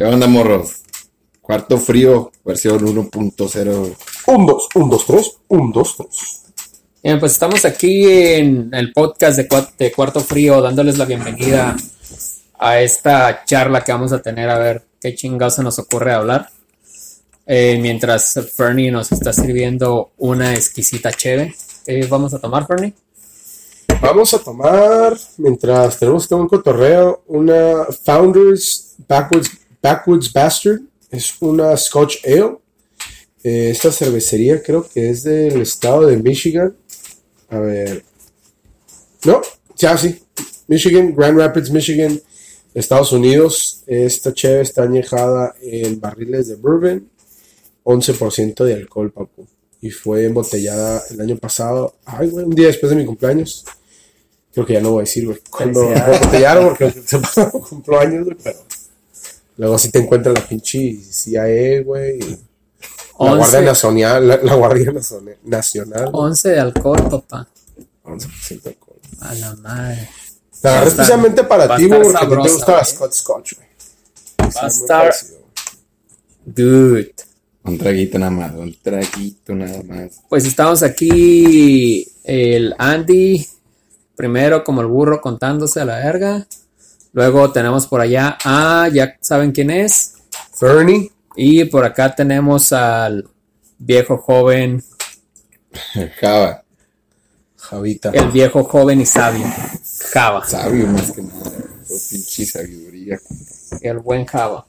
¿Qué 0.00 0.06
onda, 0.06 0.26
morros? 0.26 0.76
Cuarto 1.42 1.76
frío, 1.76 2.32
versión 2.42 2.78
1.0. 2.78 3.96
1, 4.28 4.46
2, 4.46 4.68
1, 4.74 4.86
2, 4.88 5.06
3, 5.06 5.32
1, 5.48 5.72
2, 5.74 5.96
3. 5.98 6.42
Bien, 7.02 7.20
pues 7.20 7.32
estamos 7.32 7.66
aquí 7.66 8.06
en 8.10 8.70
el 8.72 8.94
podcast 8.94 9.36
de, 9.36 9.46
Cua- 9.46 9.70
de 9.76 9.92
Cuarto 9.92 10.20
Frío, 10.20 10.62
dándoles 10.62 10.96
la 10.96 11.04
bienvenida 11.04 11.76
a 12.58 12.80
esta 12.80 13.44
charla 13.44 13.84
que 13.84 13.92
vamos 13.92 14.14
a 14.14 14.22
tener, 14.22 14.48
a 14.48 14.56
ver 14.58 14.86
qué 14.98 15.14
chingados 15.14 15.56
se 15.56 15.62
nos 15.62 15.78
ocurre 15.78 16.14
hablar. 16.14 16.48
Eh, 17.44 17.78
mientras 17.82 18.40
Fernie 18.56 18.90
nos 18.90 19.12
está 19.12 19.34
sirviendo 19.34 20.12
una 20.16 20.54
exquisita 20.54 21.12
cheve. 21.12 21.54
¿Qué 21.84 22.06
vamos 22.06 22.32
a 22.32 22.38
tomar, 22.38 22.66
Fernie? 22.66 22.94
Vamos 24.00 24.32
a 24.32 24.38
tomar, 24.38 25.14
mientras 25.36 25.98
tenemos 25.98 26.22
este 26.22 26.34
un 26.34 26.48
cotorreo, 26.48 27.22
una 27.26 27.84
Founders 28.02 28.94
Backwoods, 29.06 29.50
Backwoods 29.82 30.32
Bastard. 30.32 30.80
Es 31.10 31.34
una 31.40 31.76
Scotch 31.76 32.24
Ale. 32.24 32.58
Eh, 33.42 33.70
esta 33.70 33.90
cervecería 33.90 34.62
creo 34.62 34.86
que 34.86 35.10
es 35.10 35.22
del 35.22 35.60
estado 35.62 36.06
de 36.06 36.16
Michigan. 36.16 36.76
A 37.48 37.58
ver. 37.58 38.04
No, 39.24 39.40
ya 39.76 39.96
sí. 39.96 40.22
Michigan, 40.68 41.14
Grand 41.14 41.36
Rapids, 41.36 41.70
Michigan, 41.70 42.20
Estados 42.74 43.12
Unidos. 43.12 43.82
Esta 43.86 44.32
cheve 44.32 44.60
está 44.60 44.82
añejada 44.84 45.54
en 45.60 46.00
barriles 46.00 46.48
de 46.48 46.56
bourbon. 46.56 47.08
11% 47.84 48.64
de 48.64 48.74
alcohol, 48.74 49.10
papu. 49.10 49.46
Y 49.80 49.90
fue 49.90 50.26
embotellada 50.26 51.02
el 51.10 51.20
año 51.20 51.36
pasado. 51.36 51.94
Ay, 52.04 52.28
güey, 52.28 52.44
un 52.44 52.54
día 52.54 52.66
después 52.66 52.90
de 52.90 52.96
mi 52.96 53.04
cumpleaños. 53.04 53.64
Creo 54.52 54.66
que 54.66 54.74
ya 54.74 54.80
no 54.80 54.92
voy 54.92 55.00
a 55.00 55.04
decir, 55.04 55.26
güey. 55.26 55.38
Cuando 55.48 55.88
me 55.88 55.94
embotellaron, 55.94 56.68
porque 56.68 56.92
se 57.06 57.18
pasó 57.18 57.50
cumplo 57.50 57.98
años, 57.98 58.24
güey, 58.26 58.36
pero. 58.42 58.58
Luego 59.60 59.78
sí 59.78 59.90
te 59.90 59.98
encuentras 59.98 60.34
la 60.34 60.48
pinche 60.48 60.96
CIA, 61.02 61.82
güey. 61.82 62.18
La 62.18 63.34
Guardia 63.36 63.58
11, 63.58 63.62
Nacional, 63.62 64.28
la, 64.28 64.36
la 64.38 64.54
Guardia 64.54 64.90
Nacional. 64.90 65.36
Nacional 65.44 66.08
11 66.14 66.48
de 66.48 66.60
alcohol, 66.60 67.08
papá. 67.10 67.46
11% 68.02 68.62
de 68.62 68.70
alcohol. 68.70 68.96
A 69.20 69.34
la 69.34 69.54
madre. 69.56 70.08
La 70.62 70.70
agarré 70.70 70.88
especialmente 70.88 71.44
para 71.44 71.76
ti, 71.76 71.88
güey, 71.88 72.00
porque 72.00 72.16
a 72.16 72.20
ti 72.20 72.26
te 72.26 72.30
sabrosa, 72.30 72.54
gusta 72.54 72.72
la 72.72 72.78
güey. 72.78 72.90
Scotch 72.90 73.12
Scotch, 73.12 73.52
güey. 73.56 73.68
Va 74.56 74.62
a 74.62 74.66
estar 74.68 75.14
good. 76.46 77.06
Un 77.64 77.76
traguito 77.76 78.18
nada 78.18 78.30
más, 78.30 78.54
un 78.54 78.74
traguito 78.82 79.54
nada 79.54 79.82
más. 79.82 80.22
Pues 80.26 80.46
estamos 80.46 80.82
aquí, 80.82 82.10
el 82.24 82.74
Andy, 82.78 83.46
primero 84.16 84.64
como 84.64 84.80
el 84.80 84.86
burro 84.86 85.20
contándose 85.20 85.80
a 85.80 85.84
la 85.84 85.98
verga. 85.98 86.46
Luego 87.12 87.50
tenemos 87.50 87.86
por 87.86 88.00
allá 88.00 88.38
a, 88.44 88.88
ya 88.88 89.16
saben 89.20 89.52
quién 89.52 89.70
es. 89.70 90.14
Fernie. 90.52 91.10
Y 91.36 91.64
por 91.64 91.84
acá 91.84 92.14
tenemos 92.14 92.72
al 92.72 93.28
viejo 93.78 94.18
joven, 94.18 94.82
Java, 96.20 96.64
Javita. 97.56 98.10
el 98.10 98.30
viejo 98.30 98.64
joven 98.64 99.00
y 99.00 99.06
sabio, 99.06 99.46
Java, 100.12 100.46
sabio 100.46 100.86
más 100.88 101.12
que 101.12 101.22
nada. 101.22 101.50
Fue 101.84 101.96
pinche 102.10 102.44
sabiduría. 102.44 103.18
el 103.80 103.98
buen 104.00 104.26
Java. 104.26 104.66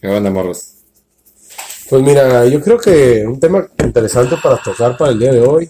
¿Qué 0.00 0.08
onda, 0.08 0.30
morros? 0.30 0.74
Pues 1.88 2.02
mira, 2.02 2.46
yo 2.46 2.60
creo 2.60 2.78
que 2.78 3.24
un 3.26 3.40
tema 3.40 3.66
interesante 3.82 4.36
para 4.42 4.62
tocar 4.62 4.96
para 4.96 5.12
el 5.12 5.18
día 5.18 5.32
de 5.32 5.40
hoy 5.40 5.68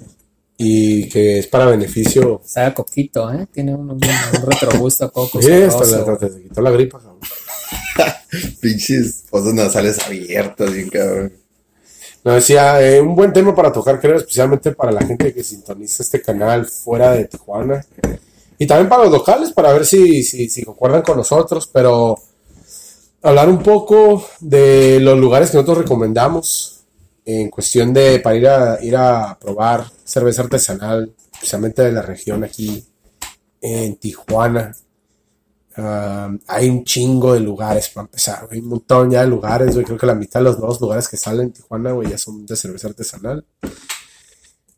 y 0.57 1.09
que 1.09 1.39
es 1.39 1.47
para 1.47 1.67
beneficio. 1.67 2.41
Sabe 2.45 2.69
a 2.69 2.75
coquito, 2.75 3.33
¿eh? 3.33 3.47
Tiene 3.53 3.75
un, 3.75 3.91
un, 3.91 4.01
un 4.01 4.51
retrogusto 4.51 5.07
a 5.07 5.11
coco. 5.11 5.39
Sí, 5.43 5.53
hasta 5.53 6.19
te 6.19 6.43
quitó 6.43 6.61
la 6.61 6.71
gripa, 6.71 6.99
cabrón. 6.99 7.19
Pinches 8.61 9.25
fosas 9.29 9.55
nasales 9.55 9.99
abiertas, 10.07 10.73
bien 10.73 10.89
cabrón. 10.89 11.33
No, 12.25 12.35
decía, 12.35 12.81
eh, 12.81 13.01
un 13.01 13.17
buen 13.17 13.33
tema 13.33 13.55
para 13.55 13.73
tocar, 13.73 14.01
creo, 14.01 14.17
especialmente 14.17 14.71
para 14.73 14.93
la 14.93 15.05
gente 15.05 15.35
que 15.35 15.43
sintoniza 15.43 16.05
este 16.05 16.23
canal 16.23 16.67
fuera 16.67 17.13
de 17.13 17.25
Tijuana. 17.25 17.85
Y 18.59 18.67
también 18.67 18.89
para 18.89 19.05
los 19.05 19.13
locales, 19.13 19.53
para 19.53 19.73
ver 19.73 19.85
si, 19.85 20.23
si, 20.23 20.49
si 20.49 20.63
concuerdan 20.63 21.03
con 21.03 21.17
nosotros, 21.17 21.67
pero 21.67 22.17
hablar 23.23 23.49
un 23.49 23.63
poco 23.63 24.25
de 24.39 25.01
los 25.01 25.19
lugares 25.19 25.51
que 25.51 25.57
nosotros 25.57 25.79
recomendamos 25.79 26.82
en 27.25 27.51
cuestión 27.51 27.93
de 27.93 28.19
para 28.21 28.37
ir 28.37 28.49
a, 28.49 28.79
ir 28.83 28.97
a 28.97 29.39
probar 29.39 29.87
cerveza 30.05 30.43
artesanal, 30.43 31.13
especialmente 31.33 31.83
de 31.83 31.93
la 31.93 32.03
región 32.03 32.45
aquí 32.45 32.85
en 33.61 33.97
Tijuana. 33.97 34.75
Hay 35.75 36.69
un 36.69 36.85
chingo 36.85 37.33
de 37.35 37.41
lugares 37.41 37.89
para 37.89 38.07
empezar, 38.07 38.47
güey, 38.47 38.61
un 38.61 38.69
montón 38.69 39.11
ya 39.11 39.23
de 39.23 39.29
lugares, 39.29 39.73
güey. 39.73 39.85
Creo 39.85 39.97
que 39.97 40.07
la 40.07 40.15
mitad 40.15 40.41
de 40.41 40.45
los 40.45 40.59
nuevos 40.59 40.81
lugares 40.81 41.09
que 41.09 41.17
salen 41.17 41.47
en 41.47 41.53
Tijuana, 41.53 41.93
güey, 41.93 42.11
ya 42.11 42.19
son 42.19 42.45
de 42.45 42.57
cerveza 42.57 42.89
artesanal. 42.89 43.45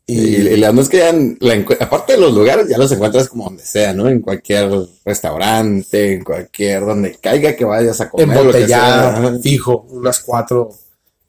Y, 0.07 0.35
y 0.35 0.57
la 0.57 0.69
onda 0.69 0.83
es 0.83 0.89
que 0.89 0.97
ya, 0.99 1.11
la 1.39 1.65
aparte 1.79 2.13
de 2.13 2.19
los 2.19 2.33
lugares, 2.33 2.69
ya 2.69 2.77
los 2.77 2.91
encuentras 2.91 3.27
como 3.27 3.45
donde 3.45 3.63
sea, 3.63 3.91
¿no? 3.91 4.07
En 4.07 4.21
cualquier 4.21 4.69
restaurante, 5.03 6.13
en 6.13 6.23
cualquier 6.23 6.85
donde 6.85 7.15
caiga 7.15 7.55
que 7.55 7.65
vayas 7.65 7.99
a 7.99 8.09
comer. 8.09 8.27
lo 8.27 8.33
que 8.33 8.39
embotellada, 8.39 9.31
sea. 9.31 9.39
fijo, 9.39 9.87
unas 9.89 10.19
cuatro 10.19 10.69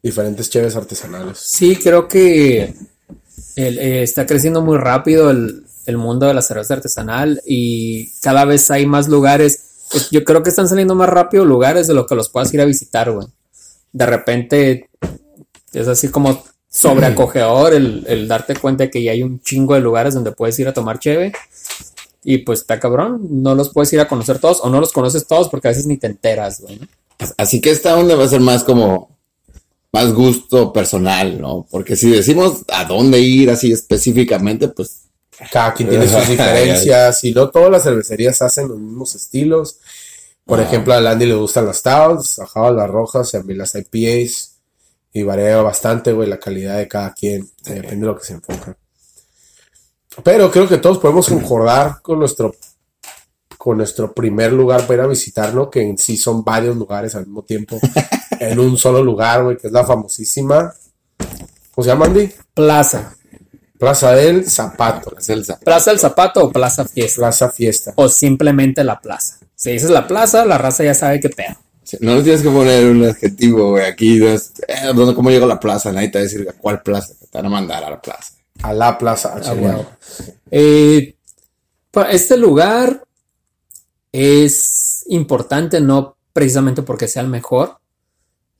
diferentes 0.06 0.48
cheves 0.50 0.76
artesanales. 0.76 1.38
Sí, 1.38 1.76
creo 1.76 2.08
que 2.08 2.74
el- 3.56 3.78
eh, 3.78 4.02
está 4.02 4.26
creciendo 4.26 4.62
muy 4.62 4.78
rápido 4.78 5.30
el, 5.30 5.64
el 5.86 5.96
mundo 5.96 6.26
de 6.26 6.34
la 6.34 6.42
cerveza 6.42 6.74
artesanal 6.74 7.40
y 7.46 8.10
cada 8.20 8.44
vez 8.44 8.70
hay 8.70 8.86
más 8.86 9.08
lugares. 9.08 9.60
Pues 9.90 10.10
yo 10.10 10.24
creo 10.24 10.42
que 10.42 10.50
están 10.50 10.68
saliendo 10.68 10.94
más 10.94 11.08
rápido 11.08 11.44
lugares 11.44 11.86
de 11.86 11.94
lo 11.94 12.06
que 12.06 12.14
los 12.16 12.28
puedas 12.28 12.52
ir 12.54 12.60
a 12.60 12.64
visitar, 12.64 13.10
güey. 13.12 13.26
De 13.92 14.04
repente 14.06 14.90
es 15.72 15.88
así 15.88 16.08
como 16.08 16.42
sobreacogedor 16.68 17.72
el, 17.74 18.04
el 18.08 18.28
darte 18.28 18.54
cuenta 18.56 18.84
de 18.84 18.90
que 18.90 19.02
ya 19.02 19.12
hay 19.12 19.22
un 19.22 19.40
chingo 19.40 19.74
de 19.74 19.80
lugares 19.80 20.14
donde 20.14 20.32
puedes 20.32 20.58
ir 20.58 20.68
a 20.68 20.74
tomar 20.74 20.98
cheve. 20.98 21.32
Y 22.24 22.38
pues 22.38 22.60
está 22.62 22.80
cabrón, 22.80 23.20
no 23.42 23.54
los 23.54 23.70
puedes 23.72 23.92
ir 23.92 24.00
a 24.00 24.08
conocer 24.08 24.40
todos 24.40 24.60
o 24.62 24.68
no 24.68 24.80
los 24.80 24.92
conoces 24.92 25.26
todos 25.28 25.48
porque 25.48 25.68
a 25.68 25.70
veces 25.70 25.86
ni 25.86 25.96
te 25.96 26.08
enteras, 26.08 26.60
güey. 26.60 26.80
¿no? 26.80 26.88
Así 27.38 27.60
que 27.60 27.70
esta 27.70 27.96
onda 27.96 28.16
va 28.16 28.24
a 28.24 28.28
ser 28.28 28.40
más 28.40 28.64
como 28.64 29.15
más 29.96 30.12
gusto 30.12 30.72
personal, 30.74 31.40
¿no? 31.40 31.66
Porque 31.70 31.96
si 31.96 32.10
decimos 32.10 32.64
a 32.68 32.84
dónde 32.84 33.18
ir 33.20 33.48
así 33.50 33.72
específicamente, 33.72 34.68
pues 34.68 35.04
Cada 35.50 35.72
quien 35.72 35.88
tiene 35.88 36.06
sus 36.08 36.28
diferencias 36.28 37.24
y 37.24 37.32
no 37.32 37.48
todas 37.50 37.70
las 37.70 37.82
cervecerías 37.82 38.42
hacen 38.42 38.68
los 38.68 38.78
mismos 38.78 39.14
estilos. 39.14 39.78
Por 40.44 40.60
Ah. 40.60 40.64
ejemplo, 40.64 40.92
a 40.92 41.00
Landy 41.00 41.24
le 41.26 41.34
gustan 41.34 41.64
las 41.66 41.78
stouts, 41.78 42.38
a 42.40 42.46
Java 42.46 42.70
las 42.72 42.90
rojas 42.90 43.32
y 43.32 43.36
a 43.38 43.42
mí 43.42 43.54
las 43.54 43.74
IPAs. 43.74 44.52
Y 45.14 45.22
varía 45.22 45.56
bastante, 45.62 46.12
güey, 46.12 46.28
la 46.28 46.38
calidad 46.38 46.76
de 46.76 46.88
cada 46.88 47.14
quien. 47.14 47.50
Depende 47.64 47.96
de 48.06 48.12
lo 48.12 48.18
que 48.18 48.24
se 48.26 48.34
enfoca. 48.34 48.76
Pero 50.22 50.50
creo 50.50 50.68
que 50.68 50.76
todos 50.78 50.98
podemos 50.98 51.26
concordar 51.28 52.00
con 52.02 52.18
nuestro, 52.18 52.54
con 53.56 53.78
nuestro 53.78 54.12
primer 54.12 54.52
lugar 54.52 54.82
para 54.82 54.94
ir 54.94 55.00
a 55.00 55.06
visitar, 55.06 55.54
¿no? 55.54 55.70
Que 55.70 55.80
en 55.82 55.96
sí 55.98 56.16
son 56.18 56.44
varios 56.44 56.76
lugares 56.76 57.14
al 57.14 57.24
mismo 57.26 57.42
tiempo. 57.44 57.78
en 58.40 58.58
un 58.58 58.76
solo 58.76 59.02
lugar, 59.02 59.44
güey, 59.44 59.56
que 59.56 59.66
es 59.66 59.72
la 59.72 59.84
famosísima. 59.84 60.74
¿Cómo 61.74 61.84
se 61.84 61.90
llama, 61.90 62.06
Andy? 62.06 62.30
Plaza. 62.54 63.14
Plaza 63.78 64.12
del 64.12 64.48
Zapato. 64.48 65.10
Plaza 65.64 65.90
del 65.90 66.00
Zapato 66.00 66.44
o 66.44 66.52
Plaza 66.52 66.84
Fiesta. 66.86 67.20
Plaza 67.20 67.50
Fiesta. 67.50 67.92
o 67.96 68.08
simplemente 68.08 68.82
la 68.82 69.00
plaza. 69.00 69.38
Si 69.54 69.72
dices 69.72 69.90
la 69.90 70.06
plaza, 70.06 70.44
la 70.44 70.58
raza 70.58 70.84
ya 70.84 70.94
sabe 70.94 71.20
qué 71.20 71.28
pedo. 71.28 71.56
No 72.00 72.16
le 72.16 72.22
tienes 72.22 72.42
que 72.42 72.50
poner 72.50 72.86
un 72.86 73.04
adjetivo, 73.04 73.70
güey. 73.70 73.84
Aquí, 73.84 74.24
es, 74.24 74.52
eh, 74.66 74.92
¿dónde, 74.94 75.14
¿cómo 75.14 75.30
llego 75.30 75.44
a 75.44 75.48
la 75.48 75.60
plaza? 75.60 75.92
Nadie 75.92 76.08
te 76.08 76.18
va 76.18 76.20
a 76.20 76.24
decir 76.24 76.48
a 76.48 76.52
cuál 76.52 76.82
plaza. 76.82 77.14
Te 77.30 77.38
van 77.38 77.46
a 77.46 77.50
mandar 77.50 77.84
a 77.84 77.90
la 77.90 78.00
plaza. 78.00 78.32
A 78.62 78.72
la 78.72 78.98
plaza. 78.98 79.40
Ah, 79.44 79.52
bueno. 79.52 79.86
Eh, 80.50 81.14
este 82.10 82.36
lugar 82.36 83.04
es 84.12 85.04
importante 85.08 85.80
no 85.80 86.16
precisamente 86.32 86.82
porque 86.82 87.08
sea 87.08 87.22
el 87.22 87.28
mejor, 87.28 87.78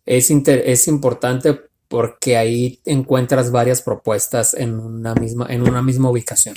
es, 0.07 0.31
inter- 0.31 0.63
es 0.65 0.89
importante 0.89 1.61
porque 1.89 2.37
ahí 2.37 2.81
encuentras 2.85 3.51
varias 3.51 3.83
propuestas 3.83 4.55
en 4.55 4.79
una 4.81 5.15
misma, 5.15 5.47
en 5.51 5.63
una 5.69 5.83
misma 5.83 6.11
ubicación. 6.11 6.57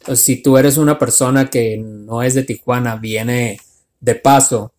Entonces, 0.00 0.24
si 0.24 0.42
tú 0.42 0.56
eres 0.56 0.76
una 0.76 0.98
persona 0.98 1.50
que 1.50 1.76
no 1.78 2.22
es 2.22 2.34
de 2.34 2.44
Tijuana, 2.44 2.96
viene 2.96 3.60
de 4.00 4.14
paso 4.14 4.72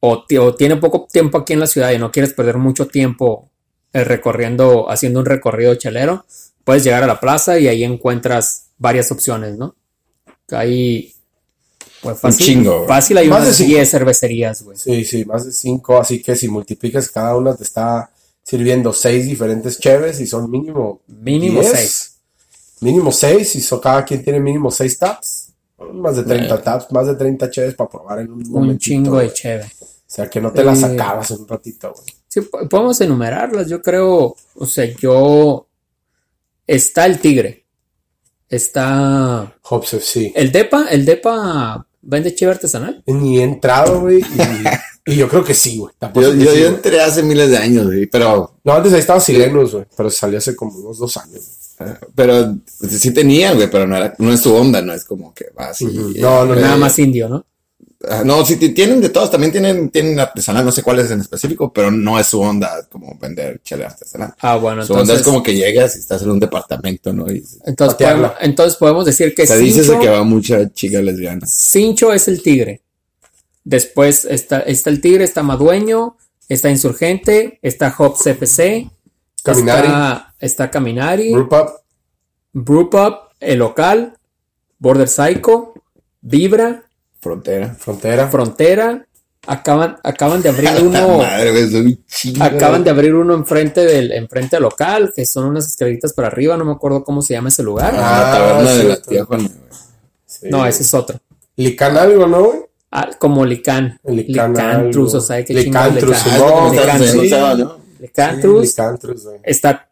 o, 0.00 0.24
o 0.38 0.54
tiene 0.54 0.76
poco 0.76 1.06
tiempo 1.10 1.38
aquí 1.38 1.54
en 1.54 1.60
la 1.60 1.66
ciudad 1.66 1.92
y 1.92 1.98
no 1.98 2.12
quieres 2.12 2.34
perder 2.34 2.58
mucho 2.58 2.86
tiempo 2.86 3.50
eh, 3.92 4.04
recorriendo, 4.04 4.90
haciendo 4.90 5.20
un 5.20 5.26
recorrido 5.26 5.74
chelero, 5.76 6.26
puedes 6.62 6.84
llegar 6.84 7.02
a 7.02 7.06
la 7.06 7.20
plaza 7.20 7.58
y 7.58 7.68
ahí 7.68 7.84
encuentras 7.84 8.70
varias 8.76 9.10
opciones, 9.12 9.56
¿no? 9.56 9.76
Ahí, 10.50 11.13
pues 12.04 12.20
fácil, 12.20 12.46
chingo, 12.46 12.76
güey. 12.76 12.88
fácil 12.88 13.18
hay 13.18 13.28
Más 13.28 13.40
de 13.40 13.46
unas 13.48 13.56
cinco. 13.56 13.68
10 13.70 13.90
cervecerías, 13.90 14.62
güey. 14.62 14.76
Sí, 14.78 15.04
sí, 15.04 15.24
más 15.24 15.44
de 15.44 15.52
cinco. 15.52 15.98
Así 15.98 16.22
que 16.22 16.36
si 16.36 16.48
multiplicas 16.48 17.08
cada 17.10 17.34
una, 17.36 17.54
te 17.56 17.64
está 17.64 18.10
sirviendo 18.42 18.92
seis 18.92 19.26
diferentes 19.26 19.78
cheves 19.80 20.20
y 20.20 20.26
son 20.26 20.50
mínimo. 20.50 21.00
Mínimo 21.08 21.60
10. 21.60 21.72
seis. 21.72 22.10
Mínimo 22.80 23.10
seis 23.10 23.56
y 23.56 23.60
so, 23.60 23.80
cada 23.80 24.04
quien 24.04 24.22
tiene 24.22 24.38
mínimo 24.40 24.70
seis 24.70 24.98
taps. 24.98 25.48
Más 25.92 26.16
de 26.16 26.22
30 26.22 26.62
taps, 26.62 26.92
más 26.92 27.06
de 27.06 27.14
30 27.14 27.50
cheves 27.50 27.74
para 27.74 27.90
probar 27.90 28.20
en 28.20 28.30
un 28.32 28.42
Un 28.46 28.50
momentito, 28.52 28.84
chingo 28.84 29.18
de 29.18 29.32
cheve. 29.32 29.64
O 29.80 29.86
sea, 30.06 30.30
que 30.30 30.40
no 30.40 30.52
te 30.52 30.62
las 30.62 30.82
Eh, 30.82 30.86
acabas 30.86 31.30
en 31.32 31.40
un 31.40 31.48
ratito, 31.48 31.92
güey. 31.92 32.06
Sí, 32.28 32.40
po- 32.42 32.68
podemos 32.68 33.00
enumerarlas, 33.00 33.68
yo 33.68 33.82
creo. 33.82 34.36
O 34.54 34.66
sea, 34.66 34.84
yo. 35.00 35.66
Está 36.66 37.06
el 37.06 37.18
tigre. 37.18 37.64
Está. 38.48 39.56
Hobbs 39.62 39.94
FC. 39.94 40.32
El 40.36 40.52
Depa, 40.52 40.86
el 40.90 41.04
Depa 41.04 41.86
vende 42.06 42.34
cheve 42.34 42.52
artesanal. 42.52 43.02
Ni 43.06 43.38
he 43.38 43.42
entrado, 43.42 44.00
güey. 44.00 44.20
Y, 45.06 45.12
y 45.12 45.16
yo 45.16 45.28
creo 45.28 45.44
que 45.44 45.54
sí, 45.54 45.78
güey. 45.78 45.94
Tampoco 45.98 46.26
Yo, 46.26 46.34
yo, 46.34 46.40
sí, 46.40 46.44
yo 46.44 46.52
güey. 46.52 46.74
entré 46.76 47.00
hace 47.00 47.22
miles 47.22 47.50
de 47.50 47.58
años, 47.58 47.86
güey, 47.86 48.06
pero, 48.06 48.54
No, 48.64 48.72
antes 48.72 48.92
ahí 48.92 49.00
estaba 49.00 49.20
Silenus, 49.20 49.72
güey. 49.72 49.84
Pero 49.96 50.10
salió 50.10 50.38
hace 50.38 50.54
como 50.56 50.76
unos 50.78 50.98
dos 50.98 51.16
años. 51.16 51.42
pero 52.14 52.54
sí 52.88 53.12
tenían, 53.12 53.56
güey, 53.56 53.70
pero 53.70 53.86
no, 53.86 53.96
era, 53.96 54.14
no 54.18 54.32
es 54.32 54.40
su 54.40 54.54
onda, 54.54 54.80
no 54.80 54.92
es 54.92 55.04
como 55.04 55.34
que 55.34 55.46
va 55.58 55.66
así. 55.70 55.86
No, 55.86 56.44
no, 56.44 56.54
eh, 56.54 56.60
Nada 56.60 56.76
más 56.76 56.98
indio, 56.98 57.28
¿no? 57.28 57.44
Ah, 58.08 58.22
No, 58.24 58.44
sí, 58.44 58.56
ti- 58.56 58.70
tienen 58.74 59.00
de 59.00 59.08
todos, 59.08 59.30
también 59.30 59.52
tienen, 59.52 59.90
tienen 59.90 60.18
artesanal, 60.20 60.64
no 60.64 60.72
sé 60.72 60.82
cuál 60.82 60.98
es 61.00 61.10
en 61.10 61.20
específico, 61.20 61.72
pero 61.72 61.90
no 61.90 62.18
es 62.18 62.26
su 62.26 62.40
onda 62.40 62.86
como 62.90 63.16
vender 63.18 63.60
chile 63.62 63.84
artesanal. 63.84 64.34
Ah, 64.40 64.56
bueno, 64.56 64.84
su 64.84 64.92
onda 64.92 65.02
entonces. 65.02 65.20
es 65.26 65.26
como 65.26 65.42
que 65.42 65.54
llegas 65.54 65.96
y 65.96 66.00
estás 66.00 66.22
en 66.22 66.30
un 66.30 66.40
departamento, 66.40 67.12
¿no? 67.12 67.30
Y 67.30 67.42
Entonces 67.66 67.96
podemos, 67.98 68.32
entonces 68.40 68.76
podemos 68.76 69.04
decir 69.04 69.34
que 69.34 69.46
se 69.46 69.58
dice 69.58 69.82
Cincho, 69.84 70.00
que 70.00 70.08
va 70.08 70.22
mucha 70.24 70.72
chica 70.72 71.00
lesbiana. 71.00 71.46
Cincho 71.46 72.12
es 72.12 72.28
el 72.28 72.42
tigre. 72.42 72.82
Después 73.64 74.24
está, 74.26 74.60
está 74.60 74.90
el 74.90 75.00
tigre, 75.00 75.24
está 75.24 75.42
Madueño, 75.42 76.16
está 76.48 76.70
Insurgente, 76.70 77.58
está 77.62 77.90
Hobbs 77.90 78.26
FC, 78.26 78.90
Caminari. 79.42 79.86
está, 79.86 80.34
está 80.38 80.70
Caminari, 80.70 81.32
Group 81.32 81.52
Up. 81.52 81.70
Brewpub, 82.52 83.16
El 83.40 83.58
Local, 83.58 84.16
Border 84.78 85.08
Psycho, 85.08 85.74
Vibra, 86.20 86.84
Frontera. 87.24 87.74
Frontera. 87.74 88.28
Frontera. 88.28 89.06
Acaban, 89.46 89.96
acaban 90.02 90.40
de 90.42 90.48
abrir 90.50 90.70
uno. 90.82 91.18
madre. 91.18 91.98
Acaban 92.40 92.84
de 92.84 92.90
abrir 92.90 93.14
uno 93.14 93.34
enfrente 93.34 93.84
del, 93.84 94.12
enfrente 94.12 94.56
del 94.56 94.62
local, 94.62 95.12
que 95.14 95.26
son 95.26 95.46
unas 95.46 95.66
escaleritas 95.66 96.12
para 96.12 96.28
arriba, 96.28 96.56
no 96.56 96.64
me 96.64 96.72
acuerdo 96.72 97.02
cómo 97.04 97.20
se 97.22 97.34
llama 97.34 97.48
ese 97.48 97.62
lugar. 97.62 97.94
Ah, 97.94 97.98
la 97.98 98.20
Ah, 98.32 98.38
taberna 98.38 98.70
de 98.74 98.84
la 98.84 99.02
tía 99.02 99.22
güey. 99.24 99.50
Sí. 100.26 100.48
No, 100.50 100.64
ese 100.66 100.82
es 100.82 100.94
otro. 100.94 101.18
Lican 101.56 101.96
algo, 101.96 102.26
¿no, 102.26 102.42
güey? 102.44 102.58
Ah, 102.90 103.10
como 103.18 103.44
Lican. 103.44 103.98
Lican 104.04 104.52
Licantrus, 104.52 105.14
algo. 105.14 105.18
o 105.18 105.26
sea, 105.26 105.44
qué 105.44 105.52
Licantrus. 105.54 106.16
Ah, 106.26 106.38
No, 106.38 106.70
que 106.70 106.76
Licantrus. 106.80 107.10
sí. 107.10 107.30
¿no? 107.30 107.78
Licantrus. 108.00 108.62
Sí, 108.62 108.68
Licantrus, 108.70 109.24
güey. 109.24 109.38
Está 109.42 109.88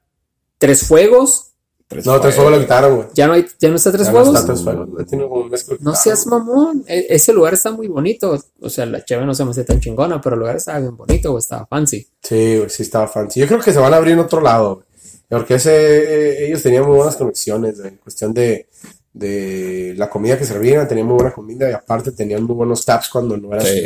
Tres 0.58 0.86
Fuegos. 0.86 1.51
Tres 1.92 2.06
No, 2.06 2.20
tres 2.20 2.34
fuegos 2.34 2.52
lo 2.54 2.60
quitaron, 2.60 2.96
güey. 2.96 3.08
Ya 3.14 3.26
no 3.26 3.32
hay, 3.34 3.46
ya 3.60 3.68
no 3.68 3.76
está 3.76 3.92
Tres 3.92 4.06
Ya 4.06 4.12
no 4.12 4.18
Fuegos. 4.18 4.34
está 4.40 4.52
tres 4.52 4.64
fuegos. 4.64 4.90
güey. 4.90 5.06
Tiene 5.06 5.24
como 5.28 5.42
un 5.42 5.50
mes 5.50 5.64
que 5.64 5.74
lo 5.74 5.78
No 5.80 5.94
seas 5.94 6.26
mamón. 6.26 6.84
E- 6.86 7.06
ese 7.10 7.32
lugar 7.32 7.54
está 7.54 7.70
muy 7.70 7.88
bonito. 7.88 8.38
O 8.60 8.68
sea, 8.70 8.86
la 8.86 9.04
cheve 9.04 9.24
no 9.26 9.34
se 9.34 9.44
me 9.44 9.50
hace 9.50 9.64
tan 9.64 9.80
chingona, 9.80 10.20
pero 10.20 10.34
el 10.34 10.40
lugar 10.40 10.56
estaba 10.56 10.78
bien 10.80 10.96
bonito, 10.96 11.30
güey. 11.30 11.40
Estaba 11.40 11.66
fancy. 11.66 12.06
Sí, 12.22 12.56
güey, 12.58 12.70
sí 12.70 12.82
estaba 12.82 13.06
fancy. 13.08 13.40
Yo 13.40 13.46
creo 13.46 13.60
que 13.60 13.72
se 13.72 13.78
van 13.78 13.92
a 13.94 13.98
abrir 13.98 14.14
en 14.14 14.20
otro 14.20 14.40
lado, 14.40 14.74
güey. 14.76 14.86
Porque 15.28 15.54
ese, 15.54 15.72
eh, 15.72 16.46
ellos 16.48 16.62
tenían 16.62 16.84
muy 16.86 16.96
buenas 16.96 17.16
conexiones 17.16 17.78
güey, 17.78 17.88
en 17.92 17.96
cuestión 17.96 18.34
de, 18.34 18.68
de 19.14 19.94
la 19.96 20.10
comida 20.10 20.38
que 20.38 20.44
servían, 20.44 20.86
tenían 20.88 21.06
muy 21.06 21.16
buena 21.16 21.32
comida 21.32 21.70
y 21.70 21.72
aparte 21.72 22.12
tenían 22.12 22.42
muy 22.44 22.54
buenos 22.54 22.84
taps 22.84 23.08
cuando 23.08 23.36
no 23.36 23.52
era 23.54 23.62
Sí. 23.64 23.82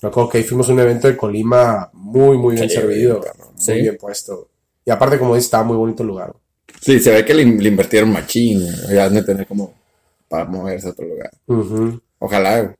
Me 0.00 0.08
acuerdo 0.08 0.28
que 0.30 0.38
ahí 0.38 0.44
fuimos 0.44 0.68
a 0.68 0.72
un 0.72 0.80
evento 0.80 1.08
de 1.08 1.16
Colima 1.16 1.90
muy, 1.92 2.36
muy 2.38 2.54
bien 2.54 2.68
Sí, 2.68 2.76
servido, 2.76 3.20
Sí. 3.56 3.72
muy 3.72 3.80
bien 3.82 3.96
puesto. 4.00 4.48
Y 4.84 4.90
aparte, 4.90 5.18
como 5.18 5.34
dices, 5.34 5.46
estaba 5.46 5.64
muy 5.64 5.76
bonito 5.76 6.02
el 6.02 6.08
lugar. 6.08 6.30
güey. 6.32 6.42
Sí, 6.80 7.00
se 7.00 7.10
ve 7.10 7.24
que 7.24 7.34
le, 7.34 7.44
le 7.44 7.68
invirtieron 7.68 8.12
machín. 8.12 8.64
Ya 8.90 9.04
han 9.06 9.14
de 9.14 9.22
tener 9.22 9.46
como 9.46 9.74
para 10.28 10.44
moverse 10.44 10.88
a 10.88 10.90
otro 10.90 11.06
lugar. 11.06 11.30
Ujú. 11.46 12.00
Ojalá, 12.18 12.60
güey. 12.62 12.74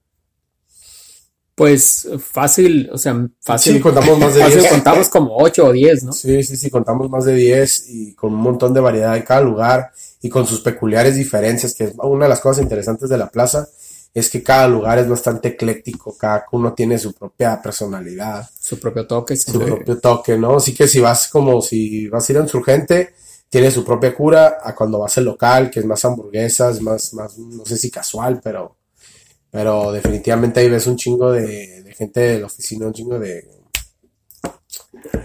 Pues 1.55 2.09
fácil, 2.21 2.89
o 2.93 2.99
sea, 2.99 3.27
fácil. 3.41 3.75
Sí, 3.75 3.81
contamos 3.81 4.17
más 4.17 4.35
de 4.35 4.41
fácil 4.45 4.61
10. 4.61 4.71
contamos 4.73 5.09
como 5.09 5.37
8 5.39 5.65
o 5.67 5.73
10, 5.73 6.05
¿no? 6.05 6.12
Sí, 6.12 6.43
sí, 6.45 6.56
sí, 6.56 6.71
contamos 6.71 7.11
más 7.11 7.25
de 7.25 7.35
10 7.35 7.85
y 7.91 8.15
con 8.15 8.33
un 8.33 8.41
montón 8.41 8.73
de 8.73 8.81
variedad 8.81 9.17
en 9.17 9.25
cada 9.25 9.41
lugar 9.41 9.91
y 10.23 10.29
con 10.29 10.47
sus 10.47 10.61
peculiares 10.61 11.17
diferencias, 11.17 11.75
que 11.75 11.85
es 11.85 11.93
una 12.00 12.27
de 12.27 12.29
las 12.29 12.41
cosas 12.41 12.62
interesantes 12.62 13.09
de 13.09 13.19
la 13.19 13.29
plaza, 13.29 13.69
es 14.15 14.31
que 14.31 14.41
cada 14.43 14.69
lugar 14.69 15.00
es 15.00 15.09
bastante 15.09 15.49
ecléctico, 15.49 16.17
cada 16.17 16.45
uno 16.53 16.75
tiene 16.75 16.97
su 16.97 17.12
propia 17.12 17.61
personalidad, 17.61 18.49
Su 18.61 18.79
propio 18.79 19.06
toque. 19.09 19.35
sí. 19.37 19.50
su 19.50 19.59
propio 19.61 19.99
toque, 19.99 20.37
¿no? 20.39 20.56
Así 20.59 20.73
que 20.75 20.87
si 20.87 21.00
vas 21.00 21.27
como 21.29 21.61
si 21.61 22.06
vas 22.06 22.29
a 22.29 22.33
ir 22.33 22.39
a 22.39 22.43
Insurgente, 22.43 23.15
tiene 23.49 23.71
su 23.71 23.85
propia 23.85 24.15
cura, 24.15 24.59
a 24.62 24.75
cuando 24.75 24.99
vas 24.99 25.17
al 25.19 25.25
local, 25.25 25.71
que 25.71 25.81
es 25.81 25.87
más 25.87 26.05
hamburguesas, 26.05 26.81
más, 26.81 27.15
más, 27.15 27.39
no 27.39 27.65
sé 27.65 27.77
si 27.77 27.91
casual, 27.91 28.41
pero, 28.43 28.77
pero 29.50 29.93
definitivamente 29.93 30.61
ahí 30.61 30.69
ves 30.69 30.87
un 30.87 30.97
chingo 30.97 31.33
de, 31.33 31.83
de 31.83 31.95
gente 31.95 32.21
de 32.21 32.41
la 32.41 32.47
oficina, 32.47 32.87
un 32.87 32.93
chingo 32.93 33.19
de 33.19 33.59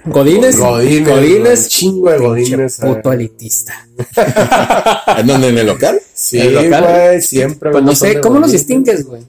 Godines. 0.05 0.57
godines, 0.57 1.07
Godines. 1.07 1.67
chingo 1.69 2.09
de 2.11 2.17
godines. 2.17 2.77
puto 2.77 3.11
elitista. 3.13 3.87
¿En 5.17 5.27
dónde? 5.27 5.49
¿En 5.49 5.57
el 5.57 5.67
local? 5.67 5.99
Sí, 6.13 6.39
güey, 6.39 7.21
siempre. 7.21 7.71
Pues 7.71 7.83
no 7.83 7.95
sé, 7.95 8.19
¿cómo 8.19 8.39
los 8.39 8.51
distingues, 8.51 9.05
güey? 9.05 9.23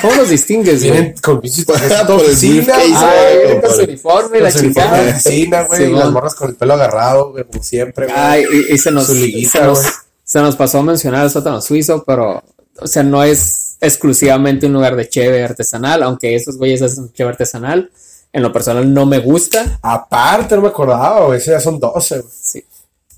¿Cómo 0.00 0.14
los 0.16 0.28
distingues? 0.28 0.82
Vienen 0.82 1.14
con 1.22 1.40
de 1.40 1.64
Por 2.06 2.16
oficina, 2.16 2.74
güey, 2.74 3.60
con 3.60 3.80
uniforme, 3.80 4.40
la 4.40 4.52
chingada. 4.52 5.10
oficina, 5.10 5.62
güey, 5.62 5.82
y 5.82 5.84
Simón. 5.86 6.00
las 6.00 6.10
morras 6.10 6.34
con 6.34 6.50
el 6.50 6.56
pelo 6.56 6.74
agarrado, 6.74 7.30
güey, 7.30 7.44
como 7.44 7.62
siempre, 7.62 8.06
güey. 8.06 8.18
Ay, 8.18 8.44
y, 8.70 8.78
se 8.78 8.90
nos, 8.90 9.06
se, 9.06 9.62
nos, 9.62 9.80
güey. 9.80 9.92
se 10.24 10.40
nos 10.40 10.56
pasó 10.56 10.78
a 10.78 10.82
mencionar 10.82 11.24
el 11.24 11.30
sótano 11.30 11.60
suizo, 11.60 12.02
pero, 12.04 12.42
o 12.80 12.86
sea, 12.86 13.02
no 13.02 13.22
es 13.22 13.76
exclusivamente 13.80 14.66
un 14.66 14.72
lugar 14.72 14.96
de 14.96 15.08
cheve 15.08 15.44
artesanal, 15.44 16.02
aunque 16.02 16.34
esos 16.34 16.56
güeyes 16.56 16.82
hacen 16.82 17.12
cheve 17.12 17.30
artesanal. 17.30 17.90
En 18.32 18.42
lo 18.42 18.50
personal 18.52 18.92
no 18.92 19.04
me 19.04 19.18
gusta. 19.18 19.78
Aparte, 19.82 20.56
no 20.56 20.62
me 20.62 20.68
acordaba, 20.68 21.26
güey, 21.26 21.40
ya 21.40 21.60
son 21.60 21.78
12, 21.78 22.20
güey. 22.20 22.32
Sí. 22.32 22.64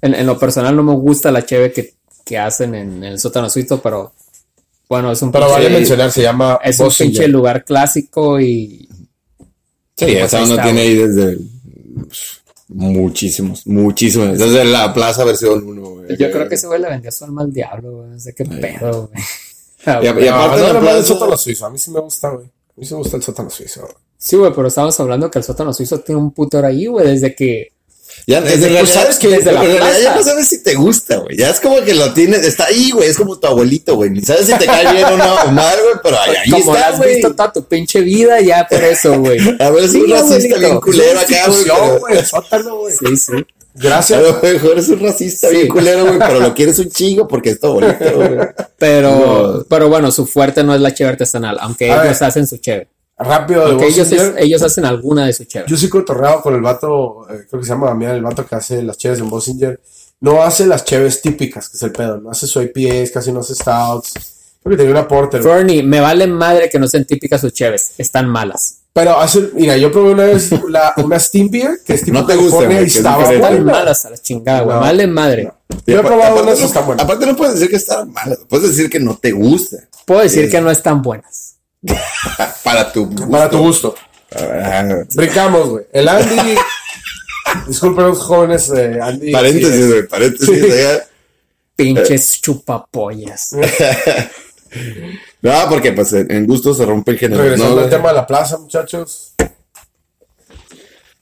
En, 0.03 0.15
en 0.15 0.27
lo 0.27 0.39
personal 0.39 0.75
no 0.75 0.83
me 0.83 0.95
gusta 0.95 1.31
la 1.31 1.47
cheve 1.47 1.73
que, 1.73 1.95
que 2.25 2.39
hacen 2.39 2.75
en, 2.75 3.05
el 3.05 3.21
sótano 3.21 3.49
suizo, 3.49 3.81
pero 3.81 4.13
bueno, 4.89 5.11
es 5.13 5.21
un 5.23 5.33
Pero 5.33 5.47
pinche- 5.47 5.53
vale 5.53 5.71
mencionar, 5.71 6.11
se 6.13 6.23
llama 6.23 6.59
es 6.63 6.79
un 6.81 6.91
pinche 6.91 7.29
lugar 7.29 7.65
clásico 7.65 8.41
y 8.41 8.89
Sí, 9.97 10.07
Pues 10.07 10.25
esa 10.25 10.43
uno 10.43 10.51
está, 10.55 10.63
tiene 10.65 10.81
ahí 10.81 10.95
desde 10.97 11.39
pues, 11.97 12.41
muchísimos, 12.69 13.67
muchísimos. 13.67 14.37
Desde 14.39 14.65
la 14.65 14.93
plaza 14.93 15.25
versión 15.25 15.65
1, 15.67 15.83
güey. 15.83 16.17
yo 16.17 16.31
creo 16.33 16.49
que 16.49 16.57
ese 16.57 16.67
güey 16.67 16.81
le 16.81 16.89
vendió 16.89 17.13
su 17.13 17.25
alma 17.25 17.43
al 17.43 17.53
diablo, 17.53 17.93
güey. 17.99 18.11
No 18.11 18.19
sé 18.19 18.35
qué 18.35 18.45
pedo, 18.45 19.09
güey. 19.13 19.23
Ah, 19.87 20.01
Y 20.03 20.07
a- 20.07 20.13
güey. 20.15 20.25
y 20.25 20.29
aparte 20.29 20.61
no, 20.63 20.67
no, 20.69 20.73
no, 20.75 20.81
plaza- 20.81 20.97
el 20.99 21.05
sótano 21.05 21.37
suizo, 21.37 21.67
a 21.67 21.71
mí 21.71 21.77
sí 21.79 21.91
me 21.91 22.01
gusta, 22.01 22.31
güey. 22.31 22.47
A 22.47 22.73
mí 22.81 22.87
sí 22.87 22.95
me 22.95 22.99
gusta 23.01 23.19
el 23.19 23.23
sótano 23.23 23.51
suizo. 23.51 23.83
güey. 23.83 23.93
Sí, 24.17 24.35
güey, 24.37 24.51
pero 24.55 24.67
estamos 24.69 24.99
hablando 24.99 25.31
que 25.31 25.39
el 25.39 25.45
sótano 25.45 25.75
suizo 25.75 26.01
tiene 26.01 26.21
un 26.23 26.31
puto 26.31 26.59
ahí, 26.65 26.87
güey, 26.87 27.07
desde 27.07 27.35
que 27.35 27.69
Ya, 28.27 28.41
Desde- 28.41 28.69
realidad, 28.69 28.93
sabes 29.03 29.19
que 29.19 29.29
desde 29.29 29.53
la 29.53 29.61
realidad 29.61 29.93
ya 29.93 30.13
plaza. 30.13 30.15
no 30.17 30.23
sabes 30.25 30.49
si 30.49 30.63
te 30.63 30.75
gusta, 30.75 31.17
güey. 31.19 31.37
Ya 31.37 31.51
es 31.51 31.61
como 31.61 31.81
que 31.83 31.93
lo 31.95 32.13
tienes, 32.15 32.47
está 32.47 32.67
ahí, 32.67 32.91
güey. 32.91 33.09
Es 33.09 33.17
como 33.19 33.39
tu 33.39 33.47
abuelito, 33.47 33.97
güey. 33.97 34.11
Ni 34.11 34.23
sabes 34.23 34.47
si 34.47 34.55
te 34.55 34.65
cae 34.67 34.93
bien 34.93 35.05
o 35.05 35.17
no, 35.17 35.35
o 35.45 35.51
mal, 35.51 35.77
güey, 35.83 35.95
pero 36.03 36.19
ahí, 36.21 36.35
ahí 36.45 36.51
como 36.51 36.75
está, 36.75 36.89
has 36.89 36.97
güey. 36.99 37.15
visto 37.17 37.31
toda 37.35 37.53
tu 37.53 37.65
pinche 37.65 38.01
vida, 38.01 38.41
ya 38.41 38.67
por 38.67 38.83
eso, 38.83 39.19
güey. 39.21 39.39
A 39.61 39.71
ver, 39.71 39.85
es 39.85 39.93
Sí, 39.93 40.01
un 40.03 40.11
racista 40.11 40.59
bien 40.59 40.81
culero 40.81 41.21
acá, 41.21 41.47
güey. 41.49 41.99
Güey, 42.01 42.19
el 42.19 42.27
sótano, 42.27 42.77
güey. 42.79 42.95
Sí, 42.99 43.17
sí. 43.17 43.33
A 43.37 43.45
Gracias. 43.83 44.23
lo 44.23 44.41
mejor 44.41 44.79
es 44.79 44.89
un 44.89 45.01
racista 45.01 45.49
Sí. 45.49 45.57
bien 45.57 45.69
culero, 45.69 46.07
güey, 46.07 46.19
pero 46.19 46.39
lo 46.41 46.55
quieres 46.55 46.79
un 46.79 46.89
chingo 46.91 47.27
porque 47.29 47.51
es 47.51 47.61
tu 47.61 47.67
abuelito, 47.67 48.05
güey. 48.15 48.31
Pero, 48.79 49.11
No. 49.59 49.65
pero 49.69 49.89
bueno, 49.89 50.11
su 50.13 50.27
fuerte 50.27 50.63
no 50.63 50.75
es 50.75 50.81
la 50.81 50.95
cheve 50.95 51.11
artesanal, 51.11 51.59
aunque 51.61 51.91
A 51.91 52.05
ellos 52.05 52.19
ver. 52.21 52.29
hacen 52.29 52.47
su 52.47 52.57
cheve. 52.59 52.89
Rápido 53.17 53.65
de 53.67 53.71
Aunque 53.73 53.87
ellos, 53.87 54.09
ellos 54.39 54.63
hacen 54.63 54.85
alguna 54.85 55.27
de 55.27 55.33
su 55.33 55.45
cheve. 55.45 55.67
Yo 55.69 55.77
sí 55.77 55.89
cotorreado 55.89 56.43
con 56.43 56.55
el 56.55 56.61
vato, 56.61 57.27
eh, 57.31 57.47
creo 57.49 57.61
que 57.61 57.67
se 57.67 57.73
llama 57.73 57.87
Damián, 57.89 58.17
el 58.17 58.23
vato 58.23 58.45
que 58.45 58.55
hace 58.57 58.83
las 58.83 58.99
cheves 58.99 59.21
en 59.21 59.31
Bossinger. 59.31 59.81
No 60.21 60.43
hace 60.43 60.67
las 60.67 60.85
cheves 60.85 61.23
típicas, 61.23 61.69
que 61.69 61.77
es 61.77 61.83
el 61.83 61.93
pedo. 61.93 62.21
No 62.21 62.31
hace 62.31 62.47
su 62.47 62.61
IPAs, 62.61 63.11
casi 63.11 63.31
no 63.31 63.41
hace 63.41 63.55
stouts. 63.55 64.13
Creo 64.63 64.71
que 64.73 64.77
tenía 64.79 64.93
una 64.93 65.07
porter. 65.07 65.43
Fernie, 65.43 65.83
me 65.83 66.01
vale 66.01 66.27
madre 66.27 66.69
que 66.71 66.79
no 66.79 66.89
sean 66.89 67.05
típicas 67.05 67.41
sus 67.41 67.53
cheves, 67.53 67.93
están 67.99 68.29
malas. 68.29 68.79
Pero 68.95 69.19
hace, 69.19 69.51
mira, 69.55 69.77
yo 69.77 69.91
probé 69.93 70.13
una 70.13 70.25
vez 70.25 70.51
la, 70.69 70.95
una 70.99 71.19
Steam 71.19 71.51
Beer, 71.51 71.81
que 71.85 71.95
es 71.95 72.05
tipo 72.05 72.19
No 72.19 72.25
te 72.27 72.37
gusta, 72.37 72.73
y 72.73 72.85
estaba. 72.87 73.33
Están 73.33 73.65
malas 73.65 74.05
a 74.07 74.11
la 74.11 74.19
chingada, 74.19 74.61
güey. 74.63 74.75
No. 74.77 74.81
Vale 74.81 75.07
madre. 75.09 75.53
Yo 75.87 75.99
he 76.01 76.03
probado 76.03 76.43
unas 76.43 76.59
y 76.59 76.63
no- 76.63 76.67
están 76.69 76.87
buenas. 76.87 77.05
Aparte 77.05 77.27
no 77.27 77.37
puedes 77.37 77.55
decir 77.55 77.69
que 77.71 77.77
está 77.77 78.05
mal, 78.05 78.39
puedes 78.49 78.69
decir 78.71 78.89
que 78.89 79.01
no 79.01 79.17
te 79.19 79.33
gusta. 79.33 79.79
Puedo 80.07 80.21
decir 80.23 80.47
Sí. 80.47 80.51
que 80.51 80.61
no 80.61 80.71
están 80.71 81.03
buenas. 81.03 81.54
Para 82.65 82.93
tu 82.93 83.07
gusto. 83.07 83.31
Para 83.31 83.51
tu 83.51 83.59
gusto. 83.59 83.95
Ah, 84.35 84.85
Brincamos, 85.15 85.69
güey. 85.69 85.85
El 85.93 86.09
Andy. 86.09 86.57
Disculpen 87.69 88.07
los 88.07 88.19
jóvenes, 88.19 88.71
eh, 88.71 88.99
Andy. 89.01 89.31
paréntesis, 89.31 89.75
sí, 89.75 89.87
güey, 89.87 90.09
paréntesis. 90.09 90.49
Sí. 90.49 90.73
allá. 90.73 91.07
Pinches 91.77 92.41
chupapollas. 92.41 93.57
No, 95.41 95.53
porque 95.69 95.93
pues 95.93 96.13
en 96.15 96.47
gusto 96.47 96.75
se 96.75 96.85
rompe 96.85 97.13
el 97.13 97.19
género. 97.19 97.43
Regresando 97.43 97.77
¿no? 97.77 97.83
al 97.83 97.91
tema 97.91 98.09
de 98.09 98.15
la 98.15 98.27
plaza, 98.27 98.59
muchachos. 98.59 99.35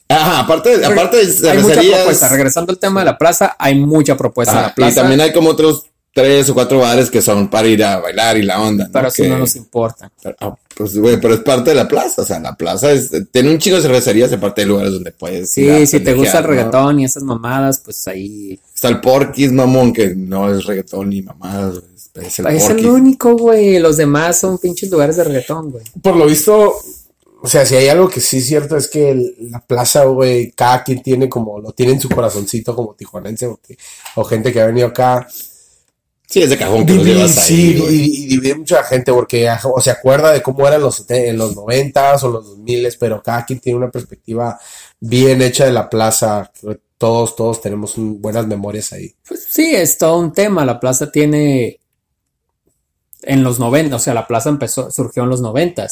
Ajá, 0.09 0.39
aparte, 0.41 0.85
aparte 0.85 1.27
de 1.27 1.51
hay 1.51 1.59
mucha 1.59 1.81
propuesta. 1.83 2.29
Regresando 2.29 2.73
al 2.73 2.79
tema 2.79 3.01
de 3.01 3.07
la 3.07 3.19
plaza, 3.19 3.57
hay 3.59 3.75
mucha 3.75 4.17
propuesta 4.17 4.55
en 4.55 4.63
la 4.63 4.75
plaza. 4.75 4.93
y 4.93 4.95
también 4.95 5.21
hay 5.21 5.33
como 5.33 5.51
otros 5.51 5.87
tres 6.15 6.49
o 6.51 6.55
cuatro 6.55 6.79
bares 6.81 7.11
que 7.11 7.23
son 7.23 7.49
para 7.49 7.69
ir 7.69 7.83
a 7.83 7.99
bailar 7.99 8.37
y 8.37 8.43
la 8.43 8.61
onda. 8.61 8.89
Pero 8.93 9.09
eso 9.09 9.23
Que- 9.23 9.29
no 9.31 9.39
nos 9.39 9.57
importa. 9.57 10.11
pero, 10.23 10.37
ah, 10.41 10.55
pues, 10.77 10.97
güey, 10.99 11.21
pero 11.21 11.35
es 11.35 11.41
parte 11.41 11.71
de 11.71 11.77
la 11.77 11.89
plaza. 11.89 12.23
O 12.23 12.25
sea, 12.25 12.39
la 12.41 12.55
plaza 12.55 12.93
es, 12.93 13.11
tiene 13.31 13.51
un 13.51 13.59
chingo 13.59 13.77
de 13.77 13.83
cervecerías 13.83 14.31
y 14.31 14.35
aparte 14.35 14.61
de 14.63 14.67
lugares 14.67 14.93
donde 14.93 15.13
puedes. 15.13 15.57
ir 15.59 15.71
a 15.73 15.79
Sí, 15.79 15.87
si 15.87 16.01
te 16.01 16.15
gusta 16.15 16.39
el 16.39 16.45
reggaetón 16.45 17.01
y 17.01 17.05
esas 17.05 17.23
mamadas, 17.23 17.79
pues 17.85 18.07
ahí. 18.09 18.59
Está 18.75 18.89
el 18.89 19.01
Porky's, 19.01 19.53
mamón, 19.53 19.93
que 19.93 20.15
no 20.15 20.53
es 20.55 20.65
reggaetón 20.67 21.11
ni 21.11 21.23
mamadas. 21.23 21.77
Es 22.15 22.39
el 22.41 22.47
Es 22.49 22.69
el 22.69 22.87
único, 22.87 23.37
güey. 23.39 23.79
Los 23.79 23.97
demás 23.97 24.39
son 24.39 24.59
pinches 24.59 24.91
lugares 24.91 25.17
de 25.17 25.25
reggaetón, 25.25 25.71
güey. 25.71 25.85
Por 26.03 26.15
lo 26.17 26.27
visto, 26.27 26.75
o 27.41 27.49
sea, 27.49 27.65
si 27.65 27.75
hay 27.75 27.89
algo 27.89 28.11
que 28.11 28.21
sí 28.21 28.37
es 28.39 28.47
cierto 28.47 28.77
es 28.77 28.87
que 28.89 29.11
el- 29.13 29.35
la 29.51 29.61
plaza, 29.61 30.05
güey, 30.05 30.51
cada 30.53 30.85
quien 30.85 31.03
tiene 31.03 31.31
como, 31.31 31.59
lo 31.59 31.73
tiene 31.73 31.93
en 31.93 32.01
su 32.01 32.11
corazoncito 32.11 32.77
como 32.77 32.93
tijuanense 32.95 33.47
o, 33.47 33.59
o 34.17 34.25
gente 34.25 34.53
que 34.53 34.61
ha 34.61 34.67
venido 34.67 34.89
acá. 34.89 35.27
Sí, 36.33 36.43
es 36.43 36.49
de 36.49 36.57
cajón 36.57 36.87
que 36.87 36.93
ahí. 36.95 37.29
sí, 37.29 37.79
güey. 37.79 37.95
y, 37.95 38.25
y 38.25 38.27
divide 38.29 38.55
mucha 38.55 38.83
gente 38.85 39.13
porque 39.13 39.49
o 39.65 39.81
se 39.83 39.91
acuerda 39.91 40.33
de 40.33 40.41
cómo 40.43 40.67
eran 40.67 40.81
los, 40.81 41.05
en 41.11 41.37
los 41.37 41.55
noventas 41.55 42.25
o 42.25 42.31
los 42.31 42.47
dos 42.47 42.59
miles, 42.59 42.97
pero 42.97 43.23
cada 43.23 43.45
quien 43.45 43.61
tiene 43.61 43.77
una 43.77 43.91
perspectiva 43.91 44.59
bien 44.99 45.43
hecha 45.43 45.67
de 45.67 45.73
la 45.73 45.91
plaza. 45.91 46.51
Todos, 46.97 47.37
todos 47.37 47.61
tenemos 47.61 47.99
un- 47.99 48.23
buenas 48.23 48.47
memorias 48.47 48.93
ahí. 48.95 49.15
Pues 49.29 49.47
sí, 49.51 49.75
es 49.75 49.99
todo 49.99 50.19
un 50.19 50.33
tema. 50.33 50.65
La 50.65 50.81
plaza 50.81 51.11
tiene. 51.13 51.79
En 53.23 53.45
los 53.45 53.59
90, 53.59 53.97
o 53.97 53.99
sea, 53.99 54.15
la 54.15 54.27
plaza 54.27 54.49
empezó, 54.49 54.91
surgió 54.91 55.23
en 55.25 55.29
los 55.29 55.41
90. 55.41 55.87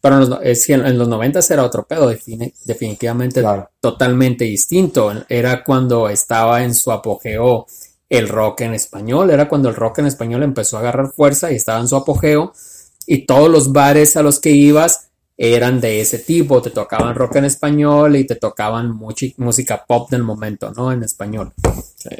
Pero 0.00 0.14
en 0.22 0.30
los, 0.30 0.38
es 0.44 0.64
que 0.66 0.74
en, 0.74 0.86
en 0.86 0.96
los 0.96 1.08
90 1.08 1.40
era 1.50 1.64
otro 1.64 1.86
pedo, 1.86 2.10
define- 2.10 2.54
definitivamente 2.64 3.40
Claro. 3.40 3.68
totalmente 3.80 4.44
distinto. 4.44 5.12
Era 5.28 5.62
cuando 5.62 6.08
estaba 6.08 6.62
en 6.64 6.74
su 6.74 6.90
apogeo 6.92 7.66
el 8.08 8.28
rock 8.28 8.62
en 8.62 8.74
español, 8.74 9.30
era 9.30 9.48
cuando 9.48 9.68
el 9.68 9.74
rock 9.74 9.98
en 9.98 10.06
español 10.06 10.42
empezó 10.42 10.76
a 10.76 10.80
agarrar 10.80 11.12
fuerza 11.12 11.52
y 11.52 11.56
estaba 11.56 11.80
en 11.80 11.88
su 11.88 11.96
apogeo. 11.96 12.52
Y 13.06 13.26
todos 13.26 13.50
los 13.50 13.72
bares 13.72 14.16
a 14.16 14.22
los 14.22 14.38
que 14.38 14.50
ibas 14.50 15.08
eran 15.36 15.80
de 15.80 16.00
ese 16.00 16.18
tipo, 16.18 16.60
te 16.60 16.70
tocaban 16.70 17.14
rock 17.14 17.36
en 17.36 17.44
español 17.44 18.16
y 18.16 18.26
te 18.26 18.34
tocaban 18.34 18.98
música 19.36 19.84
pop 19.86 20.10
del 20.10 20.24
momento, 20.24 20.72
¿no? 20.72 20.90
En 20.90 21.04
español. 21.04 21.52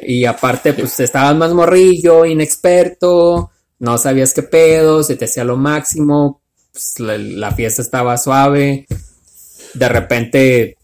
Y 0.03 0.23
aparte, 0.25 0.73
pues 0.73 0.99
estabas 1.01 1.35
más 1.35 1.53
morrillo, 1.53 2.25
inexperto, 2.25 3.51
no 3.79 3.97
sabías 3.97 4.33
qué 4.33 4.43
pedo, 4.43 5.03
se 5.03 5.17
te 5.17 5.25
hacía 5.25 5.43
lo 5.43 5.57
máximo, 5.57 6.41
pues, 6.71 6.97
la, 6.99 7.17
la 7.17 7.51
fiesta 7.51 7.81
estaba 7.81 8.17
suave, 8.17 8.87
de 9.73 9.89
repente 9.89 10.77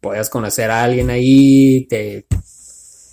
podías 0.00 0.28
conocer 0.28 0.70
a 0.70 0.84
alguien 0.84 1.08
ahí, 1.08 1.86
te, 1.88 2.26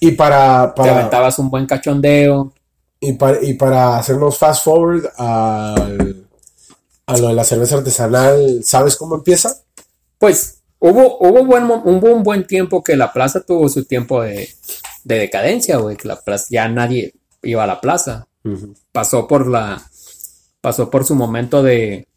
Y 0.01 0.11
para, 0.11 0.73
te 0.73 0.81
aventabas 0.89 1.37
un 1.39 1.49
buen 1.49 1.65
cachondeo. 1.67 2.51
y 2.99 3.13
para, 3.13 3.41
y 3.41 3.53
para 3.53 3.97
hacernos 3.97 4.37
fast 4.37 4.63
forward 4.65 5.05
al- 5.15 6.25
a 7.05 7.17
lo 7.17 7.27
de 7.29 7.33
la 7.33 7.43
cerveza 7.43 7.77
artesanal, 7.77 8.61
¿sabes 8.63 8.95
cómo 8.95 9.15
empieza? 9.15 9.55
Pues 10.17 10.57
hubo, 10.79 11.17
hubo, 11.19 11.45
buen, 11.45 11.65
hubo 11.65 12.13
un 12.13 12.23
buen 12.23 12.45
tiempo 12.47 12.83
que 12.83 12.95
la 12.95 13.13
plaza 13.13 13.41
tuvo 13.41 13.69
su 13.69 13.85
tiempo 13.85 14.21
de, 14.23 14.49
de 15.03 15.15
decadencia, 15.19 15.77
güey, 15.77 15.95
que 15.97 16.07
la 16.07 16.19
plaza, 16.19 16.47
ya 16.49 16.67
nadie 16.67 17.13
iba 17.43 17.63
a 17.63 17.67
la 17.67 17.79
plaza. 17.81 18.27
Pasó 18.91 19.27
por 19.27 19.45
la, 19.47 19.81
pasó 20.61 20.89
por 20.89 21.05
su 21.05 21.13
momento 21.15 21.61
de, 21.61 22.07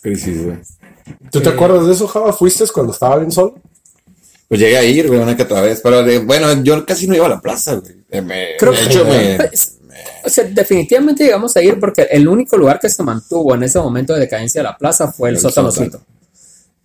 Crisis, 0.00 0.44
güey. 0.44 0.58
¿Tú 1.30 1.40
te 1.42 1.50
acuerdas 1.50 1.86
de 1.86 1.92
eso, 1.92 2.08
Java? 2.08 2.32
¿Fuiste 2.32 2.64
cuando 2.72 2.92
estaba 2.92 3.16
bien 3.18 3.30
solo? 3.32 3.54
Pues 4.48 4.60
llegué 4.60 4.76
a 4.76 4.84
ir, 4.84 5.08
güey, 5.08 5.18
una 5.18 5.36
que 5.36 5.42
otra 5.42 5.60
vez. 5.60 5.80
Pero 5.82 6.02
de- 6.04 6.18
bueno, 6.20 6.62
yo 6.62 6.84
casi 6.86 7.06
no 7.08 7.14
iba 7.16 7.26
a 7.26 7.30
la 7.30 7.40
plaza, 7.40 7.74
güey. 7.74 7.94
Eh, 8.10 8.20
me- 8.22 8.56
Creo 8.58 8.72
de 8.72 8.78
que- 8.88 9.04
me, 9.04 9.36
Pues, 9.48 9.72
O 10.24 10.28
sea, 10.28 10.44
definitivamente 10.44 11.24
llegamos 11.24 11.56
a 11.56 11.62
ir 11.62 11.80
porque 11.80 12.02
el 12.10 12.28
único 12.28 12.56
lugar 12.56 12.78
que 12.78 12.88
se 12.88 13.02
mantuvo 13.02 13.54
en 13.54 13.62
ese 13.62 13.78
momento 13.78 14.12
de 14.12 14.20
decadencia 14.20 14.60
de 14.60 14.64
la 14.64 14.76
plaza 14.76 15.10
fue 15.10 15.30
el, 15.30 15.36
El 15.36 15.40
sótano 15.40 15.70
suizo. 15.72 16.02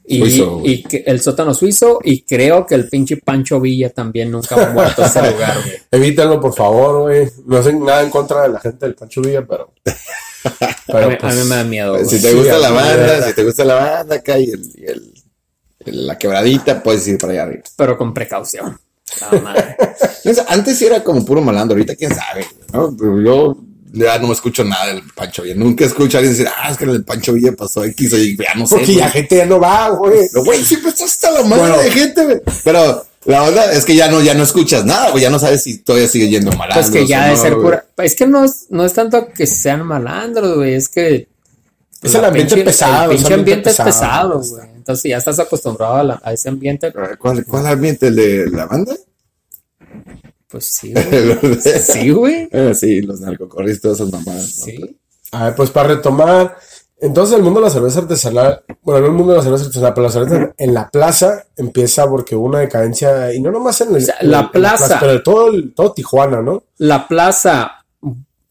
Y, 0.05 0.19
Suizo, 0.19 0.57
güey. 0.59 0.71
y 0.73 0.83
que- 0.83 1.03
el 1.05 1.21
sótano 1.21 1.53
suizo, 1.53 1.99
y 2.03 2.21
creo 2.23 2.65
que 2.65 2.75
el 2.75 2.87
pinche 2.89 3.17
Pancho 3.17 3.59
Villa 3.61 3.89
también 3.91 4.31
nunca 4.31 4.55
ha 4.55 4.69
muerto 4.71 5.03
ese 5.05 5.19
lugar, 5.31 5.57
güey. 5.63 5.77
Evítenlo, 5.91 6.39
por 6.39 6.53
favor, 6.55 7.01
güey. 7.03 7.29
No 7.45 7.57
hacen 7.57 7.83
nada 7.83 8.01
en 8.03 8.09
contra 8.09 8.43
de 8.43 8.49
la 8.49 8.59
gente 8.59 8.85
del 8.85 8.95
Pancho 8.95 9.21
Villa, 9.21 9.45
pero. 9.47 9.71
A 10.43 11.07
mí, 11.07 11.13
a 11.13 11.17
pues, 11.19 11.35
mí 11.35 11.43
me 11.49 11.55
da 11.55 11.63
miedo, 11.63 12.03
si 12.03 12.19
te 12.21 12.33
gusta 12.33 12.57
la 12.57 12.69
me 12.71 12.75
banda, 12.75 13.19
da- 13.19 13.27
si 13.27 13.33
te 13.33 13.43
gusta 13.43 13.63
la 13.63 13.75
banda 13.75 14.15
acá 14.15 14.39
y, 14.39 14.49
el, 14.49 14.61
y 14.75 14.85
el- 14.85 15.13
la 15.85 16.17
quebradita, 16.17 16.81
puedes 16.83 17.07
ir 17.07 17.17
para 17.17 17.33
allá 17.33 17.43
arriba. 17.43 17.63
pero 17.75 17.97
con 17.97 18.13
precaución. 18.13 18.79
La 19.31 19.39
madre. 19.41 19.75
Antes 20.47 20.77
sí 20.77 20.85
era 20.85 21.03
como 21.03 21.25
puro 21.25 21.41
malandro, 21.41 21.75
ahorita 21.75 21.95
quién 21.95 22.15
sabe, 22.15 22.45
¿no? 22.71 22.95
Yo 23.23 23.57
ya 23.93 24.17
no 24.19 24.31
escucho 24.31 24.63
nada 24.63 24.87
del 24.87 25.01
Pancho 25.13 25.41
Villa. 25.43 25.55
Nunca 25.55 25.83
escucho 25.83 26.15
a 26.15 26.19
alguien 26.19 26.33
decir, 26.37 26.49
ah, 26.57 26.69
es 26.71 26.77
que 26.77 26.85
el 26.85 27.03
Pancho 27.03 27.33
Villa 27.33 27.51
pasó 27.57 27.83
X, 27.83 28.13
oye, 28.13 28.37
ya 28.37 28.53
no 28.55 28.65
sé. 28.65 28.75
Porque 28.77 28.93
la 28.95 29.09
gente 29.09 29.35
ya 29.35 29.45
no 29.45 29.59
va, 29.59 29.89
güey. 29.89 30.29
Pero, 30.31 30.45
güey, 30.45 30.63
siempre 30.63 30.91
está 30.91 31.03
hasta 31.03 31.29
la 31.31 31.43
madre 31.43 31.59
Bueno. 31.63 31.77
de 31.81 31.91
gente, 31.91 32.23
güey. 32.23 32.41
Pero 32.63 33.05
la 33.25 33.41
verdad 33.43 33.73
es 33.73 33.83
que 33.83 33.95
ya 33.95 34.09
no, 34.09 34.21
ya 34.21 34.33
no 34.33 34.43
escuchas 34.43 34.85
nada, 34.85 35.09
güey. 35.11 35.23
Ya 35.23 35.29
no 35.29 35.39
sabes 35.39 35.63
si 35.63 35.79
todavía 35.79 36.07
sigue 36.07 36.29
yendo 36.29 36.51
malandro. 36.53 36.75
Pues 36.75 36.89
que 36.89 37.05
ya 37.05 37.25
debe 37.25 37.35
ser 37.37 37.55
pura. 37.57 37.85
Es 37.97 38.15
que 38.15 38.27
no 38.27 38.45
es, 38.45 38.67
no 38.69 38.85
es 38.85 38.93
tanto 38.93 39.27
que 39.27 39.45
sean 39.45 39.85
malandros, 39.85 40.55
güey. 40.55 40.75
Es 40.75 40.87
que. 40.87 41.27
Es 42.01 42.15
el 42.15 42.23
ambiente 42.23 42.55
pinche- 42.55 42.63
pesado, 42.63 43.11
El 43.11 43.17
es 43.17 43.21
pinche 43.23 43.33
ambiente 43.33 43.69
ambiente 43.69 43.69
es 43.71 43.75
pesado, 43.95 44.39
pesado, 44.39 44.57
güey. 44.57 44.70
Entonces 44.81 45.09
ya 45.11 45.17
estás 45.17 45.37
acostumbrado 45.39 45.93
a, 45.97 46.03
la- 46.03 46.21
a 46.23 46.33
ese 46.33 46.49
ambiente. 46.49 46.91
¿Cuál, 47.19 47.45
¿Cuál 47.45 47.67
ambiente? 47.67 48.07
¿El 48.07 48.15
de 48.15 48.49
la 48.49 48.65
banda? 48.65 48.95
Pues 50.47 50.65
sí, 50.73 50.91
güey. 50.93 51.59
Sí, 51.61 52.09
güey. 52.09 52.49
Eh, 52.51 52.73
sí, 52.73 53.01
los 53.01 53.21
narcocorristas, 53.21 53.81
todas 53.97 53.99
esas 53.99 54.11
mamadas. 54.11 54.57
¿no? 54.59 54.65
Sí. 54.65 54.99
A 55.33 55.45
ver, 55.45 55.55
pues 55.55 55.69
para 55.69 55.89
retomar. 55.89 56.57
Entonces, 56.99 57.35
el 57.35 57.43
mundo 57.43 57.59
de 57.59 57.65
la 57.67 57.71
cerveza 57.71 57.99
artesanal, 57.99 58.63
bueno, 58.83 59.01
no 59.01 59.05
el 59.07 59.11
mundo 59.13 59.33
de 59.33 59.37
la 59.39 59.43
cerveza 59.43 59.65
artesanal, 59.65 59.93
pero 59.93 60.07
la 60.07 60.11
cerveza 60.13 60.53
en 60.57 60.73
la 60.73 60.89
plaza 60.89 61.45
empieza 61.57 62.07
porque 62.07 62.35
hubo 62.35 62.45
una 62.47 62.59
decadencia, 62.59 63.33
y 63.33 63.39
no 63.41 63.49
nomás 63.51 63.81
en, 63.81 63.95
el, 63.95 64.03
sea, 64.05 64.15
la 64.21 64.39
el- 64.39 64.45
en 64.45 64.51
plaza. 64.51 64.97
pero 64.99 65.13
de 65.13 65.19
todo, 65.19 65.47
el- 65.49 65.73
todo 65.73 65.93
Tijuana, 65.93 66.41
¿no? 66.41 66.63
La 66.77 67.07
plaza. 67.07 67.80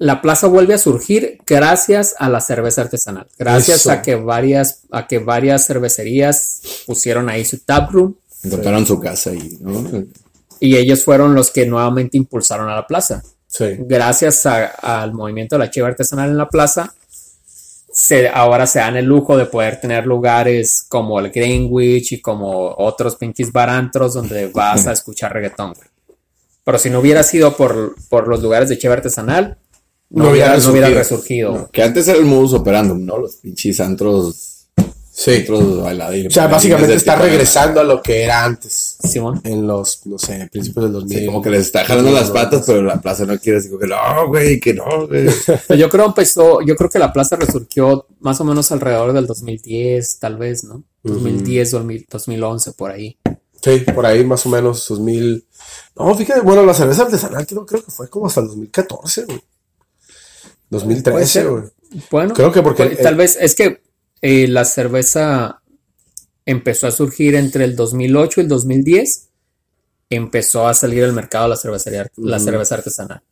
La 0.01 0.23
plaza 0.23 0.47
vuelve 0.47 0.73
a 0.73 0.79
surgir 0.79 1.39
gracias 1.47 2.15
a 2.19 2.31
la 2.31 2.41
cerveza 2.41 2.81
artesanal. 2.81 3.27
Gracias 3.39 3.81
Eso. 3.81 3.91
a 3.93 4.01
que 4.01 4.15
varias, 4.15 4.81
a 4.91 5.07
que 5.07 5.19
varias 5.19 5.67
cervecerías 5.67 6.63
pusieron 6.87 7.29
ahí 7.29 7.45
su 7.45 7.59
taproom. 7.59 8.15
Encontraron 8.43 8.87
su 8.87 8.99
casa 8.99 9.35
y, 9.35 9.59
¿no? 9.61 9.85
Y 10.59 10.77
ellos 10.77 11.05
fueron 11.05 11.35
los 11.35 11.51
que 11.51 11.67
nuevamente 11.67 12.17
impulsaron 12.17 12.69
a 12.71 12.75
la 12.75 12.87
plaza. 12.87 13.23
Sí. 13.47 13.65
gracias 13.81 14.47
a- 14.47 14.67
al 15.03 15.13
movimiento 15.13 15.57
de 15.57 15.59
la 15.59 15.71
chiva 15.71 15.89
artesanal 15.89 16.31
en 16.31 16.37
la 16.39 16.49
plaza, 16.49 16.95
se, 17.93 18.29
ahora 18.29 18.67
se 18.67 18.79
dan 18.79 18.97
el 18.97 19.05
lujo 19.07 19.37
de 19.37 19.47
poder 19.47 19.81
tener 19.81 20.07
lugares 20.07 20.85
como 20.89 21.19
el 21.19 21.31
Greenwich 21.31 22.13
y 22.13 22.21
como 22.21 22.75
otros 22.79 23.17
pinches 23.17 23.51
barantros 23.53 24.15
donde 24.15 24.47
vas 24.55 24.87
a 24.87 24.93
escuchar 24.93 25.33
reggaetón. 25.33 25.75
Pero 26.65 26.79
si 26.79 26.89
no 26.91 27.01
hubiera 27.01 27.23
sido 27.25 27.57
por, 27.57 27.97
por 28.09 28.29
los 28.29 28.41
lugares 28.41 28.69
de 28.69 28.79
chiva 28.79 28.95
artesanal, 28.95 29.59
no, 30.11 30.25
No 30.25 30.31
hubiera, 30.31 30.49
hubiera 30.55 30.65
no 30.67 30.71
hubiera 30.73 30.89
resurgido. 30.89 31.51
resurgido. 31.53 31.71
Que 31.73 31.83
antes 31.83 32.09
era 32.09 32.19
el 32.19 32.25
modus 32.25 32.53
operandum, 32.55 33.05
¿no? 33.05 33.19
Los 33.19 33.37
pinches 33.37 33.81
antros, 33.81 34.47
Sí. 35.13 35.33
antros 35.37 35.83
bailadines. 35.83 36.33
O 36.33 36.35
sea, 36.35 36.47
básicamente 36.47 36.95
está 36.95 37.15
regresando 37.17 37.81
a 37.81 37.85
lo 37.85 38.01
que 38.03 38.23
era 38.25 38.43
antes, 38.45 38.97
Simón. 39.03 39.41
en 39.45 39.67
los, 39.67 40.07
no 40.07 40.19
sé, 40.19 40.49
principios 40.51 40.85
del 40.87 40.93
2000. 40.95 41.19
Sí, 41.19 41.27
como 41.27 41.43
que 41.43 41.51
les 41.51 41.63
está 41.67 41.85
jalando 41.85 42.11
las 42.11 42.31
patas, 42.31 42.63
pero 42.67 42.83
la 42.83 43.01
plaza 43.03 43.27
no 43.27 43.39
quiere 43.39 43.61
decir 43.61 43.77
que 43.79 43.87
no, 43.87 44.29
güey, 44.29 44.59
que 44.59 44.73
no, 44.73 45.07
güey. 45.07 45.27
Pero 45.69 45.79
yo 45.79 45.89
creo 45.91 46.07
empezó, 46.07 46.63
yo 46.63 46.75
creo 46.75 46.89
que 46.89 46.99
la 46.99 47.13
plaza 47.13 47.37
resurgió 47.37 48.07
más 48.21 48.41
o 48.41 48.45
menos 48.45 48.73
alrededor 48.73 49.13
del 49.13 49.27
2010, 49.27 50.19
tal 50.21 50.37
vez, 50.39 50.65
¿no? 50.65 50.83
2010, 51.03 51.71
2000, 51.73 52.07
2011, 52.11 52.73
por 52.73 52.91
ahí. 52.91 53.19
Sí, 53.63 53.81
por 53.95 54.07
ahí 54.07 54.25
más 54.25 54.47
o 54.47 54.49
menos 54.49 54.89
2000. 54.89 55.45
No, 55.97 56.15
fíjate, 56.15 56.41
bueno, 56.41 56.65
la 56.65 56.73
cerveza 56.73 57.03
artesanal 57.03 57.47
creo, 57.47 57.67
creo 57.67 57.85
que 57.85 57.91
fue 57.91 58.09
como 58.09 58.27
hasta 58.27 58.41
el 58.41 58.47
2014, 58.47 59.25
güey. 59.25 59.41
2013, 60.71 61.45
güey. 61.45 61.65
Bueno, 62.11 62.35
Creo 62.35 62.53
que 62.53 62.63
porque- 62.63 62.87
pues, 62.87 63.03
tal 63.03 63.17
vez 63.17 63.37
es 63.41 63.55
que 63.55 63.83
eh, 64.23 64.47
la 64.49 64.65
cerveza 64.65 65.63
empezó 66.47 66.87
a 66.87 66.91
surgir 66.91 67.35
entre 67.35 67.65
el 67.65 67.77
2008 67.77 68.41
y 68.41 68.45
el 68.45 68.49
2010. 68.49 69.29
Empezó 70.09 70.67
a 70.67 70.75
salir 70.75 71.05
al 71.05 71.13
mercado 71.13 71.49
la 71.49 71.57
cervecería, 71.57 72.11
la 72.17 72.39
cerveza 72.41 72.75
artesanal. 72.77 73.23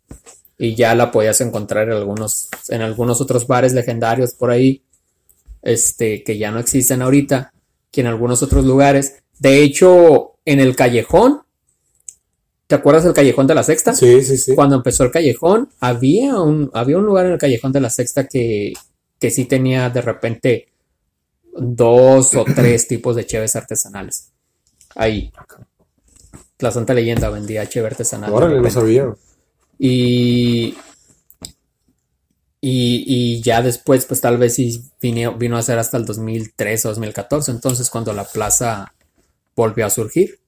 Y 0.59 0.75
ya 0.75 0.95
la 0.95 1.11
podías 1.11 1.41
encontrar 1.41 1.89
en 1.89 1.95
algunos, 1.97 2.49
en 2.69 2.83
algunos 2.83 3.21
otros 3.21 3.47
bares 3.47 3.73
legendarios 3.73 4.33
por 4.35 4.51
ahí, 4.51 4.83
este, 5.63 6.23
que 6.25 6.39
ya 6.39 6.51
no 6.51 6.59
existen 6.61 7.03
ahorita, 7.03 7.53
que 7.91 8.01
en 8.01 8.07
algunos 8.09 8.43
otros 8.43 8.65
lugares. 8.65 9.17
De 9.39 9.63
hecho, 9.63 10.35
en 10.45 10.61
el 10.61 10.75
callejón, 10.77 11.43
¿te 12.69 12.75
acuerdas 12.75 13.03
del 13.05 13.15
callejón 13.15 13.47
de 13.47 13.55
la 13.55 13.65
sexta? 13.65 13.95
Sí, 13.95 14.23
sí, 14.23 14.37
sí. 14.37 14.55
cuando 14.55 14.77
empezó 14.77 15.03
el 15.03 15.11
callejón, 15.11 15.71
había 15.81 16.39
un, 16.39 16.71
había 16.75 16.99
un 16.99 17.07
lugar 17.07 17.27
en 17.27 17.33
el 17.33 17.39
callejón 17.39 17.73
de 17.73 17.81
la 17.81 17.91
sexta 17.91 18.29
que, 18.29 18.75
que 19.19 19.31
sí 19.31 19.47
tenía 19.47 19.89
de 19.89 20.03
repente 20.03 20.69
dos 21.57 22.35
o 22.35 22.45
tres 22.45 22.87
tipos 22.89 23.17
de 23.17 23.27
cheves 23.27 23.57
artesanales. 23.57 24.29
Ahí. 24.95 25.33
La 26.59 26.71
Santa 26.71 26.93
Leyenda 26.93 27.31
vendía 27.31 27.69
cheve 27.69 27.87
artesanal. 27.87 28.33
Órale, 28.33 28.61
no 28.61 28.71
sabía. 28.71 29.15
Y, 29.79 30.77
y, 32.61 33.05
y 33.07 33.41
ya 33.41 33.63
después, 33.63 34.05
pues 34.05 34.21
tal 34.21 34.37
vez 34.37 34.57
sí 34.57 34.85
vino, 35.01 35.39
vino 35.39 35.57
a 35.57 35.63
ser 35.63 35.79
hasta 35.79 35.97
el 35.97 36.05
2013 36.05 36.89
o 36.89 36.91
2014, 36.91 37.51
entonces 37.51 37.89
cuando 37.89 38.13
la 38.13 38.25
plaza 38.25 38.93
volvió 39.57 39.87
a 39.87 39.91
surgir. 39.91 40.39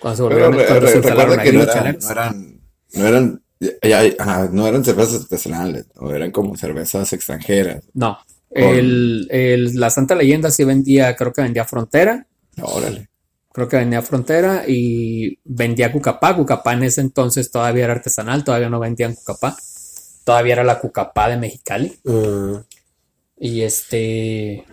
Cuando 0.00 0.16
se 0.16 0.22
volvieron 0.22 0.52
re- 0.54 0.66
cuando 0.66 0.86
re- 0.86 0.92
se 0.92 0.96
instalaron 0.98 1.38
recuerda 1.38 1.42
que 1.44 1.52
no 1.52 1.62
eran, 1.62 1.98
no 2.00 2.10
eran, 2.10 2.60
no 2.94 3.06
eran, 3.06 3.42
ya- 3.60 3.88
ya- 4.08 4.14
ajá, 4.18 4.48
no 4.52 4.66
eran 4.66 4.84
cervezas 4.84 5.22
artesanales, 5.22 5.86
o 5.96 6.10
eran 6.12 6.30
como 6.30 6.56
cervezas 6.56 7.12
extranjeras. 7.12 7.84
No. 7.94 8.18
El, 8.50 9.28
el- 9.30 9.74
la 9.78 9.90
Santa 9.90 10.14
Leyenda 10.14 10.50
sí 10.50 10.64
vendía, 10.64 11.14
creo 11.14 11.32
que 11.32 11.42
vendía 11.42 11.64
Frontera, 11.64 12.26
Órale. 12.60 13.08
creo 13.52 13.68
que 13.68 13.76
vendía 13.76 14.02
Frontera 14.02 14.64
y 14.66 15.38
vendía 15.44 15.92
Cucapá. 15.92 16.34
Cucapá 16.34 16.72
en 16.72 16.82
ese 16.84 17.00
entonces 17.02 17.50
todavía 17.50 17.84
era 17.84 17.92
artesanal, 17.92 18.42
todavía 18.42 18.68
no 18.68 18.80
vendían 18.80 19.14
Cucapá. 19.14 19.56
Todavía 20.24 20.54
era 20.54 20.64
la 20.64 20.78
Cucapá 20.80 21.28
de 21.28 21.36
Mexicali. 21.36 21.98
Ah, 22.08 22.62
Y 23.38 23.62
este, 23.62 24.64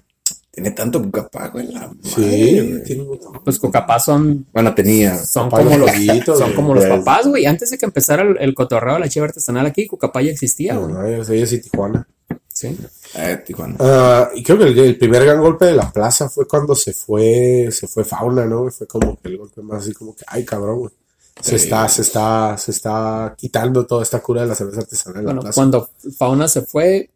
Tiene 0.57 0.71
tanto 0.71 0.99
bucapago 0.99 1.59
en 1.59 1.71
la 1.71 1.81
madre, 1.81 1.97
sí, 2.01 2.59
güey. 2.67 2.83
tiene 2.83 3.03
un 3.03 3.19
pues 3.43 3.59
Cucapá 3.59 3.99
son, 3.99 4.47
Bueno, 4.51 4.73
tenía. 4.73 5.15
son 5.23 5.51
como 5.51 5.77
los 5.77 5.91
pollitos, 5.91 6.25
son 6.39 6.47
güey. 6.47 6.55
como 6.55 6.73
los 6.73 6.83
papás, 6.85 7.27
güey. 7.27 7.45
Antes 7.45 7.69
de 7.69 7.77
que 7.77 7.85
empezara 7.85 8.23
el, 8.23 8.37
el 8.39 8.55
cotorreo 8.55 8.95
de 8.95 9.01
la 9.01 9.07
chiva 9.07 9.27
artesanal 9.27 9.67
aquí, 9.67 9.85
Cucapá 9.85 10.19
ya 10.23 10.31
existía, 10.31 10.75
güey. 10.77 10.91
No, 10.95 11.07
yo 11.07 11.23
soy 11.23 11.45
de 11.45 11.57
Tijuana. 11.59 12.07
Sí. 12.51 12.75
Eh, 13.13 13.37
Tijuana. 13.45 13.75
Ah, 13.79 14.29
y 14.33 14.41
creo 14.41 14.57
que 14.57 14.63
el, 14.63 14.79
el 14.79 14.97
primer 14.97 15.25
gran 15.25 15.39
golpe 15.39 15.65
de 15.65 15.75
la 15.75 15.91
plaza 15.91 16.27
fue 16.27 16.47
cuando 16.47 16.73
se 16.73 16.91
fue, 16.91 17.69
se 17.71 17.87
fue 17.87 18.03
Fauna, 18.03 18.45
¿no? 18.47 18.71
Fue 18.71 18.87
como 18.87 19.15
que 19.15 19.27
el 19.27 19.37
golpe 19.37 19.61
más 19.61 19.83
así 19.83 19.93
como 19.93 20.15
que, 20.15 20.23
ay 20.25 20.43
cabrón, 20.43 20.79
güey. 20.79 20.91
Se 21.39 21.51
Sí. 21.59 21.65
está, 21.65 21.87
se 21.87 22.01
está, 22.01 22.57
se 22.57 22.71
está 22.71 23.35
quitando 23.37 23.85
toda 23.85 24.01
esta 24.01 24.21
cura 24.21 24.41
de 24.41 24.47
la 24.47 24.55
cerveza 24.55 24.79
artesanal 24.79 25.19
en 25.19 25.25
la 25.25 25.31
Bueno, 25.33 25.41
plaza. 25.41 25.53
cuando 25.55 25.89
Fauna 26.17 26.47
se 26.47 26.63
fue, 26.63 27.11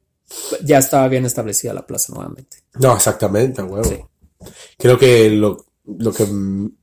ya 0.63 0.77
estaba 0.79 1.07
bien 1.07 1.25
establecida 1.25 1.73
la 1.73 1.85
plaza 1.85 2.13
nuevamente. 2.13 2.57
No, 2.79 2.95
exactamente, 2.95 3.61
huevo. 3.61 3.83
Sí. 3.83 3.99
Creo 4.77 4.97
que 4.97 5.29
lo, 5.29 5.65
lo 5.85 6.11
que 6.13 6.27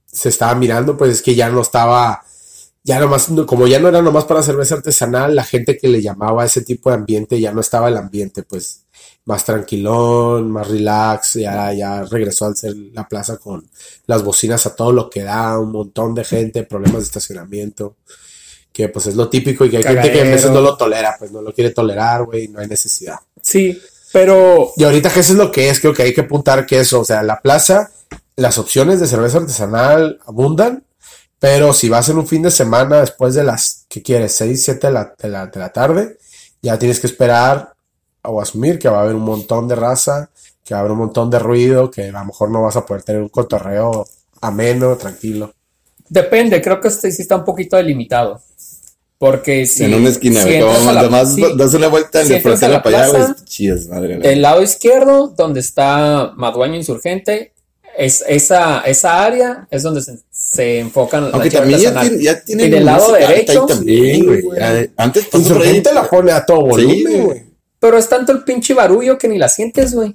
se 0.07 0.29
estaba 0.29 0.55
mirando, 0.55 0.97
pues 0.97 1.13
es 1.13 1.23
que 1.23 1.35
ya 1.35 1.49
no 1.51 1.61
estaba, 1.61 2.23
ya 2.83 2.99
nomás, 3.01 3.31
no- 3.31 3.47
como 3.47 3.67
ya 3.67 3.79
no 3.81 3.89
era 3.89 4.01
nomás 4.03 4.25
para 4.25 4.43
cerveza 4.43 4.77
artesanal, 4.77 5.35
la 5.35 5.45
gente 5.45 5.77
que 5.77 5.89
le 5.89 6.01
llamaba 6.03 6.43
a 6.43 6.47
ese 6.47 6.63
tipo 6.63 6.91
de 6.91 6.97
ambiente 6.97 7.41
ya 7.41 7.53
no 7.53 7.61
estaba 7.61 7.89
el 7.89 7.97
ambiente, 7.97 8.43
pues 8.43 8.85
más 9.25 9.45
tranquilón, 9.45 10.51
más 10.51 10.69
relax, 10.69 11.35
ya, 11.35 11.73
ya 11.75 12.03
regresó 12.03 12.47
al 12.47 12.57
ser 12.57 12.75
la 12.93 13.07
plaza 13.07 13.37
con 13.37 13.69
las 14.07 14.23
bocinas 14.25 14.65
a 14.67 14.75
todo 14.75 14.93
lo 14.93 15.11
que 15.11 15.23
da, 15.23 15.59
un 15.59 15.71
montón 15.73 16.15
de 16.15 16.25
gente, 16.25 16.63
problemas 16.63 17.01
de 17.01 17.07
estacionamiento, 17.07 17.97
que 18.73 18.89
pues 18.89 19.07
es 19.07 19.17
lo 19.17 19.29
típico 19.29 19.65
y 19.67 19.71
que 19.71 19.79
hay 19.79 19.83
gente 19.83 20.13
que 20.13 20.21
a 20.21 20.25
veces 20.25 20.51
no 20.51 20.61
lo 20.63 20.77
tolera, 20.77 21.17
pues 21.19 21.31
no 21.31 21.43
lo 21.43 21.53
quiere 21.53 21.71
tolerar, 21.71 22.25
güey, 22.25 22.49
no 22.49 22.61
hay 22.61 22.69
necesidad. 22.69 23.17
Sí, 23.49 23.81
pero 24.13 24.73
Y 24.77 24.85
ahorita 24.85 25.09
que 25.09 25.21
eso 25.21 25.33
es 25.33 25.39
lo 25.39 25.51
que 25.51 25.71
es, 25.71 25.81
creo 25.81 25.95
que 25.95 26.03
hay 26.03 26.13
que 26.13 26.21
apuntar 26.21 26.67
que 26.67 26.81
eso, 26.81 27.01
o 27.01 27.05
sea, 27.07 27.23
la 27.23 27.41
plaza, 27.41 27.91
las 28.37 28.59
opciones 28.59 29.01
de 29.01 29.07
cerveza 29.07 29.39
artesanal 29.39 30.21
abundan, 30.27 30.85
pero 31.39 31.73
si 31.73 31.89
vas 31.89 32.11
en 32.11 32.19
un 32.19 32.27
fin 32.27 32.43
de 32.43 32.51
semana 32.51 33.01
después 33.01 33.35
de 33.35 33.45
las, 33.45 33.87
¿qué 33.89 34.03
quieres? 34.03 34.35
6, 34.35 34.63
7 34.63 34.89
de 34.89 34.93
la, 34.93 35.15
de 35.19 35.29
la, 35.31 35.47
de 35.47 35.61
la 35.61 35.73
tarde, 35.73 36.19
ya 36.61 36.79
tienes 36.79 37.01
que 37.01 37.07
esperar 37.07 37.73
o 38.23 38.39
asumir 38.43 38.79
que 38.79 38.91
va 38.91 38.99
a 38.99 39.03
haber 39.05 39.15
un 39.15 39.25
montón 39.25 39.67
de 39.67 39.77
raza, 39.77 40.29
que 40.63 40.75
va 40.75 40.81
a 40.81 40.81
haber 40.81 40.93
un 40.93 40.99
montón 40.99 41.31
de 41.31 41.39
ruido, 41.39 41.91
que 41.91 42.11
a 42.11 42.13
lo 42.13 42.25
mejor 42.27 42.51
no 42.51 42.65
vas 42.65 42.77
a 42.77 42.85
poder 42.85 43.03
tener 43.03 43.23
un 43.23 43.31
cotorreo 43.31 44.07
ameno, 44.43 44.95
tranquilo. 44.97 45.55
depende, 46.07 46.61
creo 46.61 46.83
que 46.83 46.89
este 46.89 47.11
sí 47.11 47.23
está 47.23 47.37
un 47.37 47.47
poquito 47.47 47.79
delimitado. 47.79 48.43
Porque 49.19 49.67
si, 49.67 49.83
en 49.85 49.95
una 49.95 50.11
esquina, 50.11 50.43
si 50.45 50.61
Como 50.61 50.93
la- 50.93 51.01
además 51.01 51.35
sí, 51.35 51.45
das 51.57 51.75
una 51.75 51.89
vuelta 51.89 52.23
si 52.23 52.29
de 52.29 52.37
entras 52.37 52.63
a 52.63 52.67
frontera 52.69 52.73
la 52.79 52.83
para 52.85 53.05
allá. 53.25 53.37
Chías, 53.45 53.87
madre. 53.89 54.19
del 54.19 54.43
lado 54.43 54.63
izquierdo, 54.63 55.35
donde 55.37 55.59
está 55.59 56.33
Madueño 56.37 56.77
Insurgente, 56.77 57.53
es, 57.97 58.23
esa, 58.29 58.81
esa 58.83 59.25
área 59.25 59.67
es 59.73 59.83
donde 59.83 60.03
se, 60.03 60.21
se 60.31 60.79
enfocan 60.79 61.25
la 61.25 61.31
Aunque 61.31 61.51
también 61.51 61.81
ya 61.81 62.01
tiene, 62.01 62.23
ya 62.23 62.41
tiene 62.45 62.65
Y 62.67 62.71
del 62.71 62.85
lado 62.85 63.13
derecho, 63.13 63.67
también, 63.67 64.15
sí, 64.15 64.25
güey. 64.25 64.41
güey. 64.43 64.91
Antes 64.97 65.27
Insurgente 65.35 65.93
la 65.93 66.09
pone 66.09 66.31
a 66.31 66.47
todo 66.47 66.61
volumen, 66.61 67.03
güey. 67.03 67.21
güey. 67.23 67.43
Pero 67.81 67.99
es 67.99 68.09
tanto 68.09 68.31
el 68.31 68.45
pinche 68.45 68.73
barullo 68.73 69.19
que 69.19 69.27
ni 69.27 69.37
la 69.37 69.49
sientes, 69.49 69.95
güey. 69.95 70.15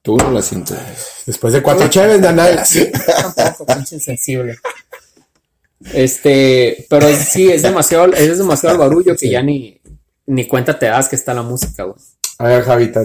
Tú 0.00 0.16
no 0.16 0.30
la 0.30 0.42
sientes. 0.42 0.78
Después 1.26 1.52
de 1.52 1.62
cuatro 1.62 1.88
la 1.92 2.64
siente. 2.64 2.92
Tampoco, 3.34 3.66
pinche 3.66 3.96
insensible. 3.96 4.56
Este, 5.92 6.86
pero 6.88 7.08
sí, 7.14 7.48
es 7.50 7.62
demasiado, 7.62 8.12
es 8.12 8.38
demasiado 8.38 8.74
el 8.74 8.80
barullo 8.80 9.16
que 9.16 9.30
ya 9.30 9.42
ni, 9.42 9.80
ni 10.26 10.46
cuenta 10.46 10.78
te 10.78 10.86
das 10.86 11.08
que 11.08 11.16
está 11.16 11.34
la 11.34 11.42
música, 11.42 11.84
güey. 11.84 11.96
A 12.38 12.44
ver, 12.44 12.62
Javita, 12.62 13.04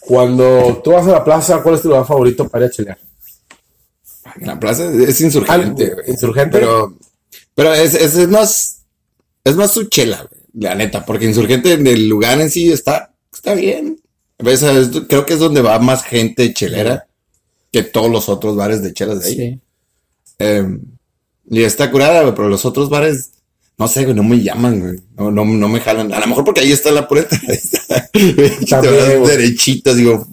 cuando 0.00 0.80
tú 0.82 0.92
vas 0.92 1.06
a 1.06 1.12
la 1.12 1.24
plaza, 1.24 1.62
¿cuál 1.62 1.76
es 1.76 1.82
tu 1.82 1.88
lugar 1.88 2.06
favorito 2.06 2.48
para 2.48 2.64
ir 2.66 2.70
a 2.70 2.74
chelear? 2.74 2.98
En 4.40 4.46
la 4.46 4.58
plaza 4.58 4.90
es 4.92 5.20
insurgente, 5.20 5.90
Ah, 5.92 5.94
güey. 5.94 6.10
¿insurgente? 6.10 6.58
Pero, 6.58 6.96
pero 7.54 7.72
es, 7.74 7.94
es, 7.94 8.16
es 8.16 8.28
más, 8.28 8.82
es 9.44 9.56
más 9.56 9.70
su 9.70 9.84
chela, 9.84 10.26
güey. 10.28 10.42
La 10.56 10.74
neta, 10.76 11.04
porque 11.04 11.24
insurgente 11.24 11.72
en 11.72 11.86
el 11.86 12.08
lugar 12.08 12.40
en 12.40 12.48
sí 12.50 12.70
está, 12.70 13.12
está 13.32 13.54
bien. 13.54 14.00
¿Ves? 14.38 14.62
Es- 14.62 14.90
creo 15.08 15.26
que 15.26 15.32
es 15.34 15.38
donde 15.40 15.62
va 15.62 15.78
más 15.80 16.04
gente 16.04 16.52
chelera 16.54 17.06
que 17.72 17.82
todos 17.82 18.10
los 18.10 18.28
otros 18.28 18.54
bares 18.56 18.80
de 18.82 18.92
chelas 18.92 19.20
de 19.20 19.26
ahí. 19.26 19.36
Sí. 19.36 19.60
Eh, 20.38 20.78
y 21.48 21.62
está 21.62 21.90
curada, 21.90 22.22
güey, 22.22 22.34
pero 22.34 22.48
los 22.48 22.64
otros 22.64 22.88
bares, 22.88 23.30
no 23.76 23.88
sé, 23.88 24.04
güey, 24.04 24.14
no 24.14 24.22
me 24.22 24.40
llaman, 24.40 24.80
güey. 24.80 25.00
No, 25.16 25.30
no, 25.30 25.44
no 25.44 25.68
me 25.68 25.80
jalan. 25.80 26.12
A 26.12 26.20
lo 26.20 26.26
mejor 26.26 26.44
porque 26.44 26.60
ahí 26.60 26.72
está 26.72 26.90
la 26.90 27.06
pureta. 27.06 27.38
Derechitas, 28.12 29.96
digo, 29.96 30.26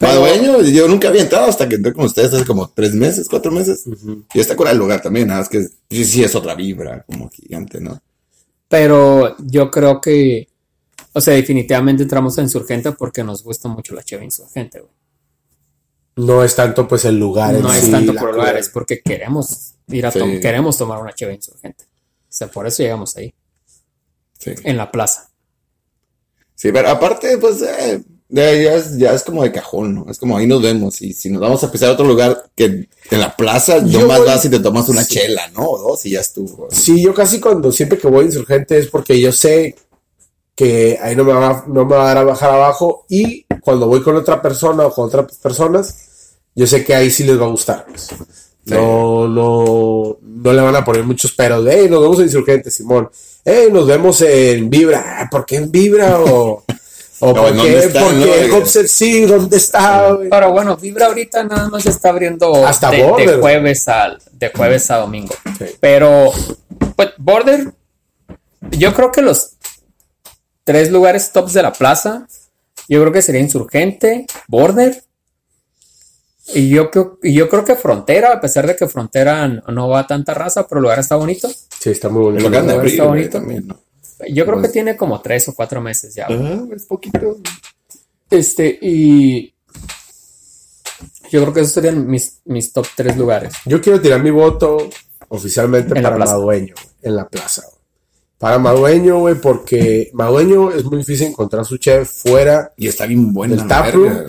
Madueño, 0.00 0.62
yo 0.62 0.88
nunca 0.88 1.08
había 1.08 1.22
entrado 1.22 1.46
hasta 1.46 1.68
que 1.68 1.76
entré 1.76 1.92
con 1.92 2.04
ustedes 2.04 2.32
hace 2.32 2.44
como 2.44 2.68
tres 2.68 2.94
meses, 2.94 3.28
cuatro 3.28 3.50
meses. 3.50 3.84
Y 4.34 4.40
está 4.40 4.54
curada 4.54 4.72
el 4.72 4.78
lugar 4.78 5.00
también, 5.00 5.28
nada 5.28 5.40
más 5.40 5.48
que 5.48 5.66
sí, 5.90 6.04
sí 6.04 6.22
es 6.22 6.34
otra 6.34 6.54
vibra, 6.54 7.04
como 7.06 7.30
gigante, 7.30 7.80
¿no? 7.80 8.00
Pero 8.68 9.36
yo 9.38 9.70
creo 9.70 10.00
que, 10.00 10.48
o 11.12 11.20
sea, 11.20 11.34
definitivamente 11.34 12.02
entramos 12.02 12.38
a 12.38 12.42
Insurgente 12.42 12.92
porque 12.92 13.24
nos 13.24 13.42
gusta 13.42 13.68
mucho 13.68 13.94
la 13.94 14.02
cheve 14.02 14.24
Insurgente, 14.24 14.80
güey. 14.80 14.92
No 16.16 16.42
es 16.42 16.54
tanto 16.54 16.88
pues 16.88 17.04
el 17.04 17.18
lugar 17.18 17.54
en 17.54 17.62
No 17.62 17.72
es 17.72 17.84
sí, 17.84 17.90
tanto 17.90 18.14
por 18.14 18.34
lugares, 18.34 18.70
porque 18.70 19.00
queremos 19.02 19.75
ir 19.88 20.06
a 20.06 20.10
Sí. 20.10 20.18
tom- 20.18 20.40
queremos 20.40 20.76
tomar 20.78 21.00
una 21.00 21.12
cheve 21.14 21.34
Insurgente. 21.34 21.84
O 21.84 22.32
sea, 22.36 22.48
por 22.48 22.66
eso 22.66 22.82
llegamos 22.82 23.16
ahí, 23.16 23.32
Sí. 24.38 24.52
en 24.64 24.76
la 24.76 24.90
plaza. 24.90 25.30
Sí, 26.54 26.72
pero 26.72 26.88
aparte, 26.90 27.36
pues, 27.38 27.62
eh, 27.62 28.02
ya, 28.28 28.52
ya 28.54 28.74
es, 28.74 28.96
ya 28.98 29.12
es 29.12 29.22
como 29.22 29.42
de 29.42 29.52
cajón, 29.52 29.94
¿no? 29.94 30.06
Es 30.10 30.18
como 30.18 30.36
ahí 30.36 30.46
nos 30.46 30.60
vemos. 30.62 31.00
Y 31.02 31.12
si 31.12 31.30
nos 31.30 31.40
vamos 31.40 31.62
a 31.62 31.70
pisar 31.70 31.90
a 31.90 31.92
otro 31.92 32.06
lugar 32.06 32.50
que 32.54 32.64
en 32.64 33.20
la 33.20 33.36
plaza, 33.36 33.78
Yo 33.84 34.00
nomás 34.00 34.18
voy- 34.18 34.26
vas 34.28 34.44
y 34.44 34.48
te 34.50 34.58
tomas 34.60 34.88
una 34.88 35.04
Sí. 35.04 35.14
chela, 35.14 35.48
¿no? 35.50 35.62
O 35.64 35.78
dos 35.90 36.04
y 36.06 36.10
ya 36.12 36.20
estuvo. 36.20 36.68
Sí, 36.70 37.00
yo 37.02 37.14
casi 37.14 37.40
cuando 37.40 37.70
siempre 37.70 37.98
que 37.98 38.08
voy 38.08 38.22
a 38.24 38.26
insurgente 38.26 38.78
es 38.78 38.88
porque 38.88 39.20
yo 39.20 39.30
sé 39.32 39.76
que 40.54 40.98
ahí 41.00 41.14
no 41.14 41.24
me 41.24 41.32
va, 41.34 41.64
no 41.68 41.84
me 41.84 41.94
va 41.94 42.02
a 42.04 42.06
dar 42.08 42.18
a 42.18 42.24
bajar 42.24 42.50
abajo 42.50 43.04
y 43.10 43.44
cuando 43.60 43.86
voy 43.86 44.02
con 44.02 44.16
otra 44.16 44.40
persona 44.40 44.86
o 44.86 44.92
con 44.92 45.06
otras 45.06 45.36
personas, 45.36 46.34
yo 46.54 46.66
sé 46.66 46.82
que 46.84 46.94
ahí 46.94 47.10
sí 47.10 47.24
les 47.24 47.38
va 47.40 47.44
a 47.44 47.50
gustar. 47.50 47.84
pues. 47.86 48.08
No, 48.66 49.28
no, 49.28 50.18
no 50.20 50.52
le 50.52 50.62
van 50.62 50.76
a 50.76 50.84
poner 50.84 51.04
muchos 51.04 51.32
peros. 51.32 51.64
de, 51.64 51.72
Hey, 51.72 51.88
nos 51.88 52.00
vemos 52.02 52.18
en 52.18 52.24
Insurgente, 52.24 52.70
Simón. 52.70 53.08
Hey, 53.44 53.68
nos 53.72 53.86
vemos 53.86 54.20
en 54.22 54.68
Vibra. 54.68 55.20
Ah, 55.20 55.28
¿Por 55.30 55.46
qué 55.46 55.56
en 55.56 55.70
Vibra? 55.70 56.18
O, 56.20 56.64
o 57.20 57.26
No, 57.32 57.34
¿por 57.34 57.48
¿en 57.52 57.60
qué, 57.60 57.78
está, 57.78 58.00
no? 58.00 58.56
Hopser 58.56 58.88
sí? 58.88 59.24
¿Dónde 59.24 59.56
está? 59.56 60.18
Pero 60.28 60.52
bueno, 60.52 60.76
Vibra 60.76 61.06
ahorita 61.06 61.44
nada 61.44 61.68
más 61.68 61.86
está 61.86 62.08
abriendo 62.08 62.66
Hasta 62.66 62.90
de, 62.90 63.04
Border. 63.04 63.30
de 63.30 63.36
jueves 63.38 63.88
a, 63.88 64.18
de 64.32 64.50
jueves 64.50 64.90
a 64.90 64.96
domingo. 64.98 65.34
Sí. 65.58 65.66
Pero, 65.80 66.32
pues, 66.96 67.10
Border, 67.18 67.72
yo 68.72 68.92
creo 68.94 69.12
que 69.12 69.22
los 69.22 69.52
tres 70.64 70.90
lugares 70.90 71.30
tops 71.32 71.52
de 71.52 71.62
la 71.62 71.72
plaza, 71.72 72.26
yo 72.88 73.00
creo 73.00 73.12
que 73.12 73.22
sería 73.22 73.40
Insurgente, 73.40 74.26
Border, 74.48 75.04
y 76.54 76.68
yo, 76.68 76.90
creo- 76.90 77.18
y 77.22 77.32
yo 77.34 77.48
creo 77.48 77.64
que 77.64 77.74
Frontera, 77.74 78.32
a 78.32 78.40
pesar 78.40 78.66
de 78.66 78.76
que 78.76 78.86
Frontera 78.86 79.46
no, 79.48 79.88
va 79.88 80.00
a 80.00 80.06
tanta 80.06 80.32
raza, 80.34 80.66
pero 80.66 80.78
el 80.78 80.82
lugar 80.84 80.98
está 81.00 81.16
bonito. 81.16 81.48
Sí, 81.80 81.90
está 81.90 82.08
muy 82.08 82.22
bonito. 82.22 82.44
lo 82.44 82.50
que 82.50 82.56
han 82.58 82.66
de 82.66 82.86
Está 82.86 83.04
bonito. 83.04 83.38
también, 83.38 83.66
¿no? 83.66 83.76
Yo 84.30 84.44
creo 84.44 84.56
que 84.56 84.60
Pues- 84.62 84.72
tiene 84.72 84.96
como 84.96 85.20
tres 85.20 85.48
o 85.48 85.54
cuatro 85.54 85.80
meses 85.80 86.14
ya. 86.14 86.26
Ah, 86.30 86.64
es 86.74 86.84
poquito. 86.86 87.36
Este, 88.30 88.78
y 88.80 89.54
yo 91.30 91.42
creo 91.42 91.52
que 91.52 91.60
esos 91.60 91.72
serían 91.72 92.06
mis, 92.06 92.40
mis 92.44 92.72
top 92.72 92.86
tres 92.96 93.16
lugares. 93.16 93.52
Yo 93.66 93.80
quiero 93.80 94.00
tirar 94.00 94.22
mi 94.22 94.30
voto 94.30 94.88
oficialmente 95.28 95.96
En 95.96 96.02
para. 96.02 96.16
Madueño, 96.16 96.74
en 97.02 97.16
la 97.16 97.28
plaza. 97.28 97.62
Para 98.38 98.58
Madueño, 98.58 99.18
güey, 99.20 99.34
porque 99.36 100.10
Madueño 100.12 100.70
es 100.72 100.84
muy 100.84 100.98
difícil 100.98 101.28
encontrar 101.28 101.64
su 101.64 101.78
chef 101.78 102.08
fuera 102.10 102.70
Y 102.76 102.86
está 102.88 103.06
bien 103.06 103.32
buena 103.32 103.54
El 103.54 103.66
taproom. 103.66 104.24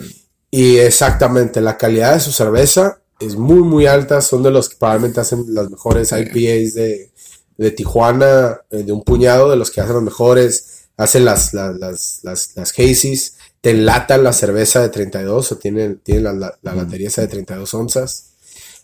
Y 0.50 0.76
exactamente 0.78 1.60
la 1.60 1.76
calidad 1.76 2.14
de 2.14 2.20
su 2.20 2.32
cerveza 2.32 3.00
es 3.20 3.36
muy, 3.36 3.62
muy 3.62 3.86
alta. 3.86 4.20
Son 4.20 4.42
de 4.42 4.50
los 4.50 4.68
que 4.68 4.76
probablemente 4.76 5.20
hacen 5.20 5.44
las 5.48 5.70
mejores 5.70 6.12
IPAs 6.12 6.74
de, 6.74 7.10
de 7.56 7.70
Tijuana, 7.70 8.60
eh, 8.70 8.82
de 8.82 8.92
un 8.92 9.02
puñado 9.02 9.50
de 9.50 9.56
los 9.56 9.70
que 9.70 9.80
hacen 9.80 9.94
los 9.94 10.02
mejores, 10.02 10.88
hacen 10.96 11.24
las, 11.24 11.52
las, 11.52 11.76
las, 11.76 12.20
las, 12.22 12.56
las 12.56 12.72
Hazy's, 12.78 13.36
te 13.60 13.70
enlatan 13.70 14.22
la 14.24 14.32
cerveza 14.32 14.80
de 14.80 14.88
32 14.88 15.52
o 15.52 15.56
tienen, 15.58 15.98
tienen 15.98 16.24
la, 16.24 16.32
la, 16.32 16.58
la 16.62 16.74
latería 16.74 17.08
esa 17.08 17.22
de 17.22 17.28
32 17.28 17.74
onzas. 17.74 18.28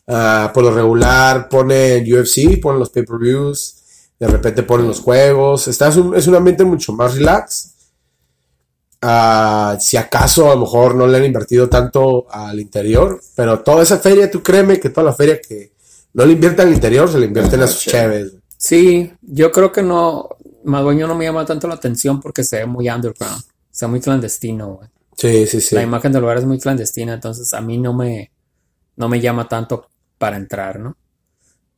Ah, 0.06 0.50
por 0.52 0.64
lo 0.64 0.70
regular 0.70 1.48
ponen 1.48 2.04
UFC, 2.12 2.60
ponen 2.60 2.78
los 2.78 2.90
pay-per-views, 2.90 3.76
de 4.18 4.26
repente 4.26 4.62
ponen 4.62 4.86
los 4.86 5.00
juegos. 5.00 5.68
Está, 5.68 5.88
es, 5.88 5.96
un, 5.96 6.14
es 6.14 6.26
un 6.26 6.34
ambiente 6.34 6.64
mucho 6.64 6.92
más 6.92 7.14
relax. 7.14 7.73
Ah, 9.06 9.76
si 9.78 9.98
acaso 9.98 10.50
a 10.50 10.54
lo 10.54 10.62
mejor 10.62 10.94
no 10.94 11.06
le 11.06 11.18
han 11.18 11.26
invertido 11.26 11.68
tanto 11.68 12.26
al 12.30 12.58
interior, 12.58 13.20
pero 13.36 13.60
toda 13.60 13.82
esa 13.82 13.98
feria, 13.98 14.30
tú 14.30 14.42
créeme 14.42 14.80
que 14.80 14.88
toda 14.88 15.04
la 15.04 15.12
feria 15.12 15.38
que 15.46 15.72
no 16.14 16.24
le 16.24 16.32
invierten 16.32 16.68
al 16.68 16.72
interior, 16.72 17.06
se 17.10 17.18
le 17.18 17.26
invierten 17.26 17.60
a 17.60 17.66
sus 17.66 17.80
sí. 17.80 17.90
cheves. 17.90 18.32
Sí, 18.56 19.12
yo 19.20 19.52
creo 19.52 19.70
que 19.70 19.82
no, 19.82 20.30
Madueño 20.64 21.06
no 21.06 21.14
me 21.14 21.26
llama 21.26 21.44
tanto 21.44 21.68
la 21.68 21.74
atención 21.74 22.18
porque 22.18 22.44
se 22.44 22.60
ve 22.60 22.66
muy 22.66 22.88
underground, 22.88 23.42
se 23.70 23.84
ve 23.84 23.90
muy 23.90 24.00
clandestino, 24.00 24.76
güey. 24.76 24.88
Sí, 25.18 25.46
sí, 25.48 25.60
sí. 25.60 25.74
La 25.74 25.82
imagen 25.82 26.10
del 26.10 26.22
lugar 26.22 26.38
es 26.38 26.46
muy 26.46 26.58
clandestina, 26.58 27.12
entonces 27.12 27.52
a 27.52 27.60
mí 27.60 27.76
no 27.76 27.92
me, 27.92 28.32
no 28.96 29.10
me 29.10 29.20
llama 29.20 29.46
tanto 29.46 29.86
para 30.16 30.38
entrar, 30.38 30.80
¿no? 30.80 30.96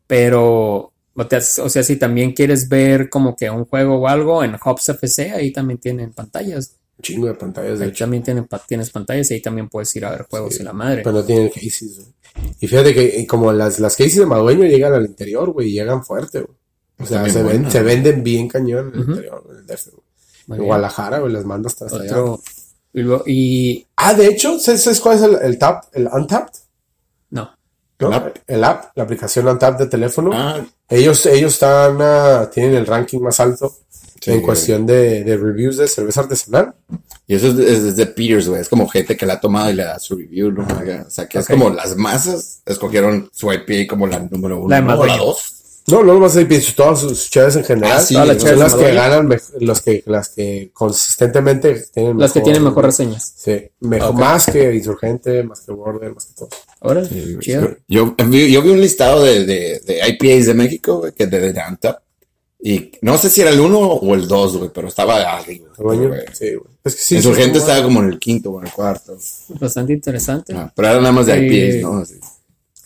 Pero, 0.06 0.92
o 1.16 1.68
sea, 1.68 1.82
si 1.82 1.96
también 1.96 2.34
quieres 2.34 2.68
ver 2.68 3.10
como 3.10 3.34
que 3.34 3.50
un 3.50 3.64
juego 3.64 3.96
o 3.96 4.06
algo 4.06 4.44
en 4.44 4.56
Hops 4.64 4.90
FC, 4.90 5.32
ahí 5.32 5.52
también 5.52 5.80
tienen 5.80 6.12
pantallas. 6.12 6.76
Un 6.98 7.02
chingo 7.02 7.26
de 7.26 7.34
pantallas, 7.34 7.78
de 7.78 7.84
Ahí 7.84 7.90
hecho. 7.90 8.04
también 8.04 8.22
tienen, 8.22 8.46
pa- 8.46 8.62
tienes 8.66 8.90
pantallas 8.90 9.30
y 9.30 9.34
ahí 9.34 9.42
también 9.42 9.68
puedes 9.68 9.94
ir 9.96 10.04
a 10.06 10.10
ver 10.10 10.26
juegos 10.30 10.58
y 10.58 10.62
la 10.62 10.72
madre. 10.72 11.02
Pero 11.02 11.12
no 11.16 11.24
tienen 11.24 11.48
cases, 11.50 11.96
güey. 11.98 12.08
Y 12.60 12.66
fíjate 12.66 12.94
que 12.94 13.20
eh, 13.20 13.26
como 13.26 13.52
las, 13.52 13.78
las 13.80 13.96
cases 13.96 14.16
de 14.16 14.26
Madueño 14.26 14.64
llegan 14.64 14.92
al 14.94 15.04
interior, 15.06 15.50
güey, 15.52 15.68
y 15.68 15.72
llegan 15.72 16.04
fuerte, 16.04 16.40
güey. 16.40 16.56
O 16.98 17.04
sea, 17.04 17.22
bien 17.22 17.34
se, 17.34 17.42
ven- 17.42 17.70
se 17.70 17.82
venden 17.82 18.22
bien 18.22 18.48
cañón 18.48 18.88
en 18.94 19.00
el 19.00 19.08
interior, 19.10 19.44
en 19.50 19.56
el 19.58 19.66
DF, 19.66 19.88
güey. 20.46 20.58
En. 20.60 20.64
Guadalajara, 20.66 21.18
güey, 21.18 21.32
las 21.32 21.44
manda 21.44 21.66
hasta 21.68 21.84
allá. 21.86 22.16
Y, 22.94 23.00
luego- 23.02 23.24
y 23.26 23.86
Ah, 23.96 24.14
de 24.14 24.26
hecho, 24.28 24.58
¿sabes 24.58 25.00
cuál 25.00 25.16
es 25.16 25.22
el, 25.22 25.34
el 25.42 25.58
tap, 25.58 25.84
el 25.92 26.06
Untapped? 26.10 26.52
no, 27.30 27.50
¿No? 27.98 28.08
¿El 28.08 28.12
app? 28.14 28.36
El 28.46 28.64
app, 28.64 28.84
la 28.94 29.02
aplicación 29.04 29.48
Untapped 29.48 29.78
de 29.78 29.86
teléfono. 29.86 30.30
Ah, 30.32 30.64
Ellos, 30.88 31.24
ellos 31.26 31.54
están, 31.54 31.96
ah, 32.00 32.48
tienen 32.52 32.74
el 32.74 32.86
ranking 32.86 33.20
más 33.20 33.40
alto 33.40 33.74
Sí, 34.20 34.30
en 34.30 34.36
güey. 34.36 34.44
cuestión 34.46 34.86
de, 34.86 35.24
de 35.24 35.36
reviews 35.36 35.76
de 35.76 35.88
cerveza 35.88 36.20
artesanal. 36.20 36.74
y 37.26 37.34
eso 37.34 37.48
es 37.48 37.56
de, 37.56 37.72
es 37.72 37.96
de 37.96 38.06
Peters, 38.06 38.48
güey. 38.48 38.60
Es 38.60 38.68
como 38.68 38.88
gente 38.88 39.16
que 39.16 39.26
la 39.26 39.34
ha 39.34 39.40
tomado 39.40 39.70
y 39.70 39.74
le 39.74 39.84
da 39.84 39.98
su 39.98 40.16
review, 40.16 40.50
¿no? 40.52 40.66
O 40.66 41.10
sea, 41.10 41.28
que 41.28 41.38
es 41.38 41.44
Ok. 41.44 41.50
como 41.50 41.70
las 41.70 41.96
masas 41.96 42.62
escogieron 42.66 43.28
su 43.32 43.52
IPA 43.52 43.86
como 43.88 44.06
la 44.06 44.18
número 44.20 44.58
uno. 44.60 44.68
La 44.68 44.76
de 44.80 44.82
¿no? 44.82 44.98
O 45.00 45.06
la 45.06 45.16
dos. 45.16 45.52
No, 45.88 46.02
no 46.02 46.26
ahí 46.26 46.44
pienso, 46.46 46.72
todas 46.74 46.98
sus 46.98 47.30
chaves 47.30 47.54
en 47.54 47.62
general. 47.62 47.92
Ah, 47.96 48.00
sí, 48.00 48.14
todas 48.14 48.26
las 48.26 48.38
chaves 48.38 48.58
las 48.58 48.72
Son 48.72 48.80
que 48.80 48.92
ganan, 48.92 49.28
los 49.60 49.80
que, 49.82 50.02
las 50.06 50.28
que 50.30 50.70
consistentemente 50.72 51.84
tienen 51.94 52.18
las 52.18 52.32
que 52.32 52.40
tienen 52.40 52.64
mejor 52.64 52.86
reseñas. 52.86 53.34
Sí, 53.36 53.70
mejor, 53.80 54.10
Ok. 54.10 54.18
más 54.18 54.46
que 54.46 54.74
Insurgente, 54.74 55.44
más 55.44 55.60
que 55.60 55.70
Border, 55.70 56.12
más 56.12 56.26
que 56.26 56.34
todo. 56.34 56.48
Ahora, 56.80 57.04
Sí, 57.04 57.36
chido. 57.38 57.76
Yo, 57.86 58.16
yo, 58.18 58.26
vi, 58.26 58.50
yo 58.50 58.62
vi 58.62 58.70
un 58.70 58.80
listado 58.80 59.22
de, 59.22 59.46
de, 59.46 59.80
de 59.86 60.00
IPAs 60.08 60.46
de 60.46 60.54
México, 60.54 60.98
güey, 60.98 61.12
que 61.12 61.28
de, 61.28 61.52
de 61.52 61.60
Antap. 61.60 62.00
Y 62.68 62.90
no 63.02 63.16
sé 63.16 63.30
si 63.30 63.42
era 63.42 63.50
el 63.50 63.60
uno 63.60 63.78
o 63.78 64.14
el 64.14 64.26
dos, 64.26 64.56
güey, 64.56 64.70
pero 64.74 64.88
estaba 64.88 65.36
arriba. 65.36 65.68
Güey. 65.78 65.98
sí, 66.32 66.54
güey. 66.54 66.70
Es 66.82 66.94
que 66.96 67.00
sí. 67.02 67.16
Insurgente 67.16 67.54
sí, 67.54 67.58
estaba 67.60 67.84
como 67.84 68.00
en 68.02 68.08
el 68.08 68.18
quinto 68.18 68.50
o 68.50 68.60
en 68.60 68.66
el 68.66 68.72
cuarto. 68.72 69.16
Bastante 69.60 69.92
interesante. 69.92 70.52
Ah, 70.52 70.72
pero 70.74 70.88
era 70.88 70.96
nada 70.98 71.12
más 71.12 71.26
de 71.26 71.38
Sí. 71.38 71.46
IPAs, 71.46 71.82
¿no? 71.82 72.04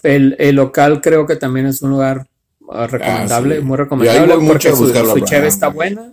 El, 0.02 0.36
el 0.38 0.54
local 0.56 1.00
creo 1.00 1.26
que 1.26 1.36
también 1.36 1.64
es 1.66 1.80
un 1.80 1.90
lugar 1.90 2.26
ah, 2.70 2.86
recomendable, 2.86 3.56
sí. 3.58 3.62
muy 3.62 3.76
recomendable 3.78 4.34
porque 4.46 4.68
a 4.68 4.76
su, 4.76 4.86
su 4.88 5.20
cheve 5.20 5.48
está 5.48 5.68
buena 5.68 6.12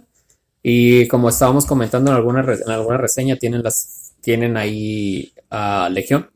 y 0.64 1.08
como 1.10 1.28
estábamos 1.30 1.66
comentando 1.66 2.12
en 2.12 2.18
alguna, 2.18 2.42
re- 2.42 2.60
en 2.66 2.72
alguna 2.72 2.98
reseña 2.98 3.36
tienen 3.38 3.64
las 3.64 4.14
tienen 4.22 4.58
ahí 4.58 5.32
a 5.50 5.90
Legión, 5.90 6.30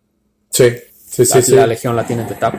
Sí, 0.50 0.66
sí, 1.10 1.26
sí. 1.26 1.34
la, 1.36 1.42
sí. 1.42 1.52
la 1.56 1.68
Legión 1.68 1.96
la 1.96 2.06
tienen 2.08 2.28
de 2.28 2.36
tap 2.36 2.56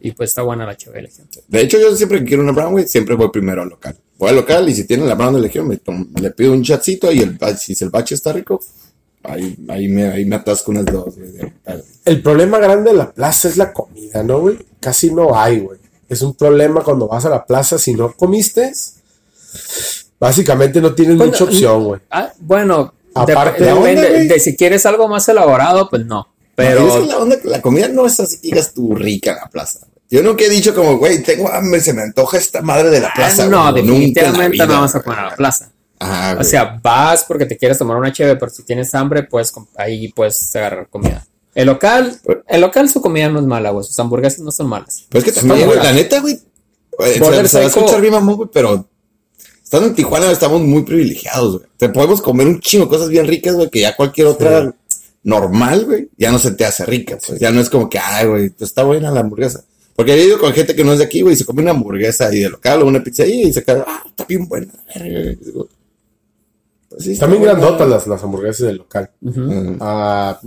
y 0.00 0.12
pues 0.12 0.30
está 0.30 0.42
buena 0.42 0.64
la 0.66 0.76
cheve 0.76 0.96
de 0.96 1.02
Legión. 1.02 1.28
De 1.48 1.60
hecho, 1.60 1.78
yo 1.80 1.94
siempre 1.96 2.20
que 2.20 2.24
quiero 2.26 2.42
una 2.42 2.52
Brown, 2.52 2.72
güey, 2.72 2.86
siempre 2.86 3.14
voy 3.14 3.30
primero 3.30 3.62
al 3.62 3.68
local. 3.68 3.96
Voy 4.18 4.30
al 4.30 4.36
local 4.36 4.68
y 4.68 4.74
si 4.74 4.84
tienen 4.84 5.08
la 5.08 5.14
Brown 5.14 5.34
de 5.34 5.40
Legión, 5.40 5.68
me 5.68 5.76
tomo- 5.78 6.06
le 6.20 6.30
pido 6.30 6.52
un 6.52 6.62
chatcito 6.62 7.10
y 7.12 7.20
el, 7.20 7.38
si 7.58 7.76
el 7.82 7.90
bache 7.90 8.14
está 8.14 8.32
rico, 8.32 8.60
ahí, 9.22 9.56
ahí, 9.68 9.88
me, 9.88 10.06
ahí 10.06 10.24
me 10.24 10.36
atasco 10.36 10.70
unas 10.70 10.84
dos. 10.86 11.16
güey, 11.16 11.32
de- 11.32 11.52
El 12.04 12.22
problema 12.22 12.58
grande 12.58 12.90
de 12.92 12.96
la 12.96 13.12
plaza 13.12 13.48
es 13.48 13.56
la 13.56 13.72
comida, 13.72 14.22
¿no, 14.22 14.40
güey? 14.40 14.58
Casi 14.80 15.12
no 15.12 15.38
hay, 15.38 15.60
güey. 15.60 15.78
Es 16.08 16.22
un 16.22 16.34
problema 16.34 16.82
cuando 16.84 17.08
vas 17.08 17.24
a 17.26 17.30
la 17.30 17.44
plaza, 17.44 17.78
si 17.78 17.92
no 17.94 18.12
comiste, 18.12 18.72
básicamente 20.18 20.80
no 20.80 20.94
tienes 20.94 21.16
Bueno, 21.16 21.32
mucha 21.32 21.44
opción, 21.44 21.84
güey. 21.84 22.00
Ah, 22.10 22.32
bueno, 22.40 22.94
Aparte- 23.14 23.62
dep- 23.62 23.66
¿La 23.66 23.74
onda, 23.74 23.88
depende 23.90 24.10
güey? 24.10 24.28
de 24.28 24.40
si 24.40 24.56
quieres 24.56 24.86
algo 24.86 25.08
más 25.08 25.28
elaborado, 25.28 25.88
pues 25.88 26.04
no. 26.06 26.28
Pero 26.56 27.04
la, 27.04 27.18
onda 27.18 27.38
la 27.44 27.60
comida 27.60 27.86
no 27.86 28.06
es 28.06 28.18
así 28.18 28.38
digas 28.42 28.72
tú 28.72 28.94
rica 28.94 29.32
en 29.32 29.36
la 29.36 29.48
plaza. 29.48 29.86
Yo 30.08 30.22
nunca 30.22 30.44
he 30.44 30.48
dicho 30.48 30.74
como, 30.74 30.96
güey, 30.98 31.22
tengo 31.22 31.52
hambre, 31.52 31.80
se 31.80 31.92
me 31.92 32.02
antoja 32.02 32.38
esta 32.38 32.62
madre 32.62 32.90
de 32.90 33.00
la 33.00 33.12
plaza. 33.12 33.44
Ah, 33.44 33.48
no, 33.48 33.72
definitivamente 33.72 34.50
vida, 34.50 34.66
no 34.66 34.72
vamos 34.74 34.94
a 34.94 35.02
comer 35.02 35.18
a 35.18 35.30
la 35.30 35.36
plaza. 35.36 35.70
Ajá, 35.98 36.32
O 36.32 36.36
güey. 36.36 36.48
sea, 36.48 36.80
vas 36.82 37.24
porque 37.24 37.44
te 37.46 37.56
quieres 37.56 37.78
tomar 37.78 37.96
una 37.96 38.12
cheve, 38.12 38.36
pero 38.36 38.50
si 38.50 38.62
tienes 38.62 38.94
hambre, 38.94 39.24
pues 39.24 39.52
ahí 39.76 40.08
puedes 40.08 40.54
agarrar 40.56 40.88
comida. 40.88 41.26
El 41.54 41.66
local, 41.66 42.20
el 42.46 42.60
local 42.60 42.88
su 42.88 43.00
comida 43.00 43.28
no 43.28 43.40
es 43.40 43.46
mala, 43.46 43.70
güey. 43.70 43.84
Sus 43.84 43.98
hamburguesas 43.98 44.40
no 44.40 44.52
son 44.52 44.68
malas. 44.68 45.06
Pero 45.08 45.24
es 45.24 45.32
que 45.32 45.40
también, 45.40 45.66
güey, 45.66 45.78
la 45.78 45.92
neta, 45.92 46.20
güey. 46.20 46.38
Border 47.18 47.48
Se, 47.48 47.58
va 47.58 47.64
a 47.64 47.68
escuchar 47.68 48.00
bien 48.00 48.12
mamón, 48.12 48.36
güey, 48.36 48.48
pero 48.52 48.88
estando 49.62 49.88
en 49.88 49.94
Tijuana 49.94 50.30
estamos 50.30 50.60
muy 50.62 50.82
privilegiados, 50.82 51.58
güey. 51.58 51.70
Te 51.76 51.88
podemos 51.88 52.22
comer 52.22 52.46
un 52.46 52.60
chingo 52.60 52.88
cosas 52.88 53.08
bien 53.08 53.26
ricas, 53.26 53.54
güey, 53.54 53.68
que 53.70 53.80
ya 53.80 53.96
cualquier 53.96 54.28
otra 54.28 54.72
normal, 55.26 55.84
güey, 55.84 56.08
ya 56.16 56.30
no 56.30 56.38
se 56.38 56.52
te 56.52 56.64
hace 56.64 56.86
rica. 56.86 57.18
Pues 57.26 57.40
ya 57.40 57.50
no 57.50 57.60
es 57.60 57.68
como 57.68 57.88
que, 57.90 57.98
ay, 57.98 58.26
güey, 58.26 58.52
está 58.60 58.84
buena 58.84 59.10
la 59.10 59.20
hamburguesa. 59.20 59.64
Porque 59.96 60.12
he 60.14 60.24
ido 60.24 60.38
con 60.38 60.52
gente 60.52 60.74
que 60.76 60.84
no 60.84 60.92
es 60.92 60.98
de 61.00 61.04
aquí, 61.06 61.22
güey, 61.22 61.34
y 61.34 61.36
se 61.36 61.44
come 61.44 61.62
una 61.62 61.72
hamburguesa 61.72 62.28
ahí 62.28 62.40
de 62.40 62.48
local 62.50 62.82
o 62.82 62.86
una 62.86 63.02
pizzería 63.02 63.46
y 63.48 63.52
se 63.52 63.64
queda, 63.64 63.84
ah, 63.86 64.02
está 64.06 64.24
bien 64.24 64.46
buena. 64.46 64.72
verga", 64.94 65.32
y 65.32 65.36
pues 65.36 67.02
sí, 67.02 67.12
está 67.12 67.24
Están 67.26 67.30
bien 67.30 67.42
buena. 67.42 67.58
grandotas 67.58 67.88
las, 67.88 68.06
las 68.06 68.22
hamburguesas 68.22 68.66
del 68.68 68.76
local. 68.76 69.10
Ah, 69.80 70.38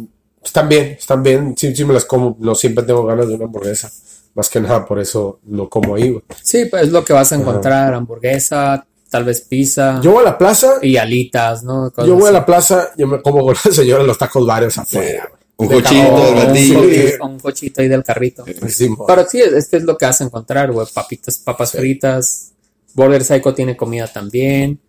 están 0.43 0.69
bien, 0.69 0.85
están 0.97 1.21
bien. 1.23 1.55
Sí, 1.57 1.75
sí 1.75 1.83
me 1.83 1.93
las 1.93 2.05
como. 2.05 2.37
No 2.39 2.55
siempre 2.55 2.85
tengo 2.85 3.05
ganas 3.05 3.27
de 3.27 3.35
una 3.35 3.45
hamburguesa. 3.45 3.91
Más 4.35 4.47
que 4.49 4.61
nada, 4.61 4.85
por 4.85 4.99
eso 4.99 5.39
no 5.43 5.67
como 5.67 5.95
ahí, 5.95 6.11
güey. 6.11 6.23
Sí, 6.41 6.65
pues 6.65 6.83
es 6.83 6.89
lo 6.91 7.03
que 7.03 7.11
vas 7.13 7.31
a 7.31 7.35
encontrar, 7.35 7.93
hamburguesa, 7.93 8.85
tal 9.10 9.24
vez 9.24 9.41
pizza 9.41 10.00
Yo 10.02 10.12
voy 10.12 10.22
a 10.22 10.26
la 10.26 10.38
plaza, 10.38 10.76
y 10.82 10.98
alitas, 10.98 11.63
¿no? 11.63 11.91
Cosas 11.91 12.08
yo 12.08 12.15
voy 12.15 12.30
a 12.30 12.32
la 12.32 12.45
plaza, 12.45 12.91
yo 12.98 13.08
me 13.08 13.22
como 13.22 13.43
con 13.43 13.56
la 13.65 13.72
señora 13.72 14.04
los 14.04 14.17
tacos 14.17 14.45
varios 14.45 14.78
afuera. 14.78 15.32
Un 15.58 15.67
De 15.67 15.76
cochito, 15.76 16.28
el 16.28 16.34
un, 16.36 16.45
cochito, 16.45 17.26
un 17.26 17.39
cochito 17.39 17.82
ahí 17.82 17.88
del 17.89 18.04
carrito. 18.04 18.45
Pues 18.60 18.76
sí, 18.78 18.88
mo. 18.88 19.06
Pero 19.06 19.26
sí, 19.28 19.41
es 19.41 19.67
que 19.67 19.78
es 19.78 19.84
lo 19.84 19.98
que 19.98 20.06
vas 20.06 20.22
a 20.22 20.24
encontrar, 20.24 20.72
güey. 20.72 20.88
Papitas, 20.93 21.38
papas 21.39 21.74
fritas. 21.74 22.52
Border 22.93 23.24
Psycho 23.26 23.54
tiene 23.54 23.76
comida 23.76 24.08
también. 24.08 24.80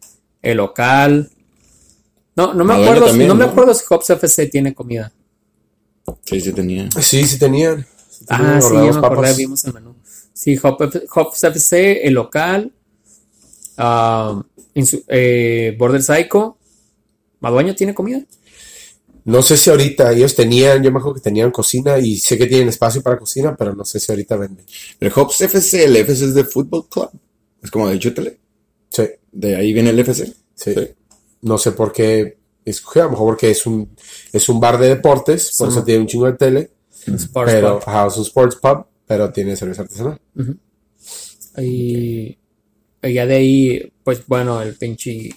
El 0.40 0.58
local. 0.58 1.28
No, 2.36 2.54
no 2.54 2.64
me 2.64 2.74
acuerdo, 2.74 3.06
también, 3.06 3.26
no 3.28 3.34
me 3.34 3.44
acuerdo 3.46 3.74
si 3.74 3.84
Hops 3.90 4.10
FC 4.10 4.46
tiene 4.46 4.72
comida. 4.72 5.10
Sí, 6.24 6.40
sí 6.40 6.52
tenía. 6.52 6.88
Sí, 7.00 7.24
sí 7.26 7.38
tenían. 7.38 7.84
Sí 8.08 8.24
tenían 8.24 8.46
Ah, 8.54 8.60
sí, 8.60 8.66
horneados 8.68 9.00
me 9.00 9.06
acordé, 9.06 9.34
vimos 9.34 9.64
el 9.64 9.72
menú. 9.74 9.96
Sí, 10.32 10.56
Hop- 10.56 11.02
Hops 11.16 11.44
FC, 11.44 12.06
el 12.06 12.14
local. 12.14 12.70
Ah, 13.80 14.42
eh, 15.08 15.74
Border 15.78 16.02
Psycho. 16.02 16.56
¿Madueño 17.40 17.74
tiene 17.74 17.94
comida? 17.94 18.22
No 19.24 19.42
sé 19.42 19.56
si 19.56 19.70
ahorita 19.70 20.12
ellos 20.12 20.34
tenían, 20.34 20.82
yo 20.82 20.90
me 20.92 20.98
acuerdo 20.98 21.16
que 21.16 21.20
tenían 21.22 21.50
cocina 21.50 21.98
y 21.98 22.18
sé 22.18 22.36
que 22.38 22.46
tienen 22.46 22.68
espacio 22.68 23.02
para 23.02 23.18
cocina, 23.18 23.54
pero 23.56 23.74
no 23.74 23.84
sé 23.84 24.00
si 24.00 24.10
ahorita 24.12 24.36
venden. 24.36 24.64
El 24.98 25.12
Hops 25.14 25.40
FC, 25.42 25.84
el 25.84 25.96
FC 25.96 26.24
es 26.26 26.34
de 26.34 26.44
Football 26.44 26.88
Club. 26.88 27.10
Es 27.62 27.70
como 27.70 27.88
de 27.88 27.98
Chútele. 27.98 28.38
Sí, 28.90 29.04
De 29.32 29.56
ahí 29.56 29.72
viene 29.72 29.90
el 29.90 29.98
FC. 30.00 30.32
sí. 30.54 30.74
No 31.42 31.56
sé 31.56 31.72
por 31.72 31.92
qué 31.92 32.36
escogí, 32.66 33.00
a 33.00 33.04
lo 33.04 33.10
mejor 33.12 33.26
porque 33.28 33.50
es 33.50 33.64
un, 33.66 33.88
es 34.32 34.48
un 34.50 34.60
bar 34.60 34.78
de 34.78 34.88
deportes, 34.88 35.54
por 35.56 35.68
Sí. 35.68 35.72
eso 35.76 35.84
tiene 35.84 36.00
un 36.02 36.06
chingo 36.06 36.26
de 36.26 36.34
tele, 36.34 36.70
Sports 37.06 37.50
pero, 37.52 37.78
Pub. 37.80 37.88
ajá, 37.88 38.06
es 38.08 38.16
un 38.18 38.22
sports 38.24 38.56
pub, 38.56 38.84
pero 39.06 39.32
tiene 39.32 39.56
cerveza 39.56 39.82
artesanal. 39.82 40.20
Y, 41.58 42.36
y 43.02 43.12
ya 43.14 43.26
de 43.26 43.34
ahí, 43.36 43.92
pues 44.04 44.26
bueno, 44.26 44.60
el 44.62 44.74
pinche. 44.74 45.30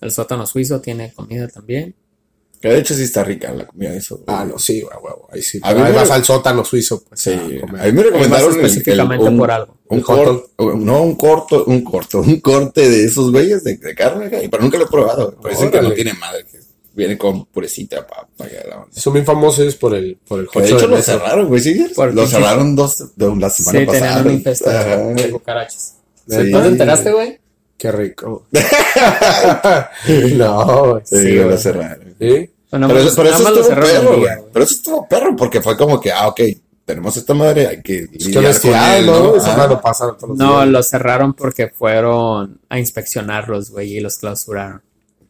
El 0.00 0.10
sótano 0.10 0.46
suizo 0.46 0.80
tiene 0.80 1.12
comida 1.14 1.48
también. 1.48 1.94
Que 2.60 2.68
de 2.68 2.78
hecho 2.78 2.94
sí 2.94 3.02
está 3.02 3.22
rica 3.24 3.52
la 3.52 3.66
comida 3.66 3.90
de 3.92 3.98
eso. 3.98 4.22
Ah, 4.26 4.44
no, 4.48 4.58
sí, 4.58 4.80
güey, 4.80 4.94
huevo, 5.02 5.28
ahí 5.32 5.42
sí. 5.42 5.58
A 5.62 5.72
mí 5.74 5.80
me- 5.80 5.86
además 5.88 6.10
al 6.10 6.24
sótano 6.24 6.64
suizo, 6.64 7.02
pues. 7.08 7.20
Sí, 7.20 7.30
a 7.32 7.82
a 7.82 7.86
mí 7.86 7.92
me 7.92 8.02
recomendaron 8.02 8.52
el- 8.52 8.56
específicamente 8.64 9.24
el- 9.26 9.32
un- 9.32 9.38
por 9.38 9.50
algo. 9.50 9.76
Un 9.88 10.00
corto, 10.00 10.50
no, 10.76 11.02
un 11.02 11.14
corto, 11.16 11.64
un 11.66 11.82
corto, 11.82 12.20
un 12.20 12.40
corte 12.40 12.88
de 12.90 13.04
esos 13.04 13.30
güeyes 13.30 13.62
de, 13.64 13.76
de 13.76 13.94
carne, 13.94 14.28
güey, 14.28 14.48
pero 14.48 14.62
nunca 14.62 14.78
lo 14.78 14.84
he 14.84 14.88
probado. 14.88 15.26
güey. 15.32 15.38
Pero 15.42 15.50
dicen 15.54 15.70
que 15.70 15.76
no 15.78 15.86
Órale. 15.88 15.94
tiene 16.02 16.12
madre, 16.18 16.44
que 16.50 16.58
viene 16.94 17.16
con 17.18 17.44
purecita 17.46 18.06
pa, 18.06 18.26
pa 18.36 18.46
que 18.48 18.56
la 18.68 18.76
onda. 18.82 19.00
Son 19.00 19.12
bien 19.12 19.24
famosos 19.26 19.76
por 19.76 19.94
el, 19.94 20.16
por 20.26 20.40
el 20.40 20.46
de 20.46 20.64
hecho 20.66 20.78
de 20.78 20.88
lo 20.88 21.02
cerraron, 21.02 21.48
güey, 21.48 21.60
¿sí? 21.60 21.86
Lo 22.12 22.26
cerraron 22.26 22.74
dos, 22.74 23.16
de 23.16 23.36
la 23.36 23.50
semana 23.50 23.80
Sí, 23.80 23.86
pasada. 23.86 23.90
tenían 24.06 24.24
una 24.24 24.32
infestación 24.32 25.14
de 25.14 25.30
cucarachas. 25.30 25.95
Sí. 26.28 26.50
¿No 26.50 26.60
te 26.62 26.68
enteraste, 26.68 27.12
güey? 27.12 27.38
Qué 27.78 27.92
rico. 27.92 28.46
no, 30.36 30.90
güey. 30.92 31.02
Sí, 31.04 31.16
Sí, 31.18 31.32
lo 31.34 31.56
cerraron. 31.56 32.14
¿Sí? 32.18 32.50
Bueno, 32.70 32.88
Pero, 32.88 33.00
pues, 33.00 33.04
eso- 33.12 33.16
pero 33.16 33.30
nada 33.30 33.36
eso 33.36 33.44
más 33.44 33.52
lo 33.52 33.60
estuvo 33.60 33.64
cerraron 33.74 34.06
perro, 34.06 34.18
güey. 34.20 34.32
Pero 34.52 34.64
eso 34.64 34.74
estuvo 34.74 35.08
perro 35.08 35.36
porque 35.36 35.60
fue 35.62 35.76
como 35.76 36.00
que, 36.00 36.10
ah, 36.12 36.28
ok, 36.28 36.40
tenemos 36.84 37.16
esta 37.16 37.34
madre, 37.34 37.66
hay 37.68 37.82
que 37.82 37.98
Es 38.12 38.26
lidiar 38.26 38.60
con 38.60 38.74
él, 38.74 39.06
¿no? 39.06 39.34
Ah, 39.44 39.80
pasa 39.82 40.06
todos 40.18 40.30
los 40.30 40.38
No, 40.38 40.56
días. 40.60 40.68
lo 40.68 40.82
cerraron 40.82 41.34
porque 41.34 41.68
fueron 41.68 42.60
a 42.68 42.78
inspeccionarlos, 42.78 43.70
güey, 43.70 43.96
y 43.96 44.00
los 44.00 44.18
clausuraron. 44.18 44.82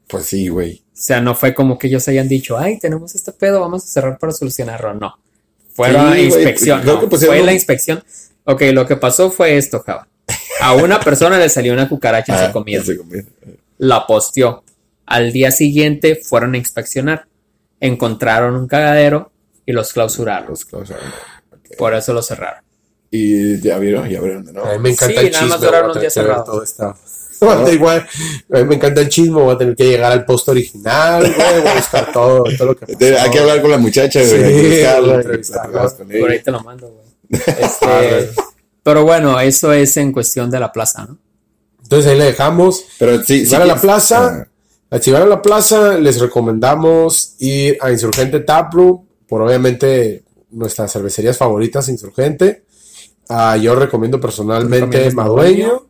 Pues 0.09 0.25
sí, 0.27 0.49
güey. 0.49 0.83
O 0.87 0.99
sea, 0.99 1.21
no 1.21 1.35
fue 1.35 1.53
como 1.55 1.79
que 1.79 1.89
ellos 1.89 2.07
hayan 2.09 2.29
dicho, 2.29 2.57
ay, 2.59 2.79
tenemos 2.79 3.15
este 3.15 3.33
pedo, 3.33 3.61
vamos 3.61 3.85
a 3.85 3.87
cerrar 3.89 4.19
para 4.19 4.33
solucionarlo. 4.33 4.95
No. 4.95 5.15
Fueron 5.75 6.13
Sí, 6.15 6.19
a 6.19 6.23
inspección. 6.23 6.87
no, 6.87 7.01
fue 7.11 7.43
la 7.43 7.53
inspección. 7.53 8.03
Ok, 8.45 8.63
lo 8.73 8.87
que 8.87 8.97
pasó 8.97 9.31
fue 9.31 9.57
esto, 9.57 9.83
Java. 9.85 10.09
A 10.61 10.75
una 10.75 11.01
persona 11.01 11.39
le 11.39 11.49
salió 11.49 11.73
una 11.73 11.89
cucaracha 11.89 12.45
en 12.45 12.51
Ah, 12.51 12.53
comida. 12.53 12.79
en 12.79 12.85
su 12.85 12.97
comida. 12.97 13.23
La 13.79 14.07
posteó. 14.07 14.63
Al 15.07 15.33
día 15.33 15.51
siguiente 15.51 16.17
fueron 16.17 16.55
a 16.55 16.59
inspeccionar. 16.59 17.27
Encontraron 17.81 18.55
un 18.57 18.67
cagadero 18.67 19.31
y 19.67 19.73
los 19.73 19.93
clausuraron. 19.93 20.49
Los 20.51 20.65
clausuraron. 20.65 21.11
Por 21.79 21.95
eso 21.95 22.13
lo 22.13 22.23
cerraron. 22.23 22.63
Y 23.11 23.61
ya 23.61 23.79
vieron, 23.79 24.09
ya 24.09 24.21
vieron, 24.21 24.45
¿no? 24.53 24.65
A 24.65 24.73
mí 24.73 24.79
me 24.81 24.91
encanta 24.91 25.21
Sí, 25.21 25.27
el 25.27 25.33
nada 25.33 25.45
más 25.47 25.53
chisme. 25.55 25.67
duraron 25.67 25.89
voy 25.89 25.91
a 25.91 25.93
unos 25.93 26.01
días 26.03 26.15
tener 26.15 26.27
que 26.29 26.33
ver 26.35 26.45
cerrados. 26.45 26.47
todo 26.47 26.63
esto. 26.63 26.99
Da 27.39 27.71
igual. 27.71 28.09
A 28.51 28.59
mí 28.61 28.65
me 28.65 28.75
encanta 28.77 29.01
el 29.03 29.09
chisme, 29.11 29.35
voy 29.43 29.55
a 29.55 29.59
tener 29.59 29.77
que 29.77 29.85
llegar 29.85 30.11
al 30.11 30.25
post 30.25 30.49
original, 30.49 31.21
güey, 31.23 31.61
voy 31.61 31.69
a 31.71 31.75
buscar 31.75 32.11
todo, 32.11 32.45
todo 32.57 32.67
lo 32.69 32.77
que 32.77 32.87
pasó. 32.87 33.23
Hay 33.23 33.31
que 33.31 33.39
hablar 33.39 33.61
con 33.61 33.71
la 33.71 33.77
muchacha, 33.79 34.21
güey. 34.21 34.83
Sí, 35.43 35.53
Por 36.21 36.31
ahí 36.31 36.43
te 36.43 36.51
lo 36.51 36.61
mando, 36.61 36.89
güey. 36.89 37.07
Este, 37.61 38.31
pero 38.87 39.03
bueno, 39.03 39.41
eso 39.41 39.73
es 39.73 39.97
en 39.97 40.13
cuestión 40.13 40.49
de 40.49 40.61
la 40.61 40.71
plaza, 40.71 41.07
¿no? 41.07 41.19
Entonces 41.83 42.13
ahí 42.13 42.17
le 42.19 42.27
dejamos. 42.27 42.85
Pero 43.01 43.21
sí, 43.25 43.45
sí. 43.45 43.51
Van 43.53 43.63
a 43.63 43.65
la 43.67 43.75
que- 43.75 43.81
plaza. 43.81 44.47
Ah, 44.91 44.97
A 44.97 44.99
si 45.01 45.11
van 45.11 45.23
a 45.23 45.27
la 45.27 45.43
plaza, 45.43 45.99
les 45.99 46.21
recomendamos 46.21 47.35
ir 47.41 47.77
a 47.81 47.91
Insurgente 47.91 48.39
Taproom, 48.39 49.05
por 49.27 49.43
obviamente 49.43 50.23
nuestras 50.53 50.93
cervecerías 50.93 51.37
favoritas, 51.37 51.89
Insurgente. 51.89 52.65
Ah, 53.29 53.57
yo 53.57 53.75
recomiendo 53.75 54.21
personalmente 54.21 54.79
¿Recomiendas 54.87 55.15
Madueño. 55.15 55.87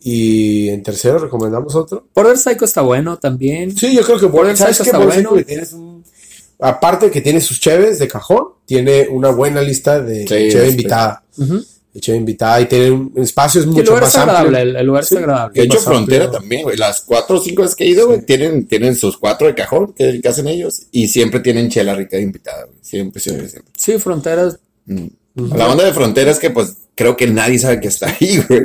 Y 0.00 0.68
en 0.68 0.84
tercero 0.84 1.18
recomendamos 1.18 1.74
otro. 1.74 2.06
Border 2.14 2.38
Psycho 2.38 2.64
está 2.64 2.82
bueno 2.82 3.18
también. 3.18 3.76
Sí, 3.76 3.92
yo 3.96 4.02
creo 4.02 4.20
que 4.20 4.26
Border 4.26 4.56
¿sabes 4.56 4.76
Psycho 4.76 4.90
está 4.90 4.98
Border 4.98 5.14
bueno. 5.24 5.30
Psycho 5.30 5.44
tienes 5.46 5.72
un- 5.72 6.04
Aparte 6.60 7.06
de 7.06 7.12
que 7.12 7.20
tiene 7.20 7.40
sus 7.40 7.60
cheves 7.60 7.98
de 7.98 8.06
cajón, 8.06 8.44
tiene 8.66 9.08
una 9.10 9.30
buena 9.30 9.60
lista 9.60 10.00
de 10.00 10.20
Sí, 10.22 10.48
cheve 10.52 10.68
invitada. 10.70 11.24
Cheve 12.00 12.18
invitada 12.18 12.60
y 12.60 12.66
tiene 12.66 12.90
un 12.90 13.12
espacios 13.16 13.64
Y 13.64 13.68
el 13.68 13.74
mucho 13.74 13.86
lugar 13.90 14.02
más 14.04 14.16
agradable, 14.16 14.62
el, 14.62 14.76
el 14.76 14.86
lugar 14.86 15.04
Sí. 15.04 15.14
está 15.14 15.24
agradable. 15.24 15.60
De 15.60 15.66
hecho, 15.66 15.78
Frontera 15.80 16.24
amplio. 16.24 16.40
también, 16.40 16.62
güey. 16.62 16.76
Las 16.76 17.00
cuatro 17.02 17.38
o 17.38 17.40
cinco 17.42 17.62
veces 17.62 17.76
que 17.76 17.84
he 17.84 17.88
ido, 17.88 18.06
güey, 18.08 18.22
tienen, 18.24 18.66
tienen 18.66 18.96
sus 18.96 19.16
cuatro 19.16 19.46
de 19.46 19.54
cajón 19.54 19.92
que, 19.94 20.20
que 20.20 20.28
hacen 20.28 20.48
ellos. 20.48 20.82
Y 20.92 21.08
siempre 21.08 21.40
tienen 21.40 21.68
chela 21.70 21.94
rica 21.94 22.16
de 22.16 22.22
invitada, 22.22 22.64
güey. 22.64 22.78
Siempre, 22.82 23.20
siempre, 23.20 23.48
siempre. 23.48 23.72
Sí, 23.76 23.98
fronteras. 23.98 24.58
Mm. 24.86 25.06
La 25.54 25.68
onda 25.70 25.84
de 25.84 25.92
Frontera 25.92 26.32
es 26.32 26.40
que, 26.40 26.50
pues, 26.50 26.78
creo 26.96 27.16
que 27.16 27.28
nadie 27.28 27.60
sabe 27.60 27.78
que 27.80 27.86
está 27.86 28.08
ahí, 28.08 28.42
güey. 28.48 28.62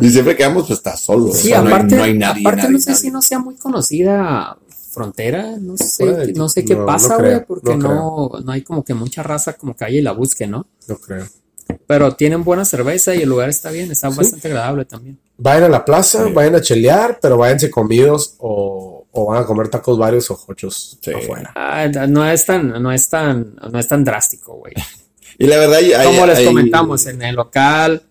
Y 0.00 0.10
siempre 0.10 0.36
que 0.36 0.44
vamos, 0.44 0.68
pues, 0.68 0.78
está 0.78 0.96
solo. 0.96 1.32
Sí, 1.32 1.48
o 1.48 1.50
sea, 1.50 1.62
no 1.62 1.66
hay- 1.68 1.72
aparte, 1.74 1.96
no 1.96 2.02
hay, 2.04 2.14
nadie. 2.16 2.42
aparte 2.42 2.62
nadie, 2.62 2.72
no 2.74 2.78
sé 2.78 2.90
nadie. 2.90 3.00
si 3.02 3.10
no 3.10 3.22
sea 3.22 3.38
muy 3.40 3.56
conocida 3.56 4.56
frontera, 4.92 5.56
no 5.58 5.76
sé, 5.78 6.04
Puede, 6.04 6.32
no 6.34 6.48
sé 6.50 6.64
qué 6.66 6.74
no, 6.76 6.84
pasa, 6.86 7.16
porque 7.48 7.74
no 7.76 8.28
no, 8.34 8.40
no 8.44 8.52
hay 8.52 8.60
como 8.62 8.84
que 8.84 8.92
mucha 8.94 9.22
raza 9.22 9.54
como 9.54 9.74
que 9.74 9.86
haya 9.86 9.98
y 9.98 10.02
la 10.02 10.12
busque, 10.12 10.46
¿no? 10.46 10.66
No 10.86 10.96
creo. 10.98 11.26
Pero 11.86 12.12
tienen 12.14 12.44
buena 12.44 12.64
cerveza 12.64 13.14
y 13.14 13.22
el 13.22 13.28
lugar 13.28 13.48
está 13.48 13.70
bien, 13.70 13.90
está 13.90 14.08
bastante 14.10 14.48
agradable 14.48 14.84
también. 14.84 15.18
Vayan 15.38 15.64
a 15.64 15.68
la 15.68 15.84
plaza, 15.84 16.26
Sí. 16.26 16.32
vayan 16.32 16.54
a 16.56 16.60
chelear, 16.60 17.18
pero 17.20 17.36
váyanse 17.38 17.70
comidos 17.70 18.34
o, 18.38 19.06
o 19.10 19.26
van 19.26 19.42
a 19.42 19.46
comer 19.46 19.68
tacos 19.68 19.98
varios 19.98 20.30
o 20.30 20.34
jochos 20.36 20.98
Sí. 21.02 21.12
afuera. 21.12 21.52
Ah, 21.54 21.86
no 22.08 22.28
es 22.28 22.44
tan, 22.46 22.82
no 22.82 22.92
es 22.92 23.08
tan, 23.08 23.54
no 23.70 23.78
es 23.78 23.88
tan 23.88 24.04
drástico, 24.04 24.54
güey. 24.54 24.74
Y 25.38 25.46
la 25.46 25.56
verdad, 25.56 25.78
hay- 25.78 26.06
Como 26.06 26.26
les 26.26 26.38
hay- 26.38 26.44
comentamos, 26.44 27.06
en 27.06 27.22
el 27.22 27.34
local, 27.34 28.02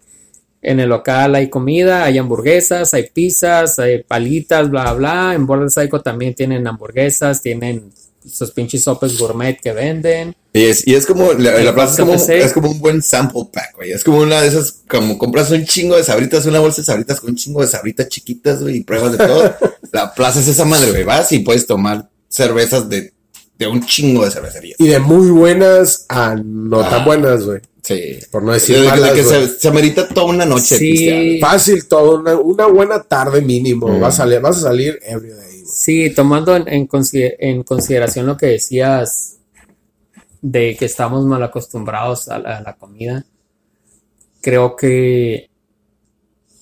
en 0.63 0.79
el 0.79 0.89
local 0.89 1.35
hay 1.35 1.49
comida, 1.49 2.03
hay 2.03 2.17
hamburguesas, 2.17 2.93
hay 2.93 3.09
pizzas, 3.13 3.77
hay 3.79 4.03
palitas, 4.03 4.69
bla, 4.69 4.91
bla. 4.93 5.33
En 5.35 5.45
Border 5.45 5.69
Psycho 5.69 6.01
también 6.01 6.33
tienen 6.33 6.67
hamburguesas, 6.67 7.41
tienen 7.41 7.91
sus 8.29 8.51
pinches 8.51 8.83
sopes 8.83 9.17
gourmet 9.17 9.59
que 9.59 9.71
venden. 9.73 10.35
Y 10.53 10.63
es, 10.65 10.85
y 10.85 10.95
es 10.95 11.05
como, 11.05 11.31
la, 11.33 11.57
la 11.63 11.73
plaza 11.73 11.93
es 11.93 11.99
como, 11.99 12.13
es 12.13 12.53
como 12.53 12.71
un 12.71 12.79
buen 12.79 13.01
sample 13.01 13.43
pack, 13.51 13.75
güey. 13.77 13.91
Es 13.91 14.03
como 14.03 14.19
una 14.19 14.41
de 14.41 14.47
esas, 14.47 14.81
como 14.87 15.17
compras 15.17 15.49
un 15.51 15.65
chingo 15.65 15.95
de 15.95 16.03
sabritas, 16.03 16.45
una 16.45 16.59
bolsa 16.59 16.81
de 16.81 16.85
sabritas 16.85 17.21
con 17.21 17.31
un 17.31 17.35
chingo 17.37 17.61
de 17.61 17.67
sabritas 17.67 18.09
chiquitas, 18.09 18.61
güey, 18.61 18.77
y 18.77 18.83
pruebas 18.83 19.13
de 19.13 19.17
todo. 19.19 19.55
la 19.91 20.13
plaza 20.13 20.39
es 20.41 20.47
esa 20.47 20.65
madre, 20.65 20.91
güey. 20.91 21.03
Vas 21.03 21.31
y 21.31 21.39
puedes 21.39 21.65
tomar 21.65 22.09
cervezas 22.27 22.89
de, 22.89 23.13
de 23.57 23.67
un 23.67 23.85
chingo 23.85 24.25
de 24.25 24.31
cervecerías. 24.31 24.79
Y 24.79 24.87
de 24.87 24.99
muy 24.99 25.29
buenas 25.29 26.05
a 26.09 26.35
no 26.35 26.81
Ah. 26.81 26.89
tan 26.89 27.05
buenas, 27.05 27.45
güey. 27.45 27.59
Sí. 27.83 28.19
Por 28.29 28.43
no 28.43 28.51
decir 28.53 28.79
De, 28.79 28.87
malas, 28.87 29.13
que 29.13 29.23
se, 29.23 29.47
se 29.47 29.67
amerita 29.67 30.07
toda 30.07 30.27
una 30.27 30.45
noche 30.45 30.77
Sí. 30.77 31.39
Fácil, 31.41 31.87
todo, 31.87 32.19
una, 32.19 32.35
una 32.35 32.67
buena 32.67 33.01
tarde 33.01 33.41
mínimo. 33.41 33.87
Mm. 33.87 33.99
Vas, 33.99 34.15
a 34.15 34.17
salir, 34.17 34.39
vas 34.39 34.57
a 34.57 34.61
salir 34.61 34.99
ebrio 35.03 35.35
de 35.35 35.45
ahí, 35.45 35.50
güey. 35.71 36.09
Sí, 36.09 36.13
tomando 36.15 36.55
en, 36.55 36.67
en 36.67 36.87
consider- 36.87 37.35
en 37.39 37.63
consideración 37.63 38.25
lo 38.27 38.37
que 38.37 38.47
decías 38.47 39.37
de 40.41 40.75
que 40.77 40.85
estamos 40.85 41.25
mal 41.25 41.41
acostumbrados 41.43 42.27
a 42.29 42.39
la, 42.39 42.57
a 42.57 42.61
la 42.61 42.75
comida, 42.77 43.25
creo 44.41 44.75
que 44.75 45.49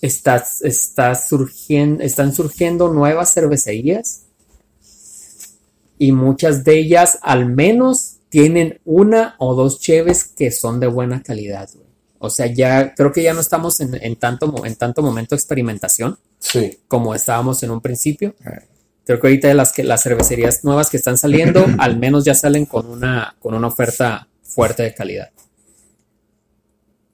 está, 0.02 0.44
está 0.62 1.16
surgiendo, 1.16 2.04
están 2.04 2.34
surgiendo 2.34 2.92
nuevas 2.92 3.34
cervecerías 3.34 4.26
y 5.98 6.12
muchas 6.12 6.64
de 6.64 6.78
ellas 6.80 7.20
al 7.22 7.46
menos 7.46 8.18
tienen 8.30 8.80
una 8.86 9.36
o 9.40 9.56
dos 9.56 9.80
cheves 9.80 10.24
que 10.24 10.52
son 10.52 10.80
de 10.80 10.88
buena 10.88 11.22
calidad. 11.24 11.70
güey. 11.74 11.88
O 12.20 12.30
sea, 12.30 12.48
ya 12.48 12.94
creo 12.94 13.12
que 13.12 13.24
ya 13.24 13.34
no 13.34 13.40
estamos 13.40 13.80
en, 13.80 13.96
en 13.96 14.16
tanto, 14.18 14.66
en 14.66 14.76
tanto 14.76 15.02
momento 15.02 15.36
de 15.36 15.40
experimentación 15.40 16.18
Sí. 16.38 16.80
como 16.88 17.16
estábamos 17.16 17.64
en 17.64 17.72
un 17.72 17.82
principio. 17.82 18.36
Creo 19.10 19.20
que 19.20 19.26
ahorita 19.26 19.48
de 19.48 19.56
las 19.56 19.74
que 19.74 19.84
las 19.84 20.04
cervecerías 20.04 20.64
nuevas 20.64 20.92
que 20.92 20.98
están 20.98 21.18
saliendo, 21.18 21.66
al 21.80 21.98
menos 21.98 22.26
ya 22.26 22.36
salen 22.36 22.68
con 22.68 22.86
una, 22.86 23.36
con 23.40 23.56
una 23.56 23.66
oferta 23.66 24.28
fuerte 24.44 24.84
de 24.84 24.94
calidad. 24.94 25.32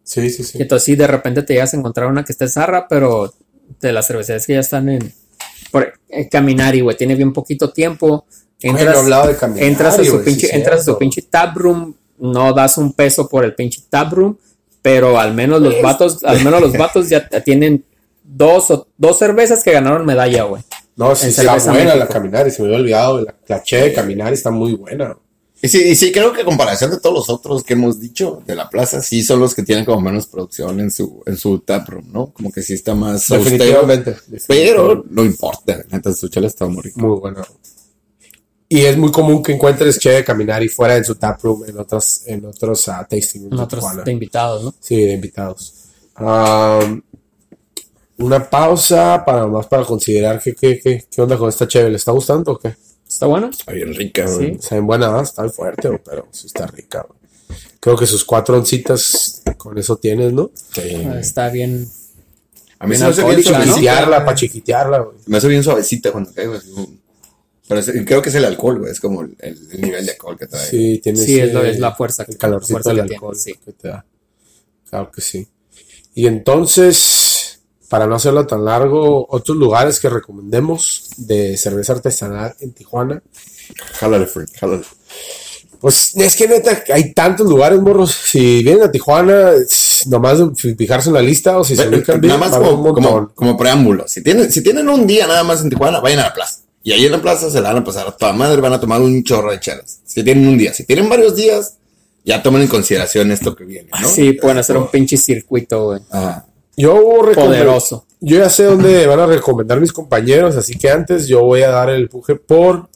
Sí, 0.03 0.29
sí, 0.29 0.41
Y 0.41 0.45
sí. 0.45 0.57
entonces 0.61 0.83
sí, 0.83 0.97
de 0.97 1.07
repente 1.07 1.41
te 1.43 1.53
llegas 1.53 1.73
a 1.73 1.77
encontrar 1.77 2.07
una 2.07 2.25
que 2.25 2.33
esté 2.33 2.49
zarra, 2.49 2.89
pero 2.89 3.33
de 3.79 3.93
las 3.93 4.07
cervecerías 4.07 4.45
que 4.45 4.55
ya 4.55 4.59
están 4.59 4.89
en 4.89 5.13
por 5.71 5.93
eh, 6.09 6.27
Caminari, 6.27 6.81
güey, 6.81 6.97
tiene 6.97 7.15
bien 7.15 7.31
poquito 7.31 7.71
tiempo. 7.71 8.25
Entras, 8.59 8.97
hablaba 8.97 9.27
de 9.29 9.37
Caminari, 9.37 9.65
entras 9.65 9.97
a 9.97 10.03
su 10.03 10.11
güey, 10.11 10.25
sí, 10.25 10.31
pinche, 10.31 10.53
entras 10.53 10.81
a 10.81 10.83
su 10.83 10.97
pinche 10.97 11.21
tap 11.21 11.55
room, 11.55 11.95
no 12.17 12.51
das 12.51 12.77
un 12.77 12.91
peso 12.91 13.29
por 13.29 13.45
el 13.45 13.55
pinche 13.55 13.81
tap 13.89 14.11
room, 14.11 14.37
pero 14.81 15.17
al 15.17 15.33
menos 15.33 15.61
los 15.61 15.81
vatos, 15.81 16.25
al 16.25 16.43
menos 16.43 16.59
los 16.59 16.73
vatos 16.73 17.07
ya 17.07 17.25
tienen 17.45 17.85
dos 18.21 18.69
o 18.69 18.85
dos 18.97 19.17
cervezas 19.17 19.63
que 19.63 19.71
ganaron 19.71 20.05
medalla, 20.05 20.43
güey. 20.43 20.61
No, 20.95 21.15
sí, 21.15 21.27
está 21.27 21.57
buena 21.57 21.95
la. 21.95 22.07
Caminari, 22.07 22.51
se 22.51 22.61
me 22.61 22.69
había 22.69 22.79
olvidado. 22.79 23.21
La, 23.21 23.35
la 23.47 23.63
che 23.63 23.77
de 23.77 23.93
Caminari 23.93 24.33
está 24.33 24.51
muy 24.51 24.73
buena. 24.73 25.17
Y 25.61 25.67
sí, 25.67 25.81
y 25.83 25.95
sí, 25.95 26.11
creo 26.11 26.31
que 26.31 26.41
a 26.41 26.45
comparación 26.45 26.91
de 26.91 26.99
todos 26.99 27.15
los 27.15 27.29
otros 27.29 27.63
que 27.63 27.73
hemos 27.73 27.99
dicho 27.99 28.43
de 28.45 28.55
la 28.55 28.69
plaza, 28.69 29.01
sí 29.01 29.23
son 29.23 29.39
los 29.39 29.55
que 29.55 29.63
tienen 29.63 29.83
como 29.83 29.99
menos 30.01 30.27
producción 30.27 30.79
en 30.79 30.91
su, 30.91 31.23
en 31.25 31.37
su 31.37 31.59
taproom, 31.59 32.11
¿no? 32.11 32.31
Como 32.33 32.51
que 32.51 32.61
sí 32.61 32.73
está 32.73 32.93
más 32.93 33.31
austero. 33.31 33.43
Definitivamente. 33.43 34.15
Pero 34.47 35.03
no 35.09 35.23
importa, 35.25 35.83
entonces 35.91 36.19
su 36.19 36.27
chela 36.27 36.47
está 36.47 36.67
muy 36.67 36.83
rica. 36.83 37.01
Muy 37.01 37.19
buena. 37.19 37.41
Y 38.67 38.81
es 38.81 38.97
muy 38.97 39.11
común 39.11 39.41
que 39.41 39.53
encuentres 39.53 39.97
che 39.99 40.09
de 40.11 40.23
Caminari 40.23 40.67
fuera 40.67 40.95
de 40.95 41.03
su 41.03 41.15
taproom 41.15 41.65
en 41.65 41.77
otros, 41.79 42.21
en 42.25 42.45
otros 42.45 42.87
ah, 42.89 43.07
tasting 43.09 43.43
rooms 43.43 43.53
En 43.53 43.59
otros 43.59 43.79
Tijuana. 43.81 44.03
de 44.03 44.11
invitados, 44.11 44.63
¿no? 44.63 44.75
Sí, 44.79 44.95
de 44.97 45.13
invitados. 45.13 45.73
Am, 46.15 47.01
una 48.17 48.49
pausa 48.49 49.23
para 49.25 49.45
más 49.47 49.67
para 49.67 49.83
considerar 49.83 50.41
qué, 50.41 50.53
qué, 50.55 50.79
qué, 50.79 51.05
qué 51.09 51.21
onda 51.21 51.37
con 51.37 51.49
esta 51.49 51.67
chévere. 51.67 51.91
¿Le 51.91 51.97
está 51.97 52.11
gustando 52.11 52.53
o 52.53 52.59
qué? 52.59 52.75
¿Está 53.07 53.25
bueno? 53.27 53.49
Está 53.49 53.71
bien 53.71 53.93
rica, 53.93 54.25
güey. 54.25 54.51
Sí. 54.51 54.57
Está 54.59 54.75
bien 54.75 54.87
buena, 54.87 55.19
¿ah? 55.19 55.21
está 55.21 55.43
bien 55.43 55.53
fuerte, 55.53 56.01
pero 56.03 56.27
sí 56.31 56.47
está 56.47 56.65
rica. 56.67 57.05
Creo 57.79 57.95
que 57.95 58.07
sus 58.07 58.25
cuatro 58.25 58.57
oncitas 58.57 59.43
con 59.57 59.77
eso 59.77 59.97
tienes, 59.97 60.33
¿no? 60.33 60.49
Sí. 60.73 60.81
Está 61.19 61.49
bien. 61.49 61.87
A 62.79 62.85
mí 62.87 62.91
bien 62.97 62.99
se 62.99 63.05
me 63.05 63.11
hace 63.11 63.23
bien. 63.23 63.65
Chiquitearla, 63.67 64.25
para 64.25 64.35
chiquitearla, 64.35 64.99
güey. 64.99 65.17
Me 65.27 65.37
hace 65.37 65.47
bien 65.47 65.63
suavecita 65.63 66.11
cuando 66.11 66.33
cae, 66.33 66.47
güey. 66.47 66.59
Pero 67.67 67.79
es- 67.79 67.91
creo 68.05 68.21
que 68.21 68.29
es 68.29 68.35
el 68.35 68.45
alcohol, 68.45 68.79
güey. 68.79 68.91
Es 68.91 68.99
como 68.99 69.21
el, 69.21 69.35
el 69.39 69.81
nivel 69.81 70.05
de 70.05 70.11
alcohol 70.13 70.37
que 70.37 70.47
trae. 70.47 70.65
Sí, 70.69 70.99
tiene 71.03 71.19
Sí, 71.19 71.39
es, 71.39 71.53
es 71.53 71.79
la 71.79 71.93
fuerza. 71.95 72.25
el 72.27 72.37
calorcito 72.37 72.73
fuerza 72.73 72.89
del 72.89 72.99
tiene, 73.01 73.15
alcohol 73.15 73.35
sí. 73.35 73.53
que 73.63 73.71
te 73.73 73.87
da. 73.89 74.05
Claro 74.89 75.11
que 75.11 75.21
sí. 75.21 75.47
Y 76.15 76.27
entonces, 76.27 77.24
para 77.95 78.07
no 78.07 78.15
hacerlo 78.15 78.45
tan 78.45 78.65
largo, 78.65 79.25
otros 79.29 79.55
lugares 79.55 80.01
que 80.01 80.09
recomendemos 80.09 81.11
de 81.15 81.55
cerveza 81.55 81.93
artesanal 81.93 82.53
en 82.59 82.73
Tijuana. 82.73 83.23
Jálale, 83.93 84.25
Frank, 84.25 84.49
jálale. 84.59 84.83
Pues 85.79 86.13
es 86.17 86.35
que 86.35 86.45
neta, 86.45 86.83
hay 86.93 87.13
tantos 87.13 87.47
lugares, 87.47 87.79
morros. 87.79 88.11
Si 88.13 88.63
vienen 88.63 88.83
a 88.83 88.91
Tijuana, 88.91 89.51
nomás 90.07 90.39
fijarse 90.77 91.07
en 91.07 91.13
la 91.13 91.21
lista 91.21 91.57
o 91.57 91.63
si 91.63 91.77
se 91.77 91.85
Pero, 91.85 91.95
ubican 91.95 92.19
bien, 92.19 92.37
nada 92.37 92.49
más 92.49 92.59
como, 92.59 92.71
un 92.71 92.93
como, 92.93 93.29
como 93.33 93.55
preámbulo. 93.55 94.09
Si 94.09 94.21
tienen, 94.21 94.51
si 94.51 94.61
tienen 94.61 94.89
un 94.89 95.07
día 95.07 95.25
nada 95.25 95.45
más 95.45 95.61
en 95.61 95.69
Tijuana, 95.69 96.01
vayan 96.01 96.19
a 96.19 96.23
la 96.23 96.33
plaza. 96.33 96.63
Y 96.83 96.91
ahí 96.91 97.05
en 97.05 97.13
la 97.13 97.21
plaza 97.21 97.49
se 97.49 97.61
la 97.61 97.71
van 97.71 97.81
a 97.81 97.85
pasar 97.85 98.09
a 98.09 98.11
toda 98.11 98.33
madre, 98.33 98.59
van 98.59 98.73
a 98.73 98.79
tomar 98.81 98.99
un 98.99 99.23
chorro 99.23 99.51
de 99.51 99.61
chelas. 99.61 100.01
Si 100.03 100.21
tienen 100.21 100.45
un 100.49 100.57
día, 100.57 100.73
si 100.73 100.83
tienen 100.83 101.07
varios 101.07 101.33
días, 101.33 101.77
ya 102.25 102.43
tomen 102.43 102.63
en 102.63 102.67
consideración 102.67 103.31
esto 103.31 103.55
que 103.55 103.63
viene, 103.63 103.89
¿no? 104.01 104.09
Sí, 104.09 104.33
pueden 104.33 104.57
hacer 104.57 104.75
un 104.75 104.91
pinche 104.91 105.15
circuito, 105.15 105.85
güey. 105.85 106.01
Ajá. 106.09 106.45
Yo 106.77 107.01
Poderoso. 107.33 108.05
Yo 108.19 108.37
ya 108.37 108.49
sé 108.49 108.63
dónde 108.63 109.07
van 109.07 109.19
a 109.19 109.25
recomendar 109.25 109.79
mis 109.79 109.93
compañeros, 109.93 110.55
así 110.55 110.77
que 110.77 110.89
antes 110.89 111.27
yo 111.27 111.41
voy 111.41 111.61
a 111.61 111.69
dar 111.69 111.89
el 111.89 112.03
empuje 112.03 112.35
por 112.35 112.89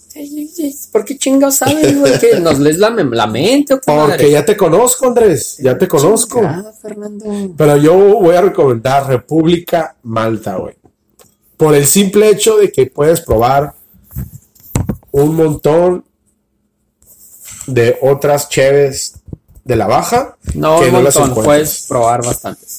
¿Por 0.92 1.06
qué 1.06 1.18
chingados 1.18 1.56
sabes, 1.58 1.98
güey? 1.98 2.20
¿Que 2.20 2.40
¿Nos 2.40 2.60
lees 2.60 2.78
la, 2.78 2.90
la 2.90 3.28
mente 3.28 3.76
o 3.76 3.78
qué 3.80 3.84
porque 3.86 4.12
madre? 4.12 4.32
ya 4.32 4.44
te 4.44 4.58
conozco, 4.58 5.08
Andrés, 5.08 5.58
ya 5.60 5.78
te 5.78 5.88
conozco. 5.88 6.40
Chingada, 6.40 6.74
Fernando. 6.74 7.26
Pero 7.56 7.78
yo 7.78 7.94
voy 7.96 8.36
a 8.36 8.42
recomendar 8.42 9.08
República 9.08 9.96
Malta, 10.04 10.56
güey. 10.56 10.76
Por 11.56 11.76
el 11.76 11.86
simple 11.86 12.30
hecho 12.30 12.58
de 12.58 12.72
que 12.72 12.88
puedes 12.88 13.22
probar 13.22 13.74
un 15.12 15.36
montón 15.36 16.04
de 17.68 17.98
otras 18.02 18.50
cheves 18.50 19.16
de 19.64 19.76
la 19.76 19.88
baja. 19.88 20.38
No, 20.56 20.80
que 20.80 20.88
un 20.88 20.94
no 20.94 21.02
las 21.02 21.16
montón. 21.16 21.32
encuentras. 21.32 21.46
Puedes 21.46 21.86
probar 21.88 22.26
bastantes. 22.26 22.79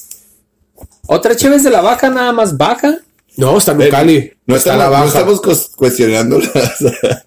Otra 1.13 1.35
chévez 1.35 1.63
de 1.63 1.69
la 1.69 1.81
baja, 1.81 2.09
nada 2.09 2.31
más 2.31 2.55
baja. 2.57 2.97
No, 3.37 3.57
está 3.57 3.71
en 3.73 3.89
Cali. 3.89 4.33
No 4.45 4.55
está 4.55 4.71
estamos, 4.73 4.77
la 4.77 4.85
no 4.85 4.91
baja. 5.05 5.19
estamos 5.19 5.41
cos- 5.41 5.71
cuestionando 5.75 6.39
las- 6.39 6.81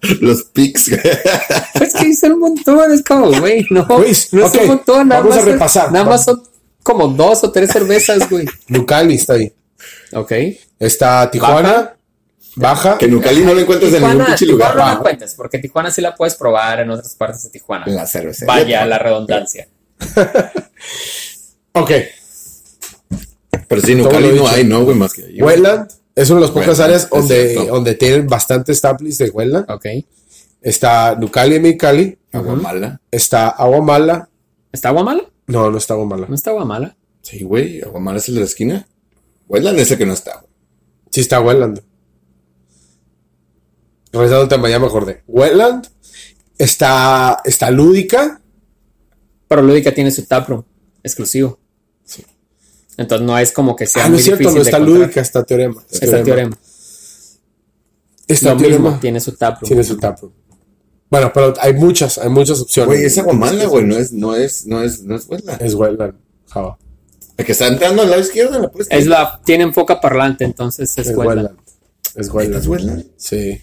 los 0.21 0.43
pics. 0.45 0.91
Pues 1.77 1.93
que 1.93 2.07
hice 2.07 2.31
un 2.31 2.39
montón, 2.39 2.91
es 2.91 3.03
como, 3.03 3.31
güey, 3.39 3.65
no. 3.69 3.85
Güey, 3.85 4.11
no 4.31 4.45
es 4.47 4.53
un 4.55 4.67
montón, 4.67 5.07
nada 5.07 5.21
vamos 5.21 5.35
a 5.35 5.39
más. 5.39 5.47
es- 5.47 5.53
repasar. 5.53 5.91
Nada 5.91 6.05
más 6.05 6.23
son 6.23 6.41
como 6.83 7.07
dos 7.09 7.43
o 7.43 7.51
tres 7.51 7.71
cervezas, 7.71 8.29
güey. 8.29 8.45
Nucali 8.69 9.15
está 9.15 9.33
ahí. 9.33 9.51
Ok. 10.13 10.31
Está 10.79 11.29
Tijuana, 11.31 11.95
baja. 12.55 12.97
que 12.97 13.05
en 13.05 13.15
Ucali 13.15 13.43
no 13.43 13.53
lo 13.53 13.61
encuentras 13.61 13.93
en 13.93 14.01
ningún 14.03 14.25
pinche 14.25 14.45
Tijuana 14.45 14.73
lugar. 14.73 14.87
no 14.87 14.93
la 14.95 14.99
cuentes, 14.99 15.33
porque 15.35 15.57
Tijuana 15.59 15.91
sí 15.91 16.01
la 16.01 16.15
puedes 16.15 16.35
probar 16.35 16.79
en 16.79 16.89
otras 16.91 17.13
partes 17.15 17.43
de 17.43 17.49
Tijuana. 17.49 17.85
La 17.87 18.05
cervecería. 18.07 18.53
Vaya 18.53 18.85
la 18.85 18.97
redundancia. 18.99 19.67
Ok. 21.73 21.91
Pero 23.67 23.81
sí, 23.81 23.91
en 23.93 24.01
Ucali 24.01 24.29
lo 24.29 24.35
no 24.43 24.47
hay, 24.47 24.63
¿no, 24.63 24.83
güey? 24.83 24.97
Más 24.97 25.13
que 25.13 25.25
ahí. 25.25 25.41
Wetland 25.41 25.91
es 26.15 26.29
una 26.29 26.39
de 26.39 26.45
las 26.47 26.51
pocas 26.51 26.79
áreas 26.79 27.09
donde, 27.09 27.55
donde 27.55 27.95
tienen 27.95 28.27
bastantes 28.27 28.79
taplis 28.81 29.17
de 29.17 29.29
Wetland. 29.29 29.69
Ok. 29.69 29.85
Está 30.61 31.15
Nucali 31.15 31.55
y 31.55 31.59
Mexicali. 31.59 32.17
Agua 32.31 32.55
mala. 32.55 33.01
Está 33.11 33.49
Aguamala. 33.49 34.29
¿Está 34.71 34.89
Guamala? 34.89 35.23
No, 35.47 35.69
no 35.69 35.77
está 35.77 35.93
Aguamala. 35.93 36.25
No 36.27 36.35
está 36.35 36.51
Guamala. 36.51 36.97
Sí, 37.21 37.43
güey. 37.43 37.81
Agua 37.81 37.99
mala 37.99 38.17
es 38.17 38.27
el 38.29 38.35
de 38.35 38.41
la 38.41 38.45
esquina. 38.47 38.87
Wetland 39.47 39.79
es 39.79 39.91
el 39.91 39.97
que 39.97 40.05
no 40.05 40.13
está, 40.13 40.39
güey. 40.39 40.51
Sí 41.11 41.21
está 41.21 41.39
Wetland. 41.39 41.81
Regresando 44.11 44.47
tema, 44.47 44.69
ya 44.69 44.79
me 44.79 44.87
acordé. 44.87 45.23
Wetland. 45.27 45.87
Está, 46.57 47.41
está 47.43 47.69
Lúdica. 47.69 48.41
Pero 49.47 49.61
Lúdica 49.61 49.93
tiene 49.93 50.11
su 50.11 50.25
taproom 50.25 50.63
exclusivo. 51.03 51.59
Entonces 52.97 53.27
no 53.27 53.37
es 53.37 53.51
como 53.51 53.75
que 53.75 53.85
sea 53.87 54.03
Ah, 54.03 54.05
no 54.07 54.11
muy 54.11 54.19
es 54.19 54.25
cierto, 54.25 54.39
difícil 54.39 54.57
no 54.59 54.63
está. 54.63 54.79
Lúdica, 54.79 55.21
está 55.21 55.43
Teorema. 55.43 55.83
Está 55.89 56.23
Teorema. 56.23 56.57
Está 58.27 58.51
Lo 58.53 58.57
Teorema. 58.57 58.83
mismo, 58.89 58.99
tiene 58.99 59.19
su 59.19 59.31
taproom. 59.33 59.67
Tiene 59.67 59.83
su 59.83 59.97
taproom. 59.97 60.31
Bueno, 61.09 61.31
pero 61.33 61.53
hay 61.59 61.73
muchas, 61.73 62.17
hay 62.17 62.29
muchas 62.29 62.59
opciones. 62.61 62.87
Güey, 62.87 63.05
es 63.05 63.17
agua 63.17 63.33
mala, 63.33 63.65
güey. 63.65 63.85
No 63.85 63.95
es, 63.97 64.11
no 64.11 64.35
es, 64.35 64.65
no 64.65 64.81
es, 64.83 65.01
no 65.03 65.15
es 65.15 65.27
Wetland. 65.27 65.61
Es 65.61 65.73
Wetland. 65.75 66.15
Java. 66.49 66.77
El 67.37 67.45
que 67.45 67.51
está 67.51 67.67
entrando 67.67 68.01
al 68.01 68.09
lado 68.09 68.21
izquierdo, 68.21 68.59
la 68.59 68.71
puedes 68.71 68.87
Es 68.89 69.05
la, 69.07 69.41
tienen 69.45 69.73
poca 69.73 69.99
parlante, 70.01 70.45
entonces 70.45 70.89
es, 70.97 71.07
Es 71.07 71.15
Wetland. 71.17 71.49
Wetland. 71.49 71.59
Es 72.15 72.29
Wetland. 72.33 72.61
¿Es 72.61 72.67
Wetland? 72.67 73.05
Sí. 73.17 73.61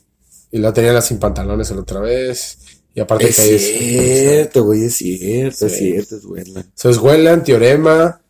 Y 0.53 0.59
la 0.59 0.73
tenía 0.73 0.92
las 0.92 1.07
sin 1.07 1.18
pantalones 1.18 1.71
la 1.71 1.81
otra 1.81 2.01
vez. 2.01 2.59
Y 2.95 3.01
aparte 3.01 3.29
Es 3.31 3.37
que 3.37 3.42
ahí 3.42 3.55
es. 3.55 3.62
cierto, 3.66 4.64
güey, 4.64 4.85
es 4.85 4.95
cierto, 4.97 5.66
es 5.66 5.77
cierto, 5.77 6.16
es 6.16 6.25
Wetland. 6.27 6.66
Eso 6.77 6.90
es 6.90 6.99
Wetland, 6.99 7.45
Teorema. 7.45 8.21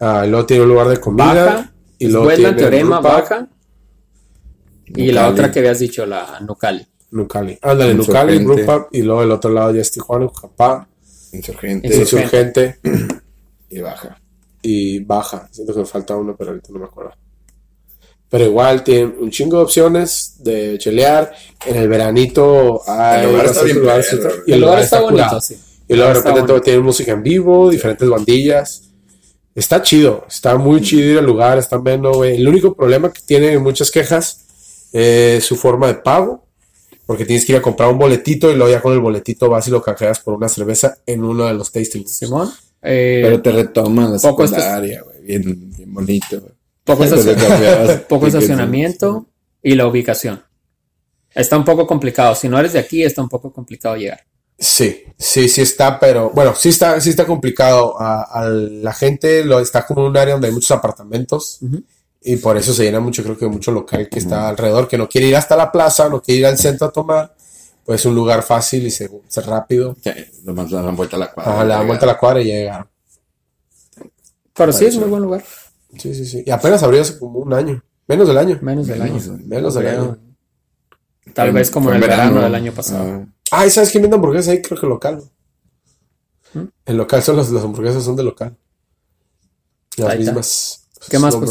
Ah, 0.00 0.24
y 0.26 0.30
luego 0.30 0.46
tiene 0.46 0.62
un 0.64 0.68
lugar 0.70 0.88
de 0.88 0.96
comida. 0.98 1.44
Baja, 1.44 1.72
Y 1.98 2.08
luego 2.08 2.26
Wetland, 2.26 2.56
tiene 2.56 2.70
Teorema, 2.70 2.96
Rupa, 2.98 3.12
Baja. 3.12 3.48
Y 4.86 5.12
la 5.12 5.28
otra 5.28 5.50
que 5.50 5.60
habías 5.60 5.78
dicho, 5.78 6.04
la 6.06 6.40
Nucali. 6.40 6.86
Nucali. 7.12 7.58
Ándale. 7.62 7.94
Nucali, 7.94 8.38
Rupa. 8.44 8.88
Y 8.92 9.02
luego 9.02 9.22
el 9.22 9.30
otro 9.30 9.50
lado 9.50 9.72
ya 9.74 9.80
es 9.80 9.90
Tijuana, 9.90 10.26
Ucapá, 10.26 10.88
Insurgente 11.32 11.86
Insurgente. 11.88 12.78
Insurgente 12.84 13.20
y 13.70 13.80
baja. 13.80 14.20
y 14.62 14.98
Baja. 15.00 15.48
Siento 15.50 15.72
que 15.72 15.80
me 15.80 15.86
falta 15.86 16.16
uno, 16.16 16.34
pero 16.36 16.50
ahorita 16.50 16.72
no 16.72 16.80
me 16.80 16.86
acuerdo. 16.86 17.12
Pero 18.28 18.44
igual 18.44 18.84
tienen 18.84 19.16
un 19.18 19.30
chingo 19.30 19.56
de 19.58 19.62
opciones 19.64 20.36
de 20.38 20.78
chelear. 20.78 21.32
En 21.66 21.76
el 21.76 21.88
veranito 21.88 22.80
hay 22.86 23.24
El 23.24 23.32
lugar 23.32 23.46
está 23.46 23.62
bien 23.64 23.78
lugares. 23.80 24.18
y 24.46 24.52
El 24.52 24.60
lugar 24.60 24.78
está 24.80 25.00
bonito, 25.00 25.40
sí. 25.40 25.58
Y 25.88 25.94
luego 25.94 26.08
de 26.10 26.14
repente 26.14 26.42
todo 26.42 26.60
tiene 26.60 26.78
música 26.80 27.12
en 27.12 27.22
vivo, 27.22 27.70
diferentes 27.70 28.08
bandillas. 28.08 28.89
Está 29.54 29.82
chido, 29.82 30.24
está 30.28 30.56
muy 30.56 30.80
chido 30.80 31.12
ir 31.12 31.18
al 31.18 31.26
lugar, 31.26 31.58
está 31.58 31.76
ameno, 31.76 32.12
güey. 32.12 32.36
El 32.36 32.48
único 32.48 32.74
problema 32.74 33.12
que 33.12 33.20
tiene 33.24 33.58
muchas 33.58 33.90
quejas 33.90 34.44
es 34.92 35.44
su 35.44 35.56
forma 35.56 35.88
de 35.88 35.94
pago, 35.94 36.46
porque 37.06 37.24
tienes 37.24 37.44
que 37.44 37.52
ir 37.52 37.58
a 37.58 37.62
comprar 37.62 37.90
un 37.90 37.98
boletito 37.98 38.50
y 38.50 38.54
luego 38.54 38.70
ya 38.70 38.80
con 38.80 38.92
el 38.92 39.00
boletito 39.00 39.48
vas 39.48 39.66
y 39.66 39.70
lo 39.70 39.82
canjeas 39.82 40.20
por 40.20 40.34
una 40.34 40.48
cerveza 40.48 40.98
en 41.06 41.24
uno 41.24 41.46
de 41.46 41.54
los 41.54 41.72
tastings. 41.72 42.12
Simón. 42.12 42.50
Eh, 42.82 43.20
Pero 43.24 43.42
te 43.42 43.50
retoman 43.50 44.12
la 44.12 44.18
poco 44.18 44.46
secundaria, 44.46 45.02
güey. 45.02 45.20
Bien, 45.22 45.70
bien 45.76 45.92
bonito, 45.92 46.40
güey. 46.40 46.52
poco, 46.84 47.04
estacionamiento 48.26 49.26
y 49.62 49.74
la 49.74 49.86
ubicación. 49.86 50.42
Está 51.34 51.56
un 51.56 51.64
poco 51.64 51.86
complicado. 51.86 52.34
Si 52.34 52.48
no 52.48 52.58
eres 52.58 52.72
de 52.72 52.78
aquí, 52.78 53.02
está 53.02 53.22
un 53.22 53.28
poco 53.28 53.52
complicado 53.52 53.96
llegar. 53.96 54.24
Sí, 54.60 55.04
sí, 55.16 55.48
sí 55.48 55.62
está, 55.62 55.98
pero 55.98 56.30
bueno, 56.30 56.54
sí 56.54 56.68
está, 56.68 57.00
sí 57.00 57.10
está 57.10 57.26
complicado. 57.26 57.98
A, 57.98 58.22
a 58.24 58.44
la 58.44 58.92
gente 58.92 59.42
lo 59.42 59.58
está 59.58 59.86
como 59.86 60.02
en 60.02 60.08
un 60.08 60.16
área 60.18 60.34
donde 60.34 60.48
hay 60.48 60.52
muchos 60.52 60.70
apartamentos 60.70 61.60
y 62.20 62.36
por 62.36 62.58
eso 62.58 62.74
se 62.74 62.84
llena 62.84 63.00
mucho, 63.00 63.22
creo 63.22 63.38
que 63.38 63.46
mucho 63.46 63.72
local 63.72 64.08
que 64.10 64.18
está 64.18 64.50
alrededor, 64.50 64.86
que 64.86 64.98
no 64.98 65.08
quiere 65.08 65.28
ir 65.28 65.36
hasta 65.36 65.56
la 65.56 65.72
plaza, 65.72 66.10
no 66.10 66.20
quiere 66.20 66.40
ir 66.40 66.46
al 66.46 66.58
centro 66.58 66.88
a 66.88 66.92
tomar, 66.92 67.34
pues 67.86 68.00
es 68.00 68.06
un 68.06 68.14
lugar 68.14 68.42
fácil 68.42 68.86
y 68.86 68.90
se, 68.90 69.10
se 69.26 69.40
rápido. 69.40 69.96
Sí, 70.04 70.10
nomás 70.44 70.70
le 70.70 70.82
dan 70.82 70.94
vuelta 70.94 71.16
a 71.16 71.20
la 71.20 71.32
cuadra. 71.32 71.52
Ajá, 71.54 71.64
le 71.64 71.74
dan 71.74 71.86
vuelta 71.86 72.04
a 72.04 72.08
la 72.08 72.18
cuadra 72.18 72.40
y 72.42 72.44
llega. 72.44 72.86
Pero 74.52 74.72
sí 74.74 74.84
es 74.84 74.96
muy 74.98 75.08
buen 75.08 75.22
lugar. 75.22 75.42
Sí, 75.96 76.14
sí, 76.14 76.26
sí. 76.26 76.44
Y 76.46 76.50
apenas 76.50 76.82
abrió 76.82 77.00
hace 77.00 77.18
como 77.18 77.38
un 77.38 77.54
año, 77.54 77.82
menos 78.06 78.28
del 78.28 78.36
año. 78.36 78.58
Menos 78.60 78.86
del 78.86 79.00
año. 79.00 79.18
Menos 79.46 79.74
del 79.74 79.86
año. 79.86 80.18
Tal 81.32 81.52
vez 81.52 81.70
como 81.70 81.88
en 81.88 81.96
el 81.96 82.02
verano 82.02 82.42
del 82.42 82.54
año 82.54 82.72
pasado. 82.72 83.24
Ah, 83.24 83.26
Ah, 83.50 83.66
¿y 83.66 83.70
sabes 83.70 83.90
quién 83.90 84.02
vende 84.02 84.16
hamburguesas 84.16 84.48
ahí? 84.52 84.62
Creo 84.62 84.80
que 84.80 84.86
local. 84.86 85.22
¿Mm? 86.54 86.64
El 86.86 86.96
local 86.96 87.22
son 87.22 87.36
las, 87.36 87.50
las 87.50 87.64
hamburguesas 87.64 88.02
son 88.04 88.16
de 88.16 88.22
local. 88.22 88.56
Las 89.96 90.08
Ahí 90.10 90.18
está. 90.20 90.30
mismas. 90.32 90.86
¿Qué 91.08 91.18
más, 91.18 91.36
pues? 91.36 91.50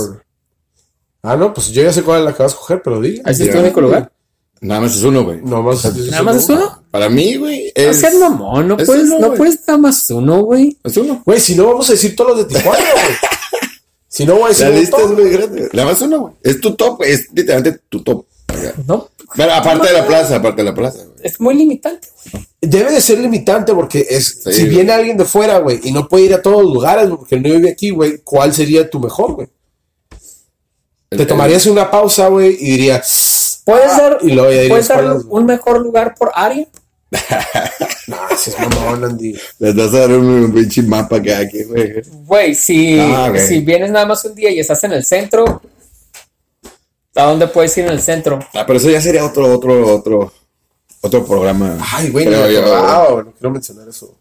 Ah, 1.22 1.36
no, 1.36 1.54
pues 1.54 1.68
yo 1.70 1.84
ya 1.84 1.92
sé 1.92 2.04
cuál 2.04 2.20
es 2.20 2.26
la 2.26 2.34
que 2.34 2.44
vas 2.44 2.54
a 2.54 2.58
coger, 2.58 2.82
pero 2.82 3.02
di. 3.02 3.22
¿Ese 3.26 3.46
es 3.46 3.52
tu 3.52 3.60
único 3.60 3.82
lugar? 3.82 4.12
Nada 4.62 4.82
más 4.82 4.96
es 4.96 5.04
uno, 5.04 5.24
güey. 5.24 5.42
No 5.42 5.62
más. 5.64 5.84
¿Nada 6.10 6.24
más 6.24 6.36
es 6.38 6.50
uno? 6.50 6.84
Para 6.92 7.08
mí, 7.10 7.36
güey, 7.38 7.72
es, 7.76 8.00
seas 8.00 8.16
mamón, 8.16 8.68
no 8.68 8.78
es 8.78 8.86
puedes, 8.86 9.10
uno, 9.10 9.20
no 9.30 9.34
puedes 9.36 9.60
nada 9.68 9.78
más 9.80 10.10
uno, 10.12 10.42
güey. 10.44 10.78
es 10.84 10.98
uno. 10.98 11.22
Güey, 11.26 11.40
si 11.40 11.56
no 11.56 11.68
vamos 11.68 11.88
a 11.90 11.94
decir 11.94 12.16
todos 12.16 12.36
los 12.38 12.48
de 12.48 12.56
Tijuana, 12.56 12.80
güey. 12.94 13.16
si 14.08 14.26
no 14.26 14.36
voy 14.36 14.44
a 14.46 14.48
decir 14.50 14.68
La 14.68 14.76
lista 14.80 14.98
es 14.98 15.04
montón. 15.08 15.22
muy 15.24 15.32
grande. 15.32 15.70
Nada 15.74 15.88
más 15.90 16.02
uno, 16.02 16.20
güey. 16.20 16.34
Es 16.44 16.60
tu 16.60 16.76
top, 16.76 17.04
es 17.04 17.28
literalmente 17.34 17.80
tu 17.90 18.02
top. 18.04 18.26
No, 18.88 19.10
Pero 19.36 19.54
aparte 19.54 19.88
de 19.88 19.94
la 19.94 20.06
plaza, 20.08 20.36
aparte 20.38 20.62
de 20.64 20.70
la 20.70 20.76
plaza, 20.76 21.00
güey. 21.06 21.18
es 21.24 21.40
muy 21.40 21.56
limitante. 21.56 22.08
Debe 22.62 22.92
de 22.92 23.00
ser 23.02 23.20
limitante 23.20 23.74
porque 23.74 24.06
es 24.10 24.42
Sí, 24.44 24.52
si 24.54 24.62
güey. 24.62 24.70
viene 24.76 24.92
alguien 24.92 25.18
de 25.18 25.26
fuera, 25.26 25.60
güey, 25.60 25.80
y 25.84 25.92
no 25.92 26.08
puede 26.08 26.26
ir 26.26 26.34
a 26.34 26.42
todos 26.42 26.64
los 26.64 26.74
lugares 26.74 27.08
porque 27.10 27.38
no 27.40 27.44
vive 27.50 27.70
aquí, 27.72 27.90
güey, 27.92 28.20
¿cuál 28.24 28.54
sería 28.54 28.90
tu 28.90 29.00
mejor, 29.00 29.34
güey? 29.34 29.48
Te 31.10 31.22
El- 31.22 31.28
tomarías 31.28 31.66
una 31.66 31.90
pausa, 31.90 32.28
güey, 32.28 32.56
y 32.60 32.72
dirías, 32.72 33.62
¿Puedes 33.66 33.92
ah, 33.92 34.02
dar, 34.02 34.18
y 34.22 34.32
luego 34.32 34.50
ya 34.52 34.68
¿puedes 34.68 34.68
dirías, 34.70 34.88
dar 34.88 35.04
¿cuál 35.04 35.18
es, 35.18 35.24
güey? 35.26 35.40
un 35.42 35.46
mejor 35.48 35.80
lugar 35.82 36.16
por 36.18 36.32
área? 36.34 36.68
No, 38.08 38.18
si 38.36 38.50
es 38.50 38.58
mamón, 38.60 39.04
Andy. 39.04 39.36
Les 39.60 39.76
vas 39.76 39.94
a 39.94 40.00
dar 40.00 40.12
un, 40.14 40.52
pinche 40.52 40.82
mapa 40.82 41.22
que 41.22 41.32
hay 41.32 41.46
aquí, 41.46 41.64
güey. 41.64 42.02
Güey, 42.26 42.56
si, 42.56 43.00
Ah, 43.00 43.28
ok. 43.30 43.38
si 43.38 43.60
vienes 43.60 43.92
nada 43.92 44.08
más 44.08 44.26
un 44.26 44.34
día 44.34 44.50
y 44.50 44.60
estás 44.60 44.84
en 44.84 44.94
el 44.94 45.06
centro, 45.06 45.62
¿a 47.16 47.24
dónde 47.24 47.48
puedes 47.48 47.78
ir 47.78 47.86
en 47.86 47.92
el 47.92 48.02
centro? 48.02 48.40
Ah, 48.54 48.66
pero 48.66 48.78
eso 48.78 48.90
ya 48.90 49.02
sería 49.02 49.26
otro, 49.26 49.54
otro, 49.54 49.96
otro, 49.96 50.34
otro 51.02 51.26
programa. 51.26 51.78
Ay, 51.92 52.10
güey, 52.10 52.26
no 52.26 52.40
güey, 52.40 52.56
no 52.56 53.34
quiero 53.34 53.52
mencionar 53.52 53.88
eso. 53.88 54.16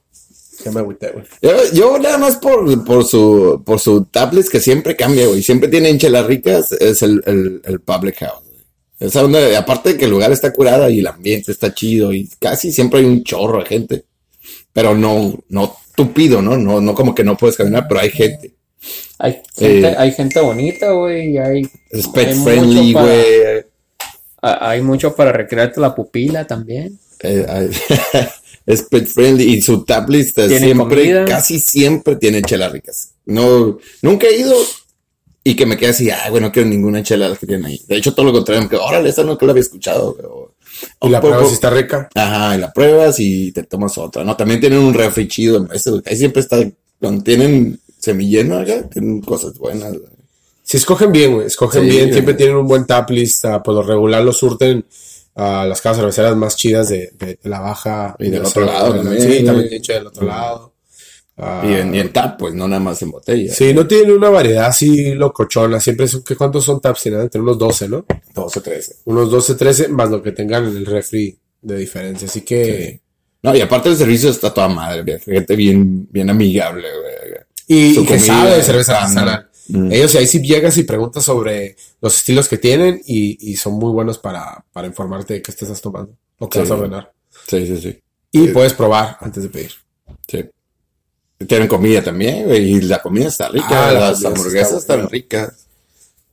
Ya 0.64 0.72
me 0.72 0.80
agüité, 0.80 1.12
güey. 1.12 1.24
Yo, 1.40 1.72
yo 1.72 1.98
nada 1.98 2.18
más 2.18 2.36
por, 2.36 2.84
por 2.84 3.04
su 3.04 3.62
por 3.64 3.78
su 3.78 4.04
tablets 4.06 4.50
que 4.50 4.60
siempre 4.60 4.96
cambia, 4.96 5.26
güey. 5.26 5.42
Siempre 5.42 5.68
tienen 5.68 5.98
chelas 5.98 6.26
ricas, 6.26 6.72
es 6.72 7.02
el, 7.02 7.22
el, 7.26 7.62
el 7.64 7.80
public 7.80 8.16
house, 8.18 8.42
güey. 8.44 8.64
Esa 8.98 9.22
donde, 9.22 9.56
aparte 9.56 9.90
de 9.90 9.96
que 9.96 10.06
el 10.06 10.10
lugar 10.10 10.32
está 10.32 10.52
curada 10.52 10.90
y 10.90 10.98
el 10.98 11.06
ambiente 11.06 11.52
está 11.52 11.72
chido 11.72 12.12
y 12.12 12.28
casi 12.40 12.72
siempre 12.72 13.00
hay 13.00 13.06
un 13.06 13.22
chorro 13.22 13.60
de 13.60 13.66
gente. 13.66 14.04
Pero 14.72 14.94
no, 14.94 15.38
no 15.48 15.76
tupido, 15.94 16.42
¿no? 16.42 16.56
No, 16.56 16.80
no 16.80 16.94
como 16.94 17.14
que 17.14 17.24
no 17.24 17.36
puedes 17.36 17.56
caminar, 17.56 17.86
pero 17.88 18.00
hay 18.00 18.10
gente. 18.10 18.54
Hay 19.18 19.40
gente, 19.56 19.88
Eh. 19.88 19.94
hay 19.98 20.12
gente 20.12 20.40
bonita, 20.40 20.92
güey, 20.92 21.32
y 21.32 21.38
hay, 21.38 21.62
Es 21.90 22.06
pet 22.08 22.28
Hay 22.28 22.34
friendly, 22.34 22.80
mucho 22.82 22.92
para- 22.94 23.06
güey. 23.06 23.64
hay 24.40 24.82
mucho 24.82 25.14
para 25.16 25.32
recrearte 25.32 25.80
la 25.80 25.94
pupila 25.94 26.46
también. 26.46 26.98
Eh, 27.22 27.44
es 28.66 28.82
pet 28.82 29.06
friendly 29.06 29.54
y 29.54 29.62
su 29.62 29.84
tap 29.84 30.08
list 30.08 30.36
Tiene 30.36 30.58
siempre, 30.60 31.00
comida. 31.00 31.24
casi 31.24 31.58
siempre 31.58 32.16
tiene 32.16 32.42
chelas 32.42 32.70
ricas. 32.72 33.10
No, 33.26 33.78
nunca 34.02 34.26
he 34.28 34.38
ido 34.38 34.54
y 35.42 35.56
que 35.56 35.66
me 35.66 35.76
quede 35.76 35.90
así, 35.90 36.10
ay, 36.10 36.30
bueno, 36.30 36.48
no 36.48 36.52
quiero 36.52 36.68
ninguna 36.68 37.02
chela 37.02 37.24
de 37.24 37.30
las 37.30 37.38
que 37.38 37.46
tienen 37.46 37.66
ahí. 37.66 37.80
De 37.88 37.96
hecho, 37.96 38.14
todo 38.14 38.26
lo 38.26 38.32
contrario, 38.32 38.62
me 38.62 38.68
quedo, 38.68 38.84
órale, 38.84 39.08
esta 39.08 39.24
nunca 39.24 39.44
la 39.46 39.52
había 39.52 39.62
escuchado. 39.62 40.12
güey", 40.14 40.26
Y 41.02 41.08
la 41.12 41.20
poco- 41.20 41.32
prueba 41.32 41.48
si 41.48 41.54
está 41.54 41.70
rica. 41.70 42.08
Ajá, 42.14 42.54
y 42.56 42.58
la 42.60 42.72
pruebas 42.72 43.16
y 43.18 43.50
te 43.52 43.62
tomas 43.64 43.96
otra. 43.98 44.22
No, 44.24 44.36
también 44.36 44.60
tienen 44.60 44.78
un 44.78 44.94
refri 44.94 45.26
chido. 45.26 45.66
ese, 45.72 45.90
ahí 46.06 46.16
siempre 46.16 46.42
está, 46.42 46.58
cuando 47.00 47.24
tienen 47.24 47.80
semilleno 47.98 48.58
acá, 48.58 48.88
tienen 48.88 49.20
cosas 49.20 49.58
buenas. 49.58 49.90
güey. 49.92 50.10
Si 50.62 50.76
escogen 50.76 51.12
bien, 51.12 51.34
güey, 51.34 51.46
escogen 51.46 51.82
Sí, 51.84 51.88
bien, 51.88 52.02
güey. 52.04 52.12
siempre 52.12 52.34
tienen 52.34 52.56
un 52.56 52.66
buen 52.66 52.86
tap 52.86 53.08
list, 53.10 53.44
ah, 53.46 53.62
por 53.62 53.74
lo 53.74 53.82
regular 53.82 54.22
lo 54.22 54.32
surten 54.32 54.84
a 55.34 55.64
las 55.66 55.80
casas 55.80 55.98
cerveceras 55.98 56.36
más 56.36 56.56
chidas 56.56 56.88
de, 56.88 57.10
de- 57.18 57.38
de 57.42 57.48
la 57.48 57.60
baja. 57.60 58.16
Y 58.18 58.24
del 58.30 58.42
de 58.42 58.48
otro 58.48 58.64
la- 58.66 58.72
lado 58.72 58.94
también, 58.96 59.22
Sí, 59.22 59.44
también 59.44 59.72
hecho 59.72 59.92
del 59.92 60.06
otro 60.08 60.26
lado. 60.26 60.74
Ah, 61.40 61.62
Y, 61.64 61.72
en, 61.74 61.94
y 61.94 62.00
en 62.00 62.12
tap, 62.12 62.36
pues, 62.38 62.52
no 62.54 62.66
nada 62.66 62.80
más 62.80 63.00
en 63.00 63.12
botella. 63.12 63.54
Sí, 63.54 63.72
no 63.72 63.86
tienen 63.86 64.10
una 64.10 64.28
variedad 64.28 64.66
así 64.66 65.14
locochona, 65.14 65.78
siempre 65.78 66.08
son, 66.08 66.24
¿qué, 66.24 66.34
¿cuántos 66.34 66.64
son 66.64 66.80
taps? 66.80 67.02
Tienen 67.04 67.20
entre 67.20 67.40
unos 67.40 67.56
12, 67.56 67.88
¿no? 67.88 68.04
12 68.34 68.58
o 68.58 68.62
13. 68.62 68.96
Unos 69.04 69.30
12, 69.30 69.54
13, 69.54 69.88
más 69.88 70.10
lo 70.10 70.20
que 70.20 70.32
tengan 70.32 70.66
en 70.66 70.76
el 70.76 70.84
refri 70.86 71.38
de 71.62 71.76
diferencia, 71.76 72.26
así 72.26 72.40
que... 72.40 73.00
No, 73.40 73.54
y 73.54 73.60
aparte 73.60 73.88
el 73.88 73.96
servicio 73.96 74.30
está 74.30 74.52
toda 74.52 74.66
madre, 74.68 75.20
gente 75.20 75.54
bien, 75.54 76.08
bien 76.10 76.28
amigable, 76.28 76.82
güey. 77.00 77.27
Y, 77.68 78.00
y 78.00 78.04
que 78.06 78.18
sabe 78.18 78.56
de 78.56 78.62
cerveza 78.62 79.00
artesanal. 79.02 79.48
Mm. 79.68 79.92
Ellos 79.92 80.14
ahí 80.16 80.26
sí 80.26 80.40
llegas 80.40 80.76
y 80.78 80.82
preguntas 80.84 81.22
sobre 81.24 81.76
los 82.00 82.16
estilos 82.16 82.48
que 82.48 82.56
tienen 82.58 83.00
y, 83.06 83.52
y 83.52 83.56
son 83.56 83.74
muy 83.74 83.92
buenos 83.92 84.18
para, 84.18 84.64
para 84.72 84.86
informarte 84.86 85.34
de 85.34 85.42
qué 85.42 85.52
te 85.52 85.64
estás 85.66 85.80
tomando, 85.82 86.12
lo 86.40 86.48
que 86.48 86.58
Sí. 86.58 86.62
vas 86.62 86.70
a 86.70 86.74
ordenar. 86.74 87.12
Sí, 87.46 87.66
sí, 87.66 87.76
sí. 87.78 88.00
Y 88.32 88.46
Sí. 88.46 88.48
puedes 88.48 88.72
probar 88.72 89.16
antes 89.20 89.42
de 89.42 89.48
pedir. 89.50 89.72
sí. 90.26 90.44
Tienen 91.46 91.68
comida 91.68 92.02
también, 92.02 92.50
y 92.50 92.80
la 92.80 93.00
comida 93.00 93.28
está 93.28 93.48
rica. 93.48 93.90
Ah, 93.90 93.92
la 93.92 94.00
las 94.10 94.24
hamburguesas 94.24 94.78
está 94.78 94.94
están 94.94 95.08
ricas. 95.08 95.66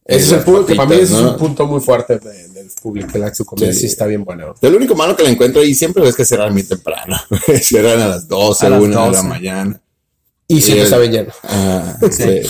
Ese 0.03 0.25
es 0.25 0.31
el 0.31 0.39
punto, 0.39 0.65
que 0.65 0.73
para 0.75 0.89
mí 0.89 0.95
es 0.95 1.11
un 1.11 1.37
punto 1.37 1.67
muy 1.67 1.79
fuerte 1.79 2.17
de- 2.17 2.47
del 2.49 2.71
público, 2.81 3.09
que 3.11 3.19
la 3.19 3.31
su 3.35 3.45
comida 3.45 3.71
Sí. 3.71 3.81
sí 3.81 3.85
está 3.85 4.07
bien 4.07 4.23
buena. 4.23 4.45
Lo 4.59 4.69
único 4.77 4.95
malo 4.95 5.15
que 5.15 5.21
le 5.23 5.29
encuentro 5.29 5.61
ahí 5.61 5.75
siempre 5.75 6.07
es 6.09 6.15
que 6.15 6.25
cerran 6.25 6.53
muy 6.53 6.63
temprano. 6.63 7.17
Cierran 7.61 8.01
a 8.01 8.07
las 8.07 8.27
12, 8.27 8.65
A 8.65 8.69
las 8.69 8.81
1 8.81 8.89
de 8.89 8.95
la 9.11 9.17
12. 9.17 9.27
mañana. 9.27 9.81
Y 10.47 10.61
siempre 10.61 10.81
el- 10.81 10.85
está 10.85 10.97
bien 10.99 11.11
lleno. 11.11 11.33
Ah, 11.43 11.97
sí. 12.11 12.41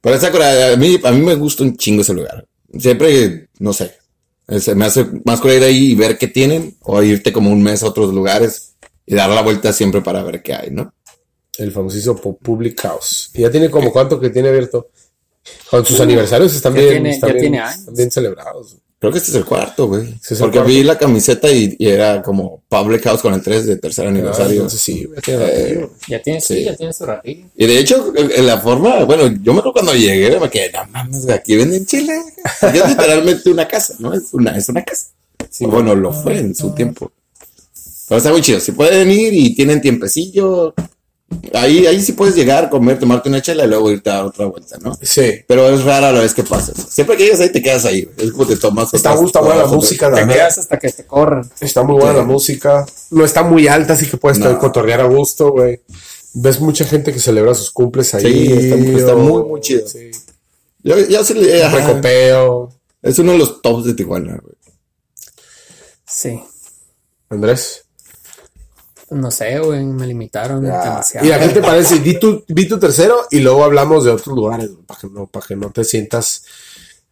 Pero 0.00 0.16
esa 0.16 0.30
cura, 0.30 0.72
a 0.72 0.76
mí, 0.76 0.98
a 1.02 1.10
mí 1.12 1.20
me 1.24 1.34
gusta 1.36 1.62
un 1.62 1.76
chingo 1.76 2.02
ese 2.02 2.12
lugar. 2.14 2.46
Siempre, 2.78 3.48
no 3.58 3.72
sé, 3.72 3.94
se 4.58 4.74
me 4.74 4.84
hace 4.86 5.06
más 5.24 5.40
cura 5.40 5.54
ir 5.54 5.62
ahí 5.62 5.92
y 5.92 5.94
ver 5.94 6.18
qué 6.18 6.26
tienen 6.28 6.76
o 6.80 7.02
irte 7.02 7.32
como 7.32 7.50
un 7.50 7.62
mes 7.62 7.82
a 7.82 7.86
otros 7.88 8.12
lugares 8.12 8.74
y 9.06 9.14
dar 9.14 9.30
la 9.30 9.42
vuelta 9.42 9.72
siempre 9.72 10.00
para 10.00 10.22
ver 10.22 10.42
qué 10.42 10.54
hay, 10.54 10.70
¿no? 10.70 10.92
El 11.58 11.70
famosísimo 11.70 12.16
Pu- 12.16 12.38
Public 12.38 12.80
House. 12.80 13.30
Y 13.34 13.42
ya 13.42 13.50
tiene 13.50 13.70
como 13.70 13.92
cuánto 13.92 14.18
que 14.18 14.30
tiene 14.30 14.48
abierto. 14.48 14.88
Con 15.70 15.84
sus 15.84 16.00
aniversarios 16.00 16.54
están 16.54 16.74
ya 16.74 16.80
bien, 16.80 16.92
tiene- 16.94 17.10
están 17.10 17.28
ya 17.28 17.32
bien- 17.34 17.42
tiene 17.42 17.58
años. 17.60 17.78
están 17.80 17.94
bien 17.94 18.10
celebrados. 18.10 18.76
Creo 19.02 19.10
que 19.10 19.18
este 19.18 19.32
es 19.32 19.36
el 19.36 19.44
cuarto, 19.44 19.88
güey. 19.88 20.14
Este 20.14 20.36
Porque 20.36 20.58
cuarto. 20.58 20.70
vi 20.72 20.84
la 20.84 20.96
camiseta 20.96 21.50
y, 21.50 21.74
y 21.76 21.88
era 21.88 22.22
como 22.22 22.62
Public 22.68 23.02
House 23.02 23.20
con 23.20 23.34
el 23.34 23.42
3 23.42 23.66
de 23.66 23.76
tercer 23.76 24.06
Ah, 24.06 24.10
aniversario. 24.10 24.52
entonces 24.54 24.80
sí, 24.80 25.08
ya 25.12 25.20
tiene 25.20 25.42
Eh, 25.44 25.48
ratillo. 25.74 25.90
Ya 26.08 26.22
tiene, 26.22 26.40
sí, 26.40 26.62
ya 26.64 26.76
tiene 26.76 26.92
su 26.92 27.04
ratillo. 27.04 27.46
Y 27.56 27.66
de 27.66 27.78
hecho, 27.80 28.12
en 28.16 28.46
la 28.46 28.60
forma, 28.60 29.02
bueno, 29.04 29.24
yo 29.42 29.52
me 29.52 29.58
acuerdo 29.58 29.72
cuando 29.72 29.94
llegué, 29.96 30.38
me 30.38 30.48
quedé, 30.48 30.70
no 30.70 30.86
mames, 30.86 31.24
güey, 31.24 31.36
aquí 31.36 31.56
venden 31.56 31.84
chile. 31.84 32.14
Y 32.72 32.78
es 32.78 32.88
literalmente 32.88 33.50
una 33.50 33.66
casa, 33.66 33.96
¿no? 33.98 34.14
Es 34.14 34.32
una, 34.32 34.56
es 34.56 34.68
una 34.68 34.84
casa. 34.84 35.08
Sí, 35.50 35.66
bueno, 35.66 35.96
lo 35.96 36.12
fue 36.12 36.38
en 36.38 36.54
su 36.54 36.70
tiempo. 36.72 37.10
Pero 38.08 38.18
está 38.18 38.30
muy 38.30 38.40
chido. 38.40 38.60
Si 38.60 38.70
pueden 38.70 39.10
ir 39.10 39.34
y 39.34 39.52
tienen 39.56 39.80
tiempecillo, 39.80 40.74
ahí, 41.54 41.86
ahí 41.86 42.00
sí 42.02 42.12
puedes 42.12 42.34
llegar, 42.34 42.70
comer, 42.70 42.98
tomarte 42.98 43.28
una 43.28 43.40
chela 43.42 43.64
y 43.64 43.68
luego 43.68 43.90
irte 43.90 44.10
a 44.10 44.24
otra 44.24 44.46
vuelta, 44.46 44.78
¿no? 44.80 44.96
Sí. 45.02 45.40
Pero 45.46 45.68
es 45.68 45.84
rara 45.84 46.12
la 46.12 46.20
vez 46.20 46.34
que 46.34 46.42
pases. 46.42 46.74
Siempre 46.88 47.16
que 47.16 47.24
llegas 47.24 47.40
ahí 47.40 47.50
te 47.50 47.62
quedas 47.62 47.84
ahí. 47.84 48.08
Es 48.18 48.32
como 48.32 48.46
te 48.46 48.56
tomas. 48.56 48.92
Está, 48.94 49.14
está 49.14 49.40
buena 49.40 49.62
la 49.62 49.66
música 49.66 50.12
Te 50.12 50.26
quedas 50.26 50.58
hasta 50.58 50.78
que 50.78 50.90
te 50.90 51.04
corran. 51.06 51.50
Está 51.60 51.82
muy 51.82 51.94
buena 51.96 52.12
Sí. 52.12 52.18
la 52.18 52.24
música. 52.24 52.86
No 53.10 53.24
está 53.24 53.42
muy 53.42 53.68
alta, 53.68 53.92
así 53.94 54.06
que 54.06 54.16
puedes 54.16 54.38
No. 54.38 54.58
cotorrear 54.58 55.00
a 55.00 55.04
gusto, 55.06 55.52
güey. 55.52 55.80
Ves 56.34 56.60
mucha 56.60 56.84
gente 56.84 57.12
que 57.12 57.18
celebra 57.20 57.54
sus 57.54 57.70
cumples 57.70 58.14
ahí. 58.14 58.22
Sí, 58.46 58.52
está- 58.98 59.14
muy, 59.14 59.42
muy 59.44 59.60
chido. 59.60 59.86
Sí. 59.86 60.10
Yo, 60.82 60.96
yo 60.98 61.24
sí 61.24 61.34
le-. 61.34 61.68
Recopeo. 61.68 62.72
Es 63.02 63.18
uno 63.18 63.32
de 63.32 63.38
los 63.38 63.60
tops 63.60 63.84
de 63.84 63.94
Tijuana, 63.94 64.38
güey. 64.42 64.54
Sí. 66.06 66.40
Andrés. 67.28 67.84
No 69.12 69.30
sé, 69.30 69.58
güey, 69.58 69.84
me 69.84 70.06
limitaron 70.06 70.62
demasiado. 70.62 71.24
Mira, 71.24 71.38
¿qué 71.38 71.48
te 71.48 71.60
parece? 71.60 71.98
Di 71.98 72.18
tu, 72.18 72.44
di 72.48 72.66
tu 72.66 72.78
tercero 72.78 73.26
y 73.30 73.40
luego 73.40 73.64
hablamos 73.64 74.04
de 74.04 74.10
otros 74.10 74.34
lugares, 74.34 74.70
para 74.86 75.00
que 75.00 75.06
no, 75.08 75.26
para 75.26 75.46
que 75.46 75.56
no 75.56 75.70
te 75.70 75.84
sientas 75.84 76.44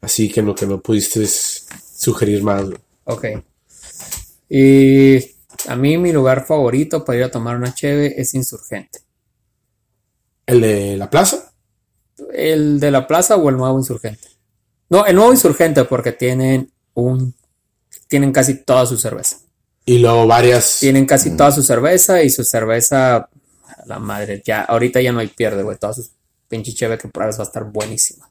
así 0.01 0.30
que 0.30 0.42
no, 0.42 0.55
que 0.55 0.66
no 0.66 0.80
pudiste 0.80 1.26
sugerir 1.26 2.42
más. 2.42 2.64
güey. 2.64 2.78
Ok. 3.05 3.24
Y 4.48 5.18
a 5.68 5.76
mí 5.76 5.98
mi 5.98 6.12
lugar 6.12 6.46
favorito 6.46 7.05
para 7.05 7.18
ir 7.18 7.24
a 7.24 7.30
tomar 7.30 7.57
una 7.57 7.74
cheve 7.74 8.20
es 8.20 8.34
Insurgente. 8.34 9.01
¿El 10.46 10.61
de 10.61 10.96
la 10.96 11.11
plaza? 11.11 11.53
¿El 12.32 12.80
de 12.80 12.90
la 12.90 13.07
plaza 13.07 13.36
o 13.36 13.48
el 13.48 13.57
nuevo 13.57 13.78
Insurgente? 13.78 14.28
No, 14.88 15.07
el 15.07 15.14
nuevo 15.14 15.32
Insurgente 15.32 15.84
porque 15.84 16.12
tienen 16.12 16.72
un... 16.94 17.34
Tienen 18.09 18.32
casi 18.32 18.64
toda 18.64 18.86
su 18.86 18.96
cerveza. 18.96 19.36
Y 19.84 19.98
luego 19.98 20.26
varias. 20.26 20.78
Tienen 20.80 21.06
casi 21.06 21.36
toda 21.36 21.52
su 21.52 21.62
cerveza 21.62 22.22
y 22.22 22.30
su 22.30 22.44
cerveza... 22.44 23.28
La 23.86 23.98
madre, 23.98 24.42
ya, 24.44 24.62
ahorita 24.62 25.00
ya 25.00 25.10
no 25.10 25.20
hay 25.20 25.28
pierde, 25.28 25.62
güey. 25.62 25.76
Toda 25.78 25.94
su 25.94 26.06
pinche 26.48 26.72
cheve 26.74 26.98
que 26.98 27.08
pruebas 27.08 27.38
va 27.38 27.44
a 27.44 27.46
estar 27.46 27.64
buenísima. 27.64 28.30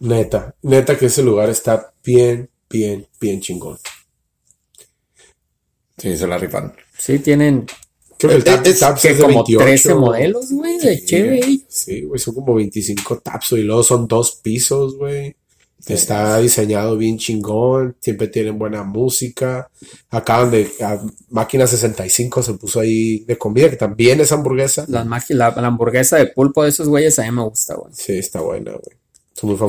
Neta, 0.00 0.54
neta 0.62 0.96
que 0.96 1.06
ese 1.06 1.22
lugar 1.22 1.48
está 1.48 1.92
bien, 2.04 2.48
bien, 2.68 3.08
bien 3.20 3.40
chingón. 3.40 3.78
Sí, 5.96 6.16
se 6.16 6.26
la 6.26 6.38
rifan. 6.38 6.74
Sí, 6.96 7.18
tienen 7.18 7.66
Creo 8.18 8.30
que 8.30 8.36
el 8.36 8.44
tap, 8.44 8.66
es 8.66 8.80
taps 8.80 9.02
que 9.02 9.10
es 9.10 9.16
de 9.16 9.22
como 9.22 9.44
28. 9.44 9.64
13 9.64 9.94
modelos, 9.94 10.50
güey, 10.50 10.78
de 10.78 11.04
cheve. 11.04 11.38
ellos. 11.38 11.62
Sí, 11.68 12.02
güey, 12.02 12.18
son 12.18 12.34
como 12.34 12.54
25 12.54 13.20
taps, 13.20 13.50
güey, 13.50 13.62
y 13.62 13.64
luego 13.64 13.84
son 13.84 14.08
dos 14.08 14.40
pisos, 14.42 14.96
güey. 14.96 15.36
Está 15.86 16.38
diseñado 16.38 16.96
bien 16.96 17.18
chingón, 17.18 17.96
siempre 18.00 18.28
tienen 18.28 18.58
buena 18.58 18.82
música. 18.82 19.70
Acaban 20.10 20.50
de, 20.50 20.70
a 20.82 21.00
Máquina 21.30 21.66
65 21.66 22.42
se 22.42 22.54
puso 22.54 22.80
ahí 22.80 23.20
de 23.20 23.38
comida, 23.38 23.70
que 23.70 23.76
también 23.76 24.20
es 24.20 24.32
hamburguesa. 24.32 24.84
Las 24.88 25.06
magi- 25.06 25.34
la, 25.34 25.50
la 25.52 25.68
hamburguesa 25.68 26.16
de 26.16 26.26
pulpo 26.26 26.62
de 26.62 26.70
esos 26.70 26.88
güeyes 26.88 27.18
a 27.18 27.22
mí 27.22 27.30
me 27.30 27.42
gusta, 27.42 27.74
güey. 27.76 27.92
Sí, 27.94 28.18
está 28.18 28.40
buena, 28.40 28.72
güey. 28.72 28.98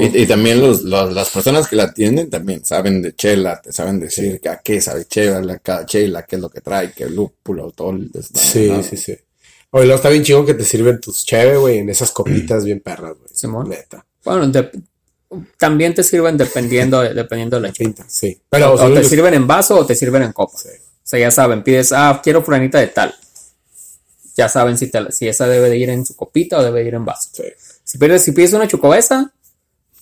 Y, 0.02 0.24
y 0.24 0.26
también 0.26 0.60
los, 0.60 0.82
los- 0.82 1.14
las 1.14 1.30
personas 1.30 1.68
que 1.68 1.76
la 1.76 1.84
atienden 1.84 2.30
también 2.30 2.66
saben 2.66 3.04
de 3.04 3.16
chela, 3.16 3.62
te 3.62 3.72
saben 3.72 4.00
decir 4.00 4.42
que 4.42 4.50
a 4.50 4.58
qué 4.58 4.82
sabe 4.82 5.06
chela, 5.06 5.42
la- 5.42 5.60
cada 5.60 5.86
chela, 5.86 6.24
qué 6.24 6.38
es 6.38 6.42
lo 6.42 6.50
que 6.50 6.60
trae, 6.62 6.92
qué 6.92 7.08
lúpulo, 7.08 7.72
todo 7.72 7.92
el 7.92 8.10
Sí, 8.34 8.68
¿no? 8.68 8.82
sí, 8.82 8.98
sí. 8.98 9.16
Oye, 9.72 9.86
luego 9.86 9.98
está 9.98 10.10
bien 10.10 10.24
chingón 10.24 10.48
que 10.48 10.56
te 10.56 10.64
sirven 10.66 11.00
tus 11.00 11.24
cheve, 11.24 11.56
güey, 11.58 11.78
en 11.78 11.90
esas 11.92 12.10
copitas 12.12 12.66
bien 12.66 12.80
perras, 12.80 13.16
güey. 13.20 13.30
Simón. 13.32 13.70
Neta. 13.70 14.04
Bueno, 14.26 14.48
de- 14.48 14.72
también 15.58 15.94
te 15.94 16.04
sirven 16.04 16.38
dependiendo, 16.38 17.02
de- 17.02 17.14
dependiendo 17.14 17.60
de 17.60 17.68
la. 17.68 17.74
Pinta, 17.74 18.04
sí. 18.08 18.40
Pero 18.50 18.74
o 18.74 18.94
te 18.94 19.04
sirven 19.04 19.34
en 19.34 19.46
vaso 19.48 19.76
o 19.78 19.86
te 19.86 19.96
sirven 19.96 20.24
en 20.24 20.34
copa. 20.34 20.58
Sí. 20.58 20.70
O 20.70 21.08
sea, 21.10 21.20
ya 21.20 21.32
saben, 21.32 21.64
pides, 21.64 21.92
ah, 21.92 22.20
quiero 22.24 22.44
fulanita 22.44 22.80
de 22.80 22.88
tal. 22.88 23.14
Ya 24.36 24.48
saben 24.48 24.78
si, 24.78 24.88
te 24.88 25.12
si 25.12 25.28
esa 25.28 25.48
debe 25.48 25.70
de 25.70 25.78
ir 25.78 25.90
en 25.90 26.06
su 26.06 26.16
copita 26.16 26.58
o 26.60 26.64
debe 26.64 26.84
ir 26.84 26.94
en 26.94 27.04
vaso. 27.06 27.30
Sí, 27.34 27.44
Si 27.84 27.98
pides, 27.98 28.24
si 28.24 28.32
pides 28.32 28.54
una 28.54 28.68
chocobesa, 28.68 29.34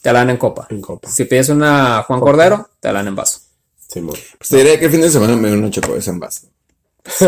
te 0.02 0.14
la 0.14 0.20
dan 0.20 0.30
en 0.32 0.38
copa. 0.38 0.68
en 0.70 0.80
copa. 0.82 1.10
Si 1.10 1.26
pides 1.26 1.50
una 1.50 2.04
Juan 2.04 2.20
Cordero, 2.20 2.70
te 2.80 2.90
la 2.90 2.96
dan 3.00 3.08
en 3.08 3.16
vaso. 3.16 3.40
Simón. 3.88 4.16
Pues 4.38 4.50
te 4.50 4.58
diré 4.58 4.78
que 4.80 4.86
el 4.86 4.92
fin 4.92 5.02
de 5.02 5.10
semana 5.10 5.36
me 5.38 5.48
dio 5.50 5.58
una 5.58 5.70
chocolate 5.72 6.10
en 6.10 6.20
vaso. 6.20 6.48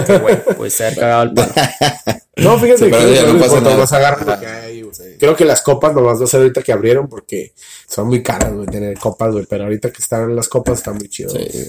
Que, 0.06 0.18
güey, 0.18 0.44
puede 0.58 0.72
ser 0.72 0.96
cagado 0.96 1.24
el 1.24 1.34
palo. 1.34 1.54
No, 2.38 2.58
fíjate 2.58 2.86
Sí, 2.86 2.92
que 2.92 3.16
ya 3.16 3.24
no 3.26 3.34
no 3.34 3.40
pasa 3.42 3.60
nada. 3.60 3.76
más 3.76 3.92
agarra 3.92 4.24
lo 4.36 4.40
que 4.40 4.48
hay. 4.48 4.90
Creo 5.20 5.36
que 5.36 5.44
las 5.44 5.62
copas 5.62 5.94
nomás 5.94 6.20
no 6.22 6.26
sé 6.28 6.38
ahorita 6.38 6.62
que 6.64 6.72
abrieron 6.72 7.10
porque 7.10 7.54
son 7.86 8.08
muy 8.08 8.24
caras, 8.24 8.54
güey, 8.54 8.66
tener 8.68 8.98
copas, 8.98 9.34
güey. 9.34 9.46
Pero 9.46 9.66
ahorita 9.66 9.92
que 9.92 10.02
están 10.02 10.34
las 10.34 10.48
copas 10.48 10.78
están 10.78 10.96
muy 10.96 11.10
chidos. 11.10 11.34
Sí. 11.34 11.68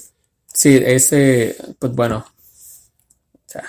Sí, 0.52 0.80
ese, 0.84 1.56
pues 1.78 1.92
bueno. 1.92 2.18
O 2.18 3.42
sea, 3.46 3.64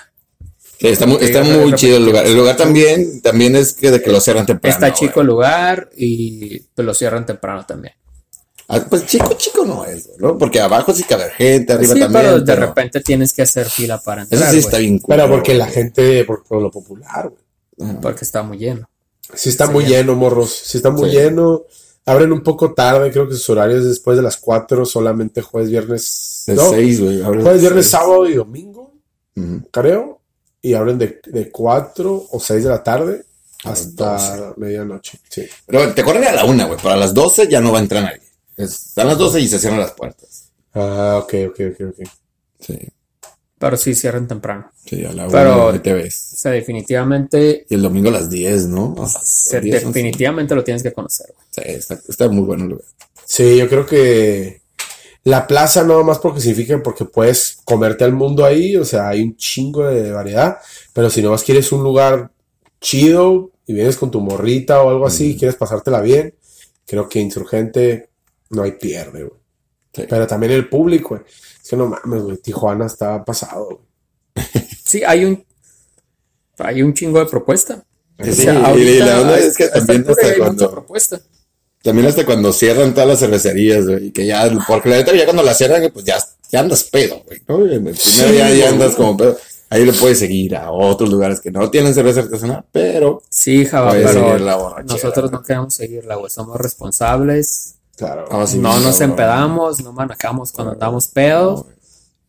Sí, 0.78 0.88
está 0.88 1.06
muy, 1.06 1.18
está 1.20 1.42
chido 1.74 1.96
el 1.96 2.04
lugar. 2.06 2.26
El 2.26 2.36
lugar 2.36 2.56
también, 2.56 3.20
también 3.20 3.56
es 3.56 3.72
que 3.72 3.90
de 3.90 4.00
que 4.00 4.10
lo 4.12 4.20
cierran 4.20 4.46
temprano. 4.46 4.72
está 4.72 4.92
chico 4.92 5.14
güey. 5.14 5.22
el 5.22 5.26
lugar 5.26 5.90
y 5.96 6.60
pues, 6.60 6.86
lo 6.86 6.94
cierran 6.94 7.26
temprano 7.26 7.64
también. 7.66 7.94
Ah, 8.68 8.80
pues 8.88 9.06
chico, 9.06 9.34
chico 9.34 9.64
no 9.64 9.84
es, 9.84 10.08
¿no? 10.18 10.38
Porque 10.38 10.60
abajo 10.60 10.94
sí 10.94 11.02
cabe 11.04 11.30
gente, 11.30 11.72
arriba 11.72 11.94
Sí, 11.94 12.00
también. 12.00 12.22
pero 12.22 12.38
de 12.40 12.46
pero 12.54 12.66
repente 12.66 13.00
tienes 13.00 13.32
que 13.32 13.42
hacer 13.42 13.68
fila 13.68 14.00
para 14.00 14.22
entrar, 14.22 14.40
Eso 14.42 14.52
sí 14.52 14.58
está 14.58 14.76
güey, 14.78 14.86
bien 14.88 15.02
Pero 15.06 15.28
porque 15.28 15.54
la 15.54 15.66
gente, 15.66 16.24
por, 16.24 16.42
por 16.44 16.62
lo 16.62 16.70
popular, 16.70 17.30
güey. 17.76 17.94
porque 18.00 18.24
está 18.24 18.42
muy 18.42 18.58
lleno. 18.58 18.88
Sí 19.34 19.48
está 19.50 19.66
Sí, 19.66 19.72
muy 19.72 19.84
lleno, 19.84 20.14
morros. 20.14 20.50
Sí 20.64 20.78
está 20.78 20.90
muy 20.90 21.10
Sí. 21.10 21.16
lleno. 21.16 21.62
Abren 22.04 22.32
un 22.32 22.42
poco 22.42 22.72
tarde, 22.74 23.10
creo 23.12 23.28
que 23.28 23.34
sus 23.34 23.48
horarios 23.50 23.84
después 23.84 24.16
de 24.16 24.22
las 24.22 24.36
4, 24.36 24.84
solamente 24.84 25.40
jueves, 25.42 25.70
viernes. 25.70 26.42
De 26.46 26.54
no, 26.54 26.70
seis, 26.70 27.00
güey. 27.00 27.22
abren 27.22 27.42
jueves, 27.42 27.60
viernes, 27.60 27.84
seis. 27.86 27.90
sábado 27.92 28.28
y 28.28 28.34
domingo, 28.34 28.92
creo. 29.70 30.20
Y 30.64 30.74
abren 30.74 30.96
de, 30.98 31.20
de 31.26 31.50
4 31.50 32.26
o 32.30 32.38
6 32.40 32.62
de 32.64 32.70
la 32.70 32.82
tarde 32.84 33.24
hasta 33.64 34.52
medianoche. 34.56 35.18
Sí. 35.28 35.44
Pero 35.66 35.92
te 35.92 36.04
corren 36.04 36.24
a 36.24 36.32
la 36.32 36.44
una, 36.44 36.66
güey. 36.66 36.78
Para 36.80 36.96
las 36.96 37.12
12 37.12 37.48
ya 37.48 37.60
no 37.60 37.72
va 37.72 37.78
a 37.78 37.82
entrar 37.82 38.02
nadie. 38.04 38.21
Es- 38.56 38.86
Están 38.88 39.06
las 39.08 39.18
12 39.18 39.40
y 39.40 39.48
se 39.48 39.58
cierran 39.58 39.80
las 39.80 39.92
puertas. 39.92 40.50
Ah, 40.74 41.20
ok, 41.22 41.34
ok, 41.50 41.60
ok, 41.70 41.88
ok. 41.90 42.08
Sí, 42.60 42.78
Pero 43.58 43.76
sí 43.76 43.94
cierran 43.94 44.26
temprano. 44.26 44.70
sí, 44.84 45.04
a 45.04 45.12
la 45.12 45.28
Pero- 45.28 45.64
una 45.68 45.72
ahí 45.74 45.78
te 45.80 45.92
ves. 45.92 46.30
O 46.34 46.36
sea, 46.36 46.52
definitivamente, 46.52 47.66
Y 47.68 47.74
el 47.74 47.82
domingo 47.82 48.08
a 48.08 48.12
las 48.12 48.28
10, 48.30 48.66
¿no? 48.66 48.94
A 48.98 49.02
las 49.02 49.26
se- 49.26 49.60
10, 49.60 49.84
11. 49.84 49.98
definitivamente 50.00 50.54
lo 50.54 50.64
tienes 50.64 50.82
que 50.82 50.92
conocer. 50.92 51.26
güey. 51.34 51.66
Sí, 51.66 51.72
está, 51.78 51.94
está 52.08 52.28
muy 52.28 52.42
bueno 52.44 52.64
el 52.64 52.70
lugar. 52.70 52.86
Sí, 53.24 53.56
yo 53.56 53.68
creo 53.68 53.86
que 53.86 54.62
la 55.24 55.46
plaza 55.46 55.84
no 55.84 56.02
más 56.02 56.18
porque 56.18 56.40
significa 56.40 56.82
porque 56.82 57.04
puedes 57.04 57.58
comerte 57.64 58.02
al 58.04 58.12
mundo 58.12 58.44
ahí, 58.44 58.76
o 58.76 58.84
sea, 58.84 59.08
hay 59.08 59.22
un 59.22 59.36
chingo 59.36 59.86
de 59.86 60.10
variedad, 60.10 60.58
pero 60.92 61.08
si 61.10 61.22
nomás 61.22 61.44
quieres 61.44 61.70
un 61.72 61.82
lugar 61.84 62.30
chido 62.80 63.52
y 63.66 63.74
vienes 63.74 63.96
con 63.96 64.10
tu 64.10 64.20
morrita 64.20 64.82
o 64.82 64.90
algo 64.90 65.06
así, 65.06 65.30
y 65.32 65.36
quieres 65.38 65.54
pasártela 65.56 66.00
bien, 66.00 66.34
creo 66.86 67.08
que 67.08 67.20
Insurgente 67.20 68.08
no 68.52 68.62
hay 68.62 68.72
pierde, 68.72 69.24
güey. 69.24 69.40
Sí. 69.94 70.04
Pero 70.08 70.26
también 70.26 70.52
el 70.52 70.68
público, 70.68 71.10
güey. 71.10 71.22
Es 71.62 71.68
que 71.68 71.76
no 71.76 71.86
mames, 71.86 72.22
güey, 72.22 72.36
Tijuana 72.38 72.86
está 72.86 73.24
pasado, 73.24 73.66
güey. 73.66 73.78
Sí, 74.84 75.02
hay 75.06 75.24
un, 75.24 75.44
hay 76.58 76.82
un 76.82 76.92
chingo 76.94 77.18
de 77.18 77.26
propuesta. 77.26 77.82
Sí, 78.22 78.30
O 78.30 78.32
sea, 78.34 78.52
y- 78.54 78.56
y 78.56 78.64
ahorita, 78.64 79.06
la 79.06 79.20
onda 79.22 79.34
a 79.34 79.38
es 79.38 79.56
que 79.56 79.64
esta 79.64 79.78
también 79.78 80.04
hasta 80.08 80.22
hay 80.22 80.28
mucha 80.32 80.38
cuando, 80.44 80.70
propuesta. 80.70 81.20
también 81.82 82.06
hasta 82.08 82.26
cuando 82.26 82.52
cierran 82.52 82.92
todas 82.94 83.08
las 83.08 83.18
cervecerías, 83.20 83.86
güey, 83.86 84.06
y 84.06 84.10
que 84.12 84.26
ya, 84.26 84.50
porque 84.68 84.88
la 84.90 84.96
neta 84.96 85.14
ya 85.14 85.24
cuando 85.24 85.42
la 85.42 85.54
cierran, 85.54 85.90
pues 85.92 86.04
ya, 86.04 86.18
ya 86.50 86.60
andas 86.60 86.84
pedo, 86.84 87.22
güey, 87.26 87.42
¿no? 87.48 87.64
En 87.66 87.72
el 87.72 87.78
primer 87.80 87.96
Sí, 87.96 88.22
día 88.32 88.48
ya 88.48 88.48
güey. 88.48 88.62
andas 88.64 88.94
como 88.94 89.16
pedo. 89.16 89.36
Ahí 89.70 89.86
le 89.86 89.94
puedes 89.94 90.18
seguir 90.18 90.54
a 90.56 90.70
otros 90.70 91.08
lugares 91.10 91.40
que 91.40 91.50
no 91.50 91.70
tienen 91.70 91.94
cerveza 91.94 92.20
artesanal, 92.20 92.64
pero 92.70 93.22
Sí, 93.30 93.64
Java, 93.64 93.92
pero 93.92 94.38
nosotros 94.84 95.32
no 95.32 95.42
queremos 95.42 95.72
seguirla, 95.72 96.16
güey. 96.16 96.30
Somos 96.30 96.58
responsables. 96.58 97.76
Claro. 98.04 98.24
Ah, 98.30 98.46
sí, 98.46 98.58
no 98.58 98.78
nos 98.80 99.00
empedamos, 99.00 99.80
no 99.82 99.92
manacamos 99.92 100.50
cuando 100.52 100.72
andamos 100.72 101.06
pedos. 101.08 101.66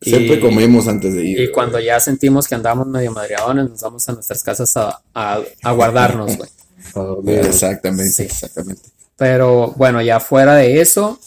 Siempre 0.00 0.36
Y- 0.36 0.40
comemos 0.40 0.86
antes 0.86 1.14
de 1.14 1.24
ir. 1.24 1.40
Y 1.40 1.50
cuando 1.52 1.80
ya 1.80 1.98
sentimos 1.98 2.46
que 2.46 2.54
andamos 2.54 2.86
medio 2.86 3.10
madreadones, 3.12 3.70
nos 3.70 3.80
vamos 3.80 4.08
a 4.08 4.12
nuestras 4.12 4.42
casas 4.42 4.76
a, 4.76 5.00
a, 5.14 5.40
a 5.62 5.72
guardarnos, 5.72 6.36
güey. 6.36 6.48
Güey. 7.22 7.38
Exactamente, 7.38 8.10
Sí. 8.12 8.22
exactamente. 8.24 8.82
Pero 9.16 9.72
bueno, 9.76 10.02
ya 10.02 10.20
fuera 10.20 10.54
de 10.56 10.80
eso, 10.82 11.18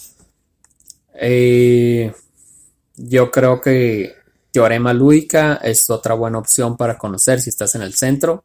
eh, 1.14 2.12
yo 2.96 3.30
creo 3.30 3.60
que 3.60 4.14
Teorema 4.52 4.92
Lúdica 4.92 5.56
es 5.62 5.90
otra 5.90 6.14
buena 6.14 6.38
opción 6.38 6.76
para 6.76 6.96
conocer 6.96 7.40
si 7.40 7.50
estás 7.50 7.74
en 7.74 7.82
el 7.82 7.94
centro. 7.94 8.44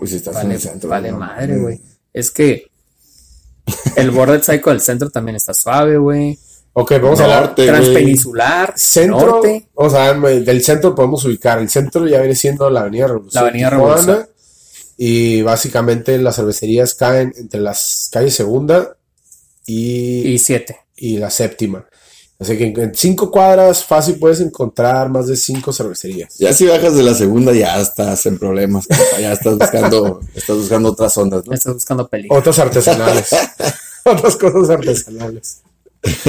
Uy, 0.00 0.08
si 0.08 0.16
estás 0.16 0.36
en 0.36 0.42
Vale, 0.42 0.54
el 0.54 0.60
centro. 0.60 0.88
vale 0.88 1.10
no, 1.12 1.18
madre, 1.18 1.58
güey. 1.58 1.80
Es 2.12 2.30
que 2.30 2.69
el 3.96 4.10
borde 4.10 4.42
psycho 4.42 4.70
del 4.70 4.80
centro 4.80 5.10
también 5.10 5.36
está 5.36 5.54
suave, 5.54 5.96
güey. 5.98 6.38
Ok, 6.72 6.92
vamos 7.02 7.18
a 7.20 7.24
hablar. 7.24 7.42
Norte. 7.46 7.66
Transpeninsular, 7.66 8.72
Centro, 8.76 9.18
norte. 9.26 9.68
o 9.74 9.90
sea, 9.90 10.14
me- 10.14 10.40
del 10.40 10.62
centro 10.62 10.94
podemos 10.94 11.24
ubicar. 11.24 11.58
El 11.58 11.68
centro 11.68 12.06
ya 12.06 12.18
viene 12.20 12.36
siendo 12.36 12.70
la 12.70 12.82
Avenida 12.82 13.08
Revolución. 13.08 13.42
La 13.44 13.48
Avenida 13.48 13.70
Tijuana, 13.70 13.96
Revolución. 13.96 14.26
Y 14.96 15.42
básicamente 15.42 16.16
las 16.18 16.36
cervecerías 16.36 16.94
caen 16.94 17.32
entre 17.36 17.60
las 17.60 18.08
calles 18.12 18.34
segunda 18.34 18.96
y, 19.66 20.28
Y 20.34 20.38
siete. 20.38 20.78
y 20.96 21.16
la 21.18 21.30
séptima. 21.30 21.84
Así 22.40 22.56
que 22.56 22.64
en, 22.64 22.94
cinco 22.94 23.30
cuadras 23.30 23.84
fácil 23.84 24.18
puedes 24.18 24.40
encontrar 24.40 25.10
más 25.10 25.26
de 25.26 25.36
cinco 25.36 25.74
cervecerías. 25.74 26.38
Ya 26.38 26.54
si 26.54 26.64
bajas 26.64 26.96
de 26.96 27.02
la 27.02 27.14
segunda 27.14 27.52
ya 27.52 27.78
estás 27.78 28.24
en 28.24 28.38
problemas, 28.38 28.86
ya 29.20 29.34
estás 29.34 29.58
buscando, 29.58 30.20
estás 30.34 30.56
buscando 30.56 30.88
otras 30.88 31.18
ondas, 31.18 31.46
¿no? 31.46 31.52
Estás 31.52 31.74
buscando 31.74 32.08
peligro. 32.08 32.38
Otras 32.38 32.58
artesanales. 32.58 33.28
Otras 34.04 34.36
cosas 34.36 34.70
artesanales. 34.70 35.60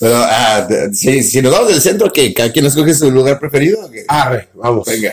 Pero, 0.00 0.16
ah, 0.16 0.66
si, 0.94 1.22
si 1.22 1.42
nos 1.42 1.52
vamos 1.52 1.68
del 1.68 1.82
centro, 1.82 2.10
que 2.10 2.32
cada 2.32 2.50
quien 2.50 2.64
escoge 2.64 2.94
su 2.94 3.10
lugar 3.10 3.38
preferido. 3.38 3.84
¿o 3.84 3.90
qué? 3.90 4.06
Arre, 4.08 4.48
vamos. 4.54 4.86
Venga. 4.86 5.12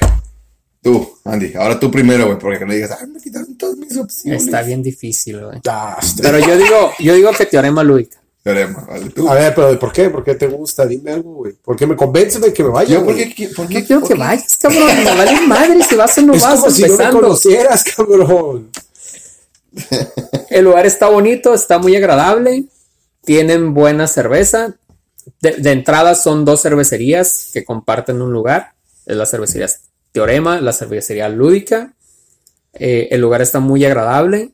Tú, 0.81 1.17
Andy, 1.25 1.53
ahora 1.55 1.77
tú 1.77 1.91
primero, 1.91 2.27
güey, 2.27 2.39
porque 2.39 2.65
no 2.65 2.73
digas, 2.73 2.91
ah, 2.91 3.05
me 3.05 3.19
quitaron 3.19 3.57
todas 3.57 3.75
mis 3.75 3.95
opciones. 3.97 4.45
Está 4.45 4.61
bien 4.61 4.81
difícil, 4.81 5.43
güey. 5.43 5.59
Ah, 5.67 5.99
Pero 6.21 6.39
yo 6.39 6.57
digo, 6.57 6.91
yo 6.99 7.13
digo 7.13 7.31
que 7.33 7.45
Teorema 7.45 7.83
Lúdica. 7.83 8.20
Teorema, 8.43 8.85
vale, 8.85 9.09
tú. 9.11 9.29
A 9.29 9.35
ver, 9.35 9.53
pero 9.55 9.77
¿por 9.79 9.91
qué? 9.91 10.09
¿Por 10.09 10.23
qué 10.23 10.35
te 10.35 10.47
gusta? 10.47 10.85
Dime 10.85 11.11
algo, 11.11 11.33
güey. 11.35 11.53
¿Por 11.53 11.75
qué 11.75 11.85
me 11.87 11.95
convence 11.95 12.39
de 12.39 12.53
que 12.53 12.63
me 12.63 12.69
vaya? 12.69 12.97
Yo, 12.97 13.03
¿por 13.03 13.15
güey? 13.15 13.33
qué? 13.33 13.49
¿Por 13.49 13.67
No 13.67 13.69
qué? 13.69 13.85
quiero 13.85 14.01
por 14.01 14.09
que 14.09 14.13
qué? 14.13 14.15
vayas, 14.15 14.57
cabrón. 14.57 15.03
Me 15.03 15.13
vale 15.15 15.37
madre 15.47 15.83
si 15.83 15.95
vas 15.95 16.17
o 16.17 16.21
no 16.21 16.33
Es 16.33 16.41
vas 16.41 16.59
como 16.59 16.69
si 16.69 16.85
no 16.85 16.97
me 16.97 17.09
conocieras, 17.09 17.83
cabrón. 17.83 18.71
El 20.49 20.65
lugar 20.65 20.85
está 20.85 21.07
bonito, 21.09 21.53
está 21.53 21.79
muy 21.79 21.95
agradable. 21.95 22.65
Tienen 23.23 23.73
buena 23.73 24.07
cerveza. 24.07 24.75
De, 25.41 25.53
de 25.57 25.71
entrada 25.71 26.15
son 26.15 26.45
dos 26.45 26.61
cervecerías 26.61 27.51
que 27.53 27.63
comparten 27.65 28.21
un 28.21 28.33
lugar. 28.33 28.73
Es 29.05 29.15
la 29.17 29.25
cervecería 29.25 29.69
Teorema, 30.11 30.61
la 30.61 30.73
cervecería 30.73 31.29
Lúdica. 31.29 31.93
Eh, 32.73 33.09
el 33.11 33.21
lugar 33.21 33.41
está 33.41 33.59
muy 33.59 33.85
agradable. 33.85 34.51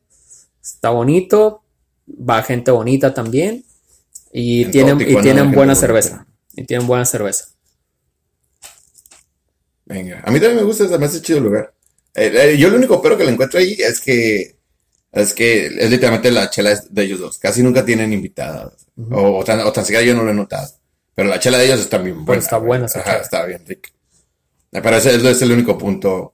Está 0.63 0.89
bonito. 0.91 1.63
Va 2.09 2.43
gente 2.43 2.71
bonita 2.71 3.13
también. 3.13 3.63
Y 4.31 4.65
En 4.65 4.71
tienen, 4.71 5.01
y 5.01 5.17
tienen 5.17 5.53
buena 5.53 5.73
bonita. 5.73 5.75
cerveza. 5.75 6.27
Y 6.55 6.63
tienen 6.65 6.87
buena 6.87 7.05
cerveza. 7.05 7.45
Venga, 9.85 10.21
a 10.25 10.31
mí 10.31 10.39
también 10.39 10.57
me 10.57 10.63
gusta, 10.63 10.85
me 10.97 11.05
hace 11.05 11.21
chido 11.21 11.37
el 11.39 11.45
lugar. 11.45 11.73
Eh, 12.15 12.31
eh, 12.33 12.57
yo 12.57 12.69
lo 12.69 12.77
único 12.77 13.01
pero 13.01 13.17
que 13.17 13.23
le 13.23 13.31
encuentro 13.31 13.59
ahí 13.59 13.73
es 13.79 14.01
que 14.01 14.57
es 15.11 15.33
que 15.33 15.67
es 15.67 15.89
literalmente 15.89 16.31
la 16.31 16.49
chela 16.49 16.71
es 16.71 16.93
de 16.93 17.03
ellos 17.03 17.19
dos. 17.19 17.37
Casi 17.39 17.63
nunca 17.63 17.85
tienen 17.85 18.11
invitadas. 18.13 18.73
o, 19.11 19.39
o 19.39 19.43
tan, 19.43 19.61
o 19.61 19.71
tan 19.71 19.85
siquiera 19.85 20.05
yo 20.05 20.15
no 20.15 20.23
lo 20.23 20.31
he 20.31 20.33
notado. 20.33 20.69
Pero 21.15 21.29
la 21.29 21.39
chela 21.39 21.57
de 21.59 21.65
ellos 21.65 21.79
está 21.79 21.97
bien 21.99 22.25
buena. 22.25 22.43
está 22.43 22.57
güey. 22.57 22.67
buena 22.67 22.85
esa 22.87 22.99
Ajá, 23.01 23.17
está 23.17 23.45
bien 23.45 23.63
rica. 23.65 23.89
Pero 24.71 24.97
ese, 24.97 25.15
ese 25.15 25.31
es 25.31 25.41
el 25.41 25.51
único 25.53 25.77
punto 25.77 26.33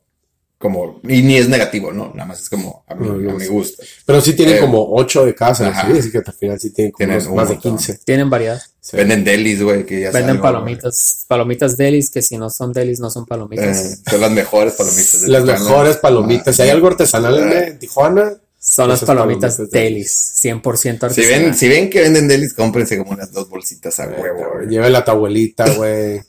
como 0.64 1.00
y 1.08 1.22
ni 1.22 1.38
es 1.38 1.48
negativo, 1.48 1.92
¿no? 1.92 2.12
Nada 2.16 2.26
más 2.26 2.42
es 2.42 2.50
como 2.50 2.84
a 2.88 2.96
mí, 2.96 3.08
No, 3.08 3.14
no, 3.18 3.32
a 3.32 3.34
mi 3.36 3.42
sí. 3.42 3.48
gusto. 3.52 3.84
Pero 4.06 4.20
sí 4.22 4.34
tienen 4.34 4.56
Eh, 4.56 4.60
como 4.60 4.96
ocho 4.96 5.24
de 5.26 5.36
casa. 5.36 5.72
¿sí? 5.86 6.00
así 6.00 6.12
que 6.12 6.18
al 6.18 6.34
final 6.34 6.60
sí 6.60 6.72
tienen 6.72 6.92
como 6.92 6.98
Tienen 6.98 7.16
unos 7.18 7.28
un 7.28 7.36
más 7.36 7.50
de 7.50 7.54
montón. 7.56 7.78
15. 7.78 8.00
Tienen 8.06 8.30
variedad. 8.30 8.60
Sí. 8.82 8.98
Venden 8.98 9.24
delis, 9.24 9.62
güey, 9.62 9.86
que 9.86 10.02
ya 10.02 10.12
Venden 10.12 10.42
palomitas. 10.42 11.26
Palomitas 11.28 11.78
delis, 11.78 12.10
que 12.10 12.22
si 12.24 12.38
no 12.38 12.50
son 12.50 12.74
delis, 12.74 13.00
no 13.00 13.10
son 13.12 13.26
palomitas. 13.26 13.78
Eh, 13.78 13.98
son 14.10 14.22
las 14.22 14.32
mejores 14.32 14.74
palomitas. 14.74 15.22
de 15.22 15.28
Las 15.28 15.44
Tijuana. 15.44 15.60
mejores 15.64 15.98
palomitas. 15.98 16.56
Si 16.56 16.62
hay 16.64 16.70
algo 16.72 16.88
artesanal 16.88 17.38
en, 17.38 17.52
en 17.68 17.80
Tijuana, 17.80 18.34
Son 18.60 18.88
las 18.88 19.04
palomitas, 19.04 19.56
palomitas 19.58 19.72
delis, 19.72 20.34
100% 20.42 20.74
Si 20.82 20.90
ven, 20.90 21.04
artesanal. 21.04 21.56
si 21.56 21.68
ven 21.68 21.90
que 21.90 22.00
venden 22.02 22.28
delis, 22.30 22.54
cómprense 22.54 22.98
como 22.98 23.12
unas 23.12 23.32
dos 23.32 23.50
bolsitas 23.50 24.00
a 24.00 24.08
huevo, 24.08 24.54
güey. 24.56 24.68
llévela 24.70 25.00
a 25.00 25.06
tu 25.06 25.12
abuelita, 25.12 25.70
güey. 25.76 26.22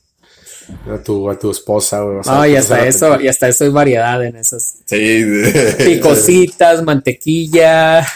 A 0.91 0.99
tu, 1.03 1.29
a 1.31 1.39
tu 1.39 1.51
esposa, 1.51 2.01
güey. 2.03 2.21
No, 2.25 2.47
y 2.47 2.57
hasta 2.57 2.87
eso, 2.87 3.21
y 3.21 3.29
hasta 3.29 3.49
eso 3.49 3.65
hay 3.65 3.71
variedad 3.71 4.25
en 4.25 4.37
esas. 4.37 4.77
Sí. 4.85 5.25
Picositas, 5.85 6.83
mantequilla, 6.83 8.07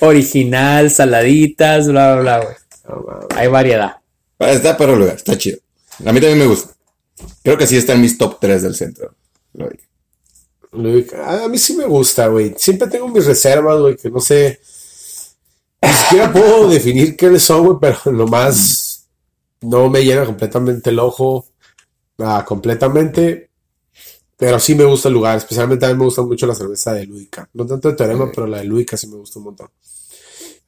original, 0.00 0.90
saladitas, 0.90 1.88
bla, 1.88 2.16
bla, 2.16 2.22
bla, 2.22 2.38
güey. 2.40 2.56
Hay 3.36 3.48
variedad. 3.48 3.96
Ah, 4.38 4.50
Está 4.50 4.76
para 4.76 4.92
el 4.92 4.98
lugar, 4.98 5.16
está 5.16 5.36
chido. 5.36 5.58
A 6.04 6.12
mí 6.12 6.20
también 6.20 6.38
me 6.38 6.46
gusta. 6.46 6.74
Creo 7.42 7.58
que 7.58 7.66
sí 7.66 7.76
está 7.76 7.94
en 7.94 8.02
mis 8.02 8.16
top 8.16 8.38
3 8.40 8.62
del 8.62 8.74
centro. 8.74 9.14
Luis, 10.72 11.12
a 11.14 11.48
mí 11.48 11.58
sí 11.58 11.74
me 11.74 11.86
gusta, 11.86 12.28
güey. 12.28 12.54
Siempre 12.56 12.88
tengo 12.88 13.08
mis 13.08 13.26
reservas, 13.26 13.80
güey, 13.80 13.96
que 13.96 14.10
no 14.10 14.20
sé. 14.20 14.60
Ni 15.82 15.92
siquiera 15.92 16.32
puedo 16.32 16.68
definir 16.68 17.16
qué 17.16 17.38
son, 17.40 17.64
güey, 17.64 17.78
pero 17.80 18.12
nomás 18.12 19.06
no 19.60 19.88
me 19.88 20.04
llena 20.04 20.24
completamente 20.24 20.90
el 20.90 20.98
ojo. 20.98 21.46
Ah, 22.18 22.44
completamente. 22.46 23.50
Pero 24.36 24.60
sí 24.60 24.74
me 24.74 24.84
gusta 24.84 25.08
el 25.08 25.14
lugar. 25.14 25.36
Especialmente 25.36 25.86
a 25.86 25.88
mí 25.88 25.94
me 25.98 26.04
gusta 26.04 26.22
mucho 26.22 26.46
la 26.46 26.54
cerveza 26.54 26.92
de 26.92 27.06
Lúdica. 27.06 27.48
No 27.54 27.66
tanto 27.66 27.88
de 27.88 27.96
Teorema, 27.96 28.30
pero 28.32 28.46
la 28.46 28.58
de 28.58 28.64
Lúdica 28.64 28.96
sí 28.96 29.06
me 29.08 29.16
gusta 29.16 29.38
un 29.38 29.46
montón. 29.46 29.68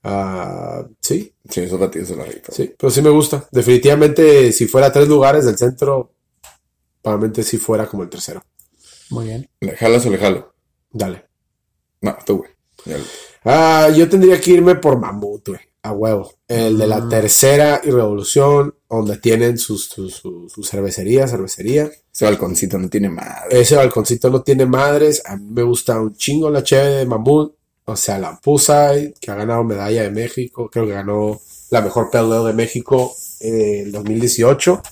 Ah, 0.02 0.84
sí, 1.00 1.34
Sí, 1.48 1.60
esos 1.60 1.78
batidos 1.78 2.10
la 2.10 2.24
sí, 2.48 2.74
pero 2.78 2.90
sí 2.90 3.02
me 3.02 3.10
gusta. 3.10 3.46
Definitivamente, 3.50 4.52
si 4.52 4.66
fuera 4.66 4.92
tres 4.92 5.08
lugares 5.08 5.44
del 5.44 5.58
centro, 5.58 6.14
probablemente 7.02 7.42
sí 7.42 7.58
fuera 7.58 7.86
como 7.86 8.04
el 8.04 8.08
tercero. 8.08 8.42
Muy 9.10 9.26
bien. 9.26 9.50
¿Le 9.60 9.76
jalas 9.76 10.06
o 10.06 10.10
le 10.10 10.18
jalo? 10.18 10.54
Dale. 10.90 11.26
No, 12.00 12.16
tú, 12.24 12.38
güey. 12.38 12.50
Ah, 13.44 13.88
yo 13.94 14.08
tendría 14.08 14.40
que 14.40 14.52
irme 14.52 14.76
por 14.76 14.98
Mamut, 14.98 15.48
güey. 15.48 15.60
A 15.82 15.92
huevo. 15.92 16.30
El 16.46 16.76
de 16.78 16.86
la 16.86 17.08
tercera 17.08 17.80
y 17.82 17.90
revolución, 17.90 18.74
donde 18.88 19.16
tienen 19.16 19.56
sus, 19.56 19.86
su, 19.86 20.10
su- 20.10 20.48
su 20.48 20.62
cervecería, 20.62 21.26
cervecería. 21.26 21.90
Ese 22.12 22.24
balconcito 22.26 22.78
no 22.78 22.90
tiene 22.90 23.08
madre. 23.08 23.60
Ese 23.60 23.76
balconcito 23.76 24.28
no 24.28 24.42
tiene 24.42 24.66
madres. 24.66 25.22
A 25.24 25.36
mí 25.36 25.46
me 25.50 25.62
gusta 25.62 25.98
un 25.98 26.14
chingo 26.16 26.50
la 26.50 26.62
cheve 26.62 26.90
de 26.96 27.06
Mamut. 27.06 27.54
O 27.86 27.96
sea, 27.96 28.18
la 28.18 28.38
Pusai, 28.38 29.14
que 29.20 29.30
ha 29.30 29.34
ganado 29.34 29.64
medalla 29.64 30.02
de 30.02 30.10
México. 30.10 30.68
Creo 30.70 30.86
que 30.86 30.92
ganó 30.92 31.40
la 31.70 31.80
mejor 31.80 32.10
Ale 32.12 32.46
de 32.46 32.52
México 32.52 33.14
en 33.40 33.86
el 33.86 33.92
2018. 33.92 34.82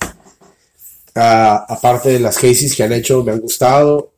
Ah, 1.15 1.65
aparte 1.67 2.09
de 2.09 2.19
las 2.19 2.35
cases 2.37 2.75
que 2.75 2.83
han 2.83 2.93
hecho, 2.93 3.23
me 3.23 3.31
han 3.31 3.39
gustado. 3.41 4.11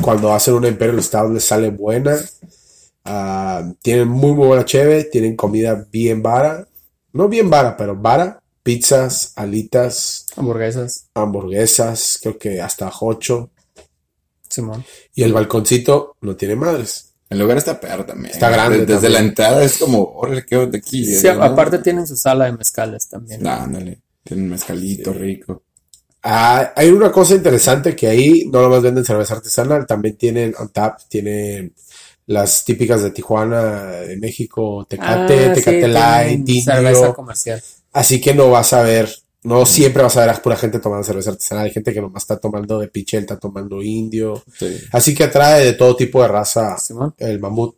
Cuando 0.00 0.32
hacen 0.32 0.54
una 0.54 0.68
Imperial 0.68 1.02
Stout 1.02 1.32
les 1.32 1.44
sale 1.44 1.70
buena. 1.70 2.16
Ah, 3.10 3.72
tienen 3.80 4.06
muy, 4.08 4.32
muy 4.32 4.46
buena 4.46 4.64
cheve. 4.66 5.04
Tienen 5.04 5.34
comida 5.34 5.86
bien 5.90 6.22
vara. 6.22 6.68
No 7.12 7.28
bien 7.28 7.48
vara, 7.48 7.76
pero 7.76 7.96
vara. 7.96 8.42
Pizzas, 8.62 9.32
alitas, 9.34 10.26
Hamburguesas, 10.36 11.06
hamburguesas, 11.14 12.18
creo 12.20 12.36
que 12.36 12.60
hasta 12.60 12.92
ocho. 13.00 13.50
Simón. 14.46 14.84
Y 15.14 15.22
el 15.22 15.32
balconcito 15.32 16.16
no 16.20 16.36
tiene 16.36 16.54
madres. 16.54 17.14
El 17.30 17.38
lugar 17.38 17.56
está 17.56 17.80
perro 17.80 18.04
también. 18.04 18.32
Está 18.32 18.50
grande 18.50 18.84
Desde, 18.84 19.08
la 19.08 19.20
entrada 19.20 19.64
es 19.64 19.78
como, 19.78 20.02
órale, 20.02 20.44
qué 20.44 20.56
de 20.56 20.78
aquí. 20.78 21.04
Sí, 21.04 21.26
¿no? 21.28 21.42
aparte 21.42 21.78
tienen 21.78 22.06
su 22.06 22.16
sala 22.16 22.44
de 22.44 22.52
mezcales 22.52 23.08
también. 23.08 23.42
Nah, 23.42 23.64
ándale. 23.64 24.02
Tiene 24.22 24.42
un 24.42 24.50
mezcalito 24.50 25.14
rico. 25.14 25.62
Ah, 26.22 26.72
hay 26.76 26.90
una 26.90 27.10
cosa 27.10 27.34
interesante 27.34 27.96
que 27.96 28.06
ahí 28.06 28.50
no 28.52 28.60
nomás 28.60 28.82
venden 28.82 29.04
cerveza 29.04 29.34
artesanal, 29.34 29.86
también 29.86 30.16
tienen 30.16 30.54
on 30.58 30.68
tap, 30.70 31.00
tienen 31.08 31.74
las 32.28 32.64
típicas 32.64 33.02
de 33.02 33.10
Tijuana, 33.10 33.84
de 33.86 34.16
México, 34.18 34.86
Tecate, 34.88 35.34
Ah, 35.50 35.54
sí, 35.54 35.60
Tecate 35.60 35.88
Light, 35.88 36.44
tienen 36.44 36.64
cerveza 36.64 36.98
Indio. 37.00 37.14
comercial. 37.14 37.62
Así 37.92 38.20
que 38.20 38.34
no 38.34 38.50
vas 38.50 38.72
a 38.74 38.82
ver, 38.82 39.08
no 39.42 39.64
siempre 39.66 40.02
vas 40.02 40.16
a 40.16 40.20
ver 40.20 40.30
a 40.30 40.42
pura 40.42 40.54
gente 40.56 40.78
tomando 40.78 41.04
cerveza 41.04 41.30
artesanal. 41.30 41.64
Hay 41.64 41.70
gente 41.72 41.92
que 41.92 42.00
nomás 42.00 42.22
está 42.22 42.36
tomando 42.38 42.78
de 42.78 42.88
pichel, 42.88 43.20
está 43.22 43.38
tomando 43.38 43.82
indio. 43.82 44.42
Sí. 44.58 44.76
Así 44.92 45.14
que 45.14 45.24
atrae 45.24 45.64
de 45.64 45.72
todo 45.72 45.96
tipo 45.96 46.22
de 46.22 46.28
raza 46.28 46.76
el 47.18 47.40
mamut. 47.40 47.76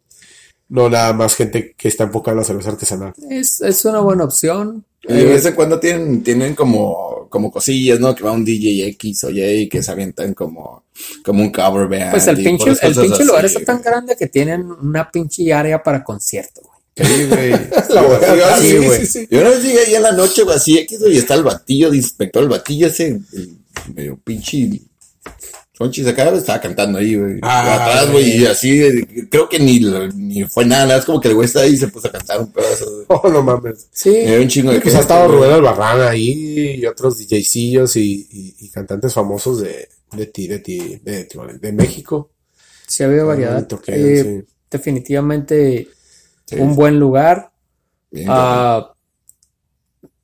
No 0.69 0.89
nada 0.89 1.13
más 1.13 1.35
gente 1.35 1.75
que 1.77 1.89
está 1.89 2.05
enfocada 2.05 2.33
en 2.33 2.39
la 2.39 2.45
cerveza 2.45 2.71
artesanal. 2.71 3.13
Es, 3.29 3.61
es 3.61 3.85
una 3.85 4.01
buena 4.01 4.25
opción. 4.25 4.85
Y 5.03 5.13
de 5.15 5.25
vez 5.25 5.45
en 5.47 5.55
cuando 5.55 5.81
tienen, 5.81 6.23
tienen 6.23 6.55
como, 6.55 7.20
como 7.31 7.51
cosillas, 7.51 7.99
¿no? 8.01 8.15
Que 8.15 8.25
va 8.25 8.33
un 8.33 8.45
DJ 8.45 8.89
X 8.89 9.25
o 9.25 9.31
Y 9.31 9.69
que 9.69 9.83
se 9.83 9.91
avientan 9.91 10.35
como, 10.35 10.85
como 11.25 11.43
un 11.43 11.51
cover 11.51 11.89
band. 11.89 12.11
Pues 12.11 12.27
el 12.27 12.37
pinche, 12.37 12.71
el 12.83 12.95
pinche 12.95 13.25
lugar 13.25 13.47
está 13.47 13.65
tan 13.65 13.81
grande 13.81 14.17
que 14.17 14.27
tienen 14.27 14.71
una 14.71 15.11
pinche 15.11 15.51
área 15.53 15.83
para 15.83 16.05
concierto, 16.05 16.61
güey. 16.61 17.09
Sí, 17.09 17.27
güey. 17.27 17.53
Sí, 18.61 19.07
sí. 19.07 19.29
Yo 19.31 19.41
una 19.41 19.51
vez 19.51 19.63
llegué 19.63 19.79
ahí 19.87 19.95
en 19.95 20.03
la 20.03 20.13
noche, 20.13 20.43
güey, 20.43 20.57
así 20.57 20.77
X, 20.79 21.01
y 21.09 21.17
está 21.17 21.35
el 21.35 21.45
batillo 21.45 21.91
de 21.91 21.97
inspector, 21.97 22.43
el 22.43 22.49
batillo 22.49 22.89
ese, 22.89 23.21
el 23.33 23.57
medio 23.95 24.19
pinche. 24.19 24.83
Sonchis 25.81 26.07
acá 26.09 26.29
estaba 26.29 26.61
cantando 26.61 26.99
ahí, 26.99 27.15
güey. 27.17 27.39
Ah, 27.41 27.75
atrás, 27.87 28.13
güey, 28.13 28.37
y 28.43 28.45
así, 28.45 29.03
creo 29.31 29.49
que 29.49 29.59
ni, 29.59 29.81
ni 30.15 30.45
fue 30.45 30.67
nada, 30.67 30.85
nada, 30.85 30.99
es 30.99 31.07
como 31.07 31.19
que 31.23 31.29
el 31.29 31.35
güey 31.35 31.47
está 31.47 31.61
ahí 31.61 31.73
y 31.73 31.77
se 31.79 31.89
puso 31.89 32.09
a 32.09 32.13
cantar 32.13 32.39
un 32.39 32.53
pedazo. 32.53 32.85
güey. 32.85 33.07
Oh, 33.09 33.29
no 33.31 33.43
mames. 33.43 33.89
Sí, 33.91 34.15
Era 34.15 34.43
un 34.43 34.49
chingo 34.49 34.73
de 34.73 34.81
Pues 34.83 34.95
ha 34.95 35.01
estado. 35.01 35.27
Rubén 35.29 35.53
Albarrán 35.53 36.03
ahí 36.03 36.77
y 36.79 36.85
otros 36.85 37.17
DJcillos 37.19 37.97
y, 37.97 38.29
y- 38.31 38.55
y 38.59 38.69
cantantes 38.69 39.15
famosos 39.15 39.63
de, 39.63 39.89
de, 40.13 40.27
ti- 40.27 40.49
de, 40.49 40.59
ti- 40.59 41.01
de, 41.03 41.25
de- 41.25 41.59
de 41.59 41.73
México. 41.73 42.31
sí 42.87 43.03
ha 43.03 43.07
habido 43.07 43.27
variedad. 43.27 43.67
toquean, 43.67 43.99
Eh, 44.01 44.23
sí. 44.47 44.55
Definitivamente 44.71 45.89
Sí, 46.45 46.57
un 46.57 46.77
buen 46.77 47.01
lugar. 47.01 47.53
bien, 48.11 48.27
Ah, 48.29 48.93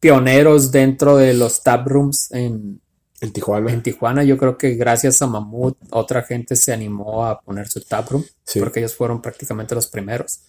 pioneros 0.00 0.70
dentro 0.70 1.16
de 1.16 1.34
los 1.34 1.62
tap 1.62 1.86
rooms 1.88 2.30
en, 2.32 2.80
En 3.20 3.32
Tijuana. 3.32 3.72
en 3.72 3.82
Tijuana. 3.82 4.24
Yo 4.24 4.36
creo 4.36 4.58
que 4.58 4.74
gracias 4.74 5.20
a 5.22 5.26
Mamut, 5.26 5.76
otra 5.90 6.22
gente 6.22 6.54
se 6.56 6.72
animó 6.72 7.24
a 7.26 7.40
poner 7.40 7.68
su 7.68 7.80
tap 7.80 8.10
room, 8.10 8.24
Sí. 8.44 8.60
porque 8.60 8.80
ellos 8.80 8.94
fueron 8.94 9.22
prácticamente 9.22 9.74
los 9.74 9.86
primeros. 9.88 10.40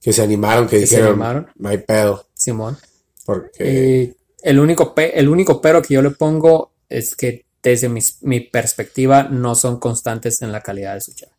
Que 0.00 0.12
se 0.12 0.22
animaron, 0.22 0.66
que, 0.68 0.80
Que 0.80 0.86
se 0.86 0.96
dijeron, 0.96 1.12
animaron. 1.22 1.48
hay 1.64 1.78
pedo. 1.78 2.26
Simón. 2.34 2.76
Porque 3.24 4.16
el 4.42 4.58
único 4.58 4.94
pe- 4.94 5.18
el 5.18 5.28
único 5.28 5.60
pero 5.60 5.80
que 5.82 5.94
yo 5.94 6.02
le 6.02 6.10
pongo 6.10 6.72
es 6.88 7.14
que 7.14 7.44
desde 7.62 7.88
mi 7.88 8.40
perspectiva 8.40 9.22
no 9.24 9.54
son 9.54 9.78
constantes 9.78 10.42
en 10.42 10.50
la 10.50 10.60
calidad 10.62 10.94
de 10.94 11.00
su 11.02 11.12
chave. 11.14 11.32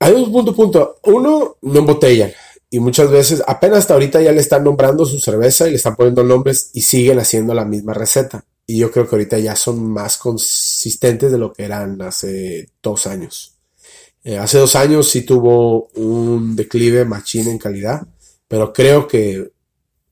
hay 0.00 0.12
un 0.14 0.32
punto, 0.32 0.54
punto. 0.56 0.98
Uno, 1.04 1.56
no 1.60 1.78
embotellan. 1.78 2.32
Y 2.70 2.78
muchas 2.78 3.10
veces, 3.10 3.42
apenas 3.46 3.80
hasta 3.80 3.94
ahorita 3.94 4.22
ya 4.22 4.30
le 4.30 4.40
están 4.40 4.62
nombrando 4.62 5.04
su 5.04 5.18
cerveza 5.18 5.66
y 5.66 5.70
le 5.70 5.76
están 5.76 5.96
poniendo 5.96 6.22
nombres 6.22 6.70
y 6.72 6.82
siguen 6.82 7.18
haciendo 7.18 7.52
la 7.52 7.64
misma 7.64 7.94
receta. 7.94 8.44
Y 8.64 8.78
yo 8.78 8.92
creo 8.92 9.08
que 9.08 9.16
ahorita 9.16 9.38
ya 9.40 9.56
son 9.56 9.90
más 9.90 10.16
consistentes 10.16 11.32
de 11.32 11.38
lo 11.38 11.52
que 11.52 11.64
eran 11.64 12.00
hace 12.02 12.70
dos 12.80 13.08
años. 13.08 13.56
Eh, 14.22 14.38
hace 14.38 14.58
dos 14.58 14.76
años 14.76 15.08
sí 15.08 15.22
tuvo 15.22 15.88
un 15.94 16.54
declive 16.54 17.04
machín 17.04 17.48
en 17.48 17.58
calidad, 17.58 18.06
pero 18.46 18.72
creo 18.72 19.08
que 19.08 19.50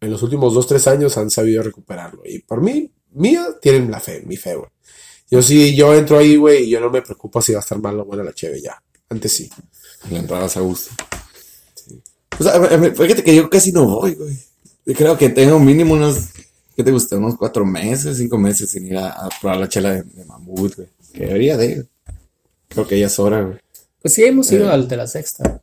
en 0.00 0.10
los 0.10 0.22
últimos 0.22 0.54
dos, 0.54 0.66
tres 0.66 0.88
años 0.88 1.16
han 1.16 1.30
sabido 1.30 1.62
recuperarlo. 1.62 2.22
Y 2.24 2.40
por 2.40 2.60
mí, 2.60 2.90
mía, 3.12 3.46
tienen 3.60 3.90
la 3.90 4.00
fe, 4.00 4.22
mi 4.26 4.36
fe, 4.36 4.56
güey. 4.56 4.70
Yo 5.30 5.42
sí, 5.42 5.76
yo 5.76 5.94
entro 5.94 6.18
ahí, 6.18 6.36
güey, 6.36 6.64
y 6.64 6.70
yo 6.70 6.80
no 6.80 6.90
me 6.90 7.02
preocupo 7.02 7.42
si 7.42 7.52
va 7.52 7.58
a 7.58 7.62
estar 7.62 7.78
mal 7.78 8.00
o 8.00 8.04
buena 8.04 8.24
la 8.24 8.32
cheve 8.32 8.60
ya. 8.60 8.82
Antes 9.10 9.32
sí. 9.32 9.50
La 10.10 10.18
entrada 10.18 10.46
a 10.46 10.60
gusto. 10.60 11.07
O 12.38 12.42
sea, 12.42 12.52
a 12.54 12.58
ver, 12.58 12.94
fíjate 12.96 13.22
que 13.24 13.34
yo 13.34 13.48
casi 13.50 13.72
no 13.72 13.84
voy, 13.86 14.14
güey. 14.14 14.36
Yo 14.86 14.94
creo 14.94 15.18
que 15.18 15.28
tengo 15.28 15.58
mínimo 15.58 15.94
unos, 15.94 16.18
¿qué 16.76 16.82
te 16.84 16.90
gusta? 16.90 17.16
Unos 17.16 17.36
cuatro 17.36 17.64
meses, 17.66 18.16
cinco 18.16 18.38
meses 18.38 18.70
sin 18.70 18.86
ir 18.86 18.96
a, 18.96 19.10
a 19.10 19.28
probar 19.40 19.58
la 19.58 19.68
chela 19.68 19.92
de, 19.92 20.02
de 20.02 20.24
mamut, 20.24 20.74
güey. 20.76 20.88
Que 21.12 21.26
debería 21.26 21.56
de. 21.56 21.86
Creo 22.68 22.86
que 22.86 22.98
ya 22.98 23.06
es 23.06 23.18
hora, 23.18 23.42
güey. 23.42 23.58
Pues 24.00 24.14
sí, 24.14 24.24
hemos 24.24 24.50
ido 24.52 24.66
Eh. 24.66 24.72
al 24.72 24.86
de 24.88 24.96
la 24.96 25.06
sexta. 25.06 25.60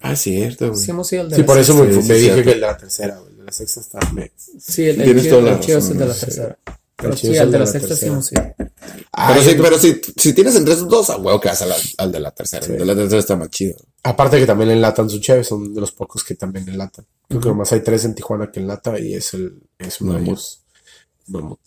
Ah, 0.00 0.16
cierto, 0.16 0.70
güey. 0.70 0.80
Sí, 0.80 0.90
hemos 0.90 1.12
ido 1.12 1.22
al 1.22 1.30
de 1.30 1.36
Sí, 1.36 1.40
la 1.42 1.46
por 1.46 1.58
eso 1.58 1.72
sexta. 1.72 1.86
me, 1.96 2.02
Sí, 2.02 2.08
me 2.08 2.14
sí, 2.14 2.20
dije 2.20 2.24
cierto. 2.34 2.42
que 2.44 2.52
el 2.52 2.60
de 2.60 2.66
la 2.66 2.76
tercera, 2.76 3.16
güey. 3.18 3.30
El 3.32 3.38
de 3.38 3.44
la 3.44 3.52
sexta 3.52 3.80
está. 3.80 3.98
me- 4.12 4.30
Sí, 4.60 4.82
el, 4.84 5.00
el 5.00 5.04
Tienes 5.04 5.22
chido, 5.24 5.38
toda 5.38 5.50
la 5.50 5.56
el 5.56 5.64
chido 5.64 5.78
es 5.78 5.88
el 5.88 5.98
de 5.98 6.06
la 6.06 6.14
sí. 6.14 6.20
tercera. 6.20 6.58
Pero 7.04 7.16
sí, 7.16 7.36
al 7.38 7.52
de 7.52 7.58
la 7.58 7.64
la 7.64 7.70
sexta 7.70 7.94
sí 7.94 8.06
tercera. 8.06 8.12
hemos 8.12 8.32
ido. 8.32 8.54
Ah, 9.12 9.32
Pero, 9.34 9.42
sí, 9.50 9.56
pero 9.60 9.78
si, 9.78 10.00
si 10.16 10.32
tienes 10.32 10.56
entre 10.56 10.74
esos 10.74 10.88
dos, 10.88 11.10
a 11.10 11.16
huevo 11.16 11.40
que 11.40 11.48
vas 11.48 11.62
al, 11.62 11.72
al 11.98 12.12
de 12.12 12.20
la 12.20 12.30
tercera. 12.32 12.66
El 12.66 12.78
de 12.78 12.84
la 12.84 12.94
tercera 12.94 13.20
está 13.20 13.36
más 13.36 13.50
chido. 13.50 13.76
Aparte 14.02 14.38
que 14.38 14.46
también 14.46 14.70
enlatan 14.70 15.08
su 15.08 15.18
cheve, 15.20 15.44
son 15.44 15.72
de 15.74 15.80
los 15.80 15.92
pocos 15.92 16.22
que 16.24 16.34
también 16.34 16.68
enlatan. 16.68 17.06
Creo 17.28 17.40
que 17.40 17.48
nomás 17.48 17.72
hay 17.72 17.80
tres 17.80 18.04
en 18.04 18.14
Tijuana 18.14 18.50
que 18.50 18.60
enlata 18.60 18.98
y 18.98 19.14
es 19.14 19.32
el 19.34 19.60
es 19.78 19.98
de 20.00 20.04
Mamut. 21.28 21.58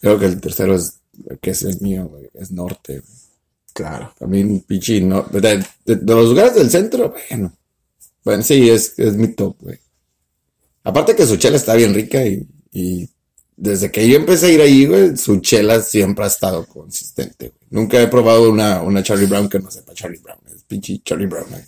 Creo 0.00 0.18
que 0.18 0.26
el 0.26 0.40
tercero 0.40 0.74
es, 0.74 0.98
que 1.40 1.50
es 1.50 1.62
el 1.62 1.80
mío, 1.80 2.06
güey. 2.08 2.28
Es 2.34 2.50
norte, 2.50 3.00
güey. 3.00 3.16
Claro. 3.72 4.12
También 4.18 4.60
pinche 4.60 5.00
no, 5.00 5.22
de, 5.30 5.40
de- 5.84 5.96
de 5.96 6.14
los 6.14 6.28
lugares 6.30 6.54
del 6.54 6.70
centro, 6.70 7.14
bueno. 7.30 7.52
Bueno, 8.24 8.42
sí, 8.42 8.68
es, 8.70 8.98
es 8.98 9.14
mi 9.14 9.28
top, 9.28 9.56
güey. 9.60 9.78
Aparte 10.84 11.14
que 11.16 11.26
su 11.26 11.36
chela 11.36 11.56
está 11.56 11.74
bien 11.74 11.94
rica 11.94 12.24
y, 12.24 12.46
y 12.72 13.08
desde 13.56 13.90
que 13.90 14.06
yo 14.08 14.16
empecé 14.16 14.46
a 14.46 14.50
ir 14.50 14.60
ahí, 14.60 14.86
güey, 14.86 15.16
su 15.16 15.40
chela 15.40 15.80
siempre 15.80 16.24
ha 16.24 16.28
estado 16.28 16.66
consistente, 16.66 17.48
güey. 17.48 17.60
Nunca 17.70 18.00
he 18.00 18.06
probado 18.08 18.50
una, 18.50 18.82
una 18.82 19.02
Charlie 19.02 19.26
Brown 19.26 19.48
que 19.48 19.58
no 19.58 19.70
sepa 19.70 19.94
Charlie 19.94 20.18
Brown. 20.22 20.38
Es 20.54 20.62
pinche 20.64 21.00
Charlie 21.04 21.26
Brown, 21.26 21.46
güey. 21.50 21.62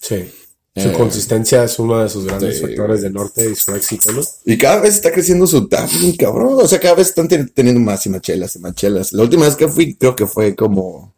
Sí. 0.00 0.30
Su 0.76 0.88
Eh, 0.88 0.92
consistencia 0.92 1.62
es 1.62 1.78
uno 1.78 2.00
de 2.02 2.08
sus 2.08 2.24
grandes 2.24 2.56
sí, 2.58 2.62
factores 2.62 3.02
de 3.02 3.10
norte 3.10 3.48
y 3.48 3.54
su 3.54 3.72
éxito, 3.74 4.10
¿no? 4.10 4.22
Y 4.44 4.58
cada 4.58 4.80
vez 4.80 4.94
está 4.96 5.12
creciendo 5.12 5.46
su 5.46 5.68
tap, 5.68 5.88
bien 6.00 6.16
cabrón. 6.16 6.58
O 6.60 6.66
sea, 6.66 6.80
cada 6.80 6.96
vez 6.96 7.08
están 7.10 7.28
ten- 7.28 7.48
teniendo 7.54 7.80
más 7.80 8.04
y 8.06 8.08
más 8.08 8.20
chelas 8.22 8.56
y 8.56 8.58
más 8.58 8.74
chelas. 8.74 9.12
La 9.12 9.22
última 9.22 9.44
vez 9.46 9.54
que 9.54 9.68
fui, 9.68 9.94
creo 9.94 10.16
que 10.16 10.26
fue 10.26 10.56
como 10.56 11.14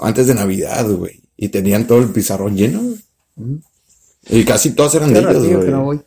antes 0.00 0.26
de 0.26 0.34
Navidad, 0.34 0.86
güey. 0.90 1.20
Y 1.36 1.48
tenían 1.48 1.86
todo 1.86 1.98
el 2.00 2.10
pizarrón 2.10 2.56
lleno, 2.56 2.82
güey. 2.82 3.60
Y 4.28 4.44
casi 4.44 4.72
todas 4.72 4.94
eran 4.94 5.12
de 5.12 5.20
ellos, 5.20 5.46
güey. 5.46 6.00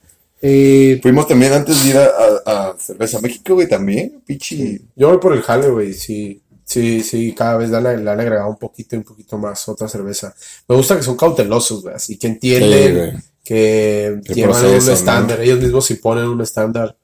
Eh, 0.48 1.00
Fuimos 1.02 1.28
también 1.28 1.54
antes 1.54 1.84
de 1.84 1.90
ir 1.90 1.98
a, 1.98 2.06
a- 2.46 2.70
a 2.72 2.76
Cerveza 2.78 3.20
México, 3.20 3.56
güey, 3.56 3.68
también. 3.68 4.22
Pichi. 4.26 4.80
Yo 4.96 5.10
voy 5.10 5.18
por 5.18 5.34
el 5.34 5.42
jale, 5.42 5.70
güey. 5.70 5.94
Sí, 5.94 6.40
sí, 6.64 7.02
sí, 7.02 7.34
cada 7.34 7.58
vez 7.58 7.70
le 7.72 7.78
han, 7.78 8.06
le 8.06 8.12
han 8.12 8.20
agregado 8.20 8.50
un 8.50 8.58
poquito 8.60 8.96
y 8.96 9.00
un 9.00 9.04
poquito 9.06 9.38
más 9.40 9.68
otra 9.68 9.88
cerveza. 9.88 10.36
Me 10.68 10.76
gusta 10.76 10.96
que 10.98 11.04
son 11.04 11.18
cautelosos, 11.18 11.82
güey. 11.82 11.96
Así 11.96 12.18
que 12.18 12.28
entienden 12.28 13.24
que 13.44 14.06
El 14.08 14.22
llevan 14.22 14.52
proceso, 14.52 14.80
un 14.82 14.86
¿no? 14.88 14.94
estándar. 14.94 15.42
Ellos 15.42 15.60
mismos 15.60 15.86
sí 15.86 15.96
ponen 15.96 16.26
un 16.26 16.42
estándar 16.42 16.96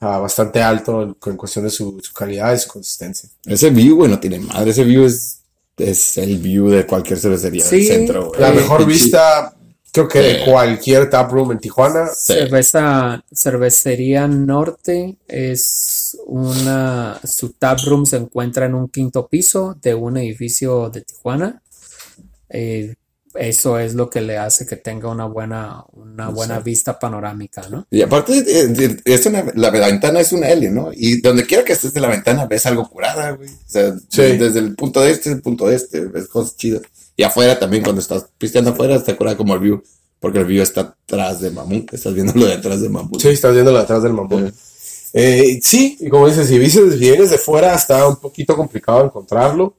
ah, 0.00 0.18
bastante 0.18 0.60
alto 0.60 1.02
en, 1.02 1.16
en 1.24 1.36
cuestión 1.36 1.64
de 1.64 1.70
su, 1.70 2.00
su 2.02 2.12
calidad 2.12 2.52
y 2.52 2.58
su 2.58 2.68
consistencia. 2.68 3.28
Ese 3.46 3.70
view, 3.70 3.94
güey, 3.96 4.10
no 4.10 4.18
tiene 4.18 4.40
madre. 4.40 4.72
Ese 4.72 4.82
view 4.82 5.04
es, 5.04 5.38
es 5.76 6.18
el 6.18 6.38
view 6.38 6.68
de 6.68 6.84
cualquier 6.84 7.18
cervecería 7.18 7.64
Sí, 7.64 7.76
del 7.84 7.86
centro, 7.86 8.26
güey. 8.28 8.40
La 8.40 8.50
mejor 8.52 8.84
vista, 8.86 9.54
creo 9.92 10.08
que 10.08 10.18
de 10.20 10.34
Sí. 10.38 10.50
cualquier 10.50 11.10
taproom 11.10 11.52
en 11.52 11.58
Tijuana. 11.58 12.06
Sí. 12.08 12.32
cerveza, 12.32 13.22
cervecería 13.32 14.26
norte 14.26 15.16
es 15.28 16.16
una, 16.26 17.20
su 17.24 17.50
tap 17.50 17.78
room 17.86 18.06
se 18.06 18.16
encuentra 18.16 18.66
en 18.66 18.74
un 18.74 18.88
quinto 18.88 19.28
piso 19.28 19.76
de 19.80 19.94
un 19.94 20.16
edificio 20.16 20.90
de 20.90 21.02
Tijuana. 21.02 21.62
Eh, 22.48 22.94
eso 23.34 23.78
es 23.78 23.94
lo 23.94 24.10
que 24.10 24.20
le 24.20 24.36
hace 24.36 24.66
que 24.66 24.76
tenga 24.76 25.08
una 25.08 25.24
buena, 25.24 25.82
una 25.92 26.28
buena 26.28 26.58
vista 26.60 26.98
panorámica, 26.98 27.62
¿no? 27.70 27.86
Y 27.90 28.02
aparte, 28.02 28.36
eh, 28.38 28.74
eh, 28.78 28.96
es 29.06 29.24
una, 29.24 29.44
la 29.54 29.70
ventana 29.70 30.20
es 30.20 30.32
una 30.32 30.50
L, 30.50 30.70
¿no? 30.70 30.90
Y 30.92 31.22
donde 31.22 31.46
quiera 31.46 31.64
que 31.64 31.72
estés 31.72 31.94
de 31.94 32.00
la 32.00 32.08
ventana 32.08 32.44
ves 32.44 32.66
algo 32.66 32.86
curada, 32.90 33.30
güey. 33.30 33.48
O 33.48 33.52
sea, 33.66 33.94
Sí. 34.10 34.36
desde 34.36 34.58
el 34.58 34.74
punto 34.74 35.00
de 35.00 35.12
este, 35.12 35.30
el 35.30 35.40
punto 35.40 35.66
de 35.66 35.76
este, 35.76 36.00
ves 36.00 36.28
cosas 36.28 36.56
chidas. 36.56 36.82
Y 37.22 37.24
afuera 37.24 37.56
también, 37.56 37.84
cuando 37.84 38.00
estás 38.00 38.26
pisteando 38.36 38.70
afuera, 38.70 38.96
está 38.96 39.16
curada 39.16 39.36
como 39.36 39.54
el 39.54 39.60
view. 39.60 39.80
Porque 40.18 40.40
el 40.40 40.44
view 40.44 40.60
está 40.60 40.80
atrás 40.80 41.40
de 41.40 41.52
Mamut, 41.52 41.94
estás 41.94 42.12
viendo 42.14 42.32
lo 42.34 42.46
de 42.46 42.54
atrás 42.54 42.80
de 42.80 42.88
Mamut. 42.88 43.20
Sí, 43.22 43.28
estás 43.28 43.52
viendo 43.54 43.76
atrás 43.78 44.02
del 44.02 44.12
mamón. 44.12 44.52
Eh, 45.12 45.60
sí, 45.62 45.96
y 46.00 46.08
como 46.08 46.26
dices, 46.26 46.48
si 46.48 46.58
vienes, 46.58 47.30
de 47.30 47.38
fuera 47.38 47.76
está 47.76 48.08
un 48.08 48.16
poquito 48.16 48.56
complicado 48.56 49.04
encontrarlo. 49.04 49.76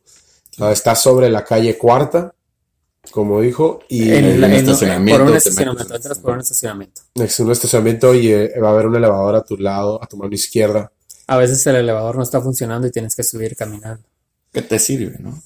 Ah, 0.58 0.72
está 0.72 0.96
sobre 0.96 1.30
la 1.30 1.44
calle 1.44 1.78
Cuarta, 1.78 2.34
como 3.12 3.42
dijo, 3.42 3.80
y 3.90 4.10
En 4.10 4.24
en- 4.42 4.54
estacionamiento, 4.54 5.22
por 5.24 5.32
un 5.32 5.38
estacionamiento, 5.38 5.96
entras 5.96 6.20
por 6.20 6.32
un 6.32 6.40
estacionamiento. 6.40 7.02
es 7.16 7.40
un 7.42 7.52
estacionamiento 7.52 8.16
y 8.16 8.32
eh, 8.32 8.54
va 8.64 8.70
a 8.70 8.72
haber 8.72 8.88
un 8.88 8.96
elevador 8.96 9.36
a 9.36 9.44
tu 9.44 9.58
lado, 9.58 10.02
a 10.02 10.08
tu 10.08 10.16
mano 10.16 10.34
izquierda. 10.34 10.90
A 11.28 11.36
veces 11.36 11.66
el 11.68 11.76
elevador 11.76 12.16
no 12.16 12.24
está 12.24 12.40
funcionando 12.40 12.88
y 12.88 12.92
tienes 12.92 13.16
que 13.18 13.24
subir 13.24 13.56
caminando. 13.58 14.04
¿Qué 14.54 14.62
te 14.62 14.80
sirve, 14.80 15.18
no? 15.20 15.42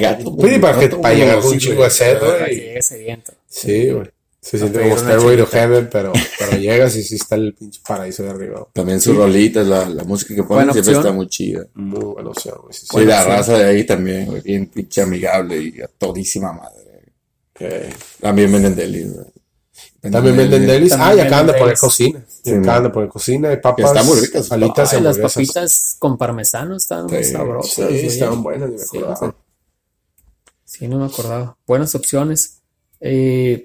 Gato, 0.00 0.36
Sí, 0.40 0.58
para, 0.58 0.78
que, 0.78 0.88
para 0.90 1.14
llegar 1.14 1.38
un 1.38 1.60
sí, 1.60 1.66
güey. 1.72 1.84
de 1.84 1.90
sed, 1.90 2.18
güey. 2.20 2.54
llegue 2.54 2.78
ese 2.78 2.98
viento. 2.98 3.32
Sí, 3.48 3.90
güey. 3.90 4.10
Se 4.40 4.58
siente 4.58 4.80
como 4.80 4.96
Stairway 4.96 5.36
to. 5.38 5.46
Heaven, 5.46 5.88
pero, 5.90 6.12
pero 6.38 6.56
llegas 6.56 6.94
y 6.94 7.02
sí 7.02 7.16
está 7.16 7.34
el 7.34 7.52
pinche 7.54 7.80
paraíso 7.86 8.22
de 8.22 8.30
arriba. 8.30 8.64
También 8.72 9.00
sus 9.00 9.16
rolitas, 9.16 9.66
la, 9.66 9.88
la 9.88 10.04
música 10.04 10.36
que 10.36 10.44
ponen 10.44 10.64
siempre 10.72 10.80
opción. 10.92 11.00
está 11.00 11.12
muy 11.12 11.26
chida. 11.28 11.66
Muy 11.74 12.04
buena 12.04 12.30
opción, 12.30 12.54
güey. 12.62 12.72
Sí, 12.72 12.86
sí. 12.86 12.96
Sí, 12.96 13.04
la 13.04 13.24
raza 13.24 13.58
de 13.58 13.64
ahí 13.64 13.84
también, 13.84 14.26
güey, 14.26 14.42
bien 14.42 14.66
pinche 14.68 15.02
amigable 15.02 15.58
y 15.60 15.80
a 15.80 15.88
todísima 15.88 16.52
madre. 16.52 17.12
Ok. 17.54 17.92
También 18.20 18.52
venden 18.52 18.76
delis, 18.76 19.12
güey. 19.14 19.26
También 20.12 20.36
venden 20.36 20.64
delis. 20.64 20.92
Ah, 20.92 21.12
y 21.16 21.18
acaban 21.18 21.48
de 21.48 21.54
poner 21.54 21.76
cocina. 21.76 22.24
Y 22.44 22.50
Sí, 22.50 22.54
acaban 22.54 22.84
de 22.84 22.90
poner 22.90 23.08
cocina 23.08 23.52
y 23.52 23.56
papas. 23.56 23.86
están 23.86 24.06
muy 24.06 24.20
ricas. 24.20 24.52
Alitas 24.52 24.92
y 24.92 24.96
Ay, 24.96 25.02
las 25.02 25.18
papitas 25.18 25.96
con 25.98 26.16
parmesano 26.16 26.76
están 26.76 27.06
muy 27.06 27.24
Sí, 27.24 27.32
sabrosas. 27.32 27.88
Sí, 27.88 28.06
estaban 28.06 28.44
buenas, 28.44 28.68
ni 28.70 28.76
me 28.76 28.82
Sí, 28.84 28.98
acordaba. 28.98 29.34
Sí, 30.66 30.88
no 30.88 30.98
me 30.98 31.06
acordaba. 31.06 31.56
Buenas 31.66 31.94
opciones. 31.94 32.60
Eh, 33.00 33.64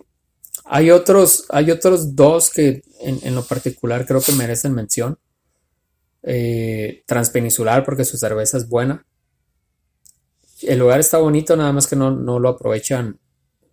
hay 0.63 0.91
otros, 0.91 1.45
hay 1.49 1.71
otros 1.71 2.15
dos 2.15 2.49
que 2.51 2.83
en, 3.01 3.19
en 3.23 3.35
lo 3.35 3.43
particular 3.43 4.05
creo 4.05 4.21
que 4.21 4.31
merecen 4.33 4.73
mención. 4.73 5.17
Eh, 6.23 7.03
Transpeninsular 7.07 7.83
porque 7.83 8.05
su 8.05 8.17
cerveza 8.17 8.57
es 8.57 8.69
buena. 8.69 9.05
El 10.61 10.79
lugar 10.79 10.99
está 10.99 11.17
bonito, 11.17 11.57
nada 11.57 11.73
más 11.73 11.87
que 11.87 11.95
no, 11.95 12.11
no 12.11 12.39
lo 12.39 12.49
aprovechan, 12.49 13.19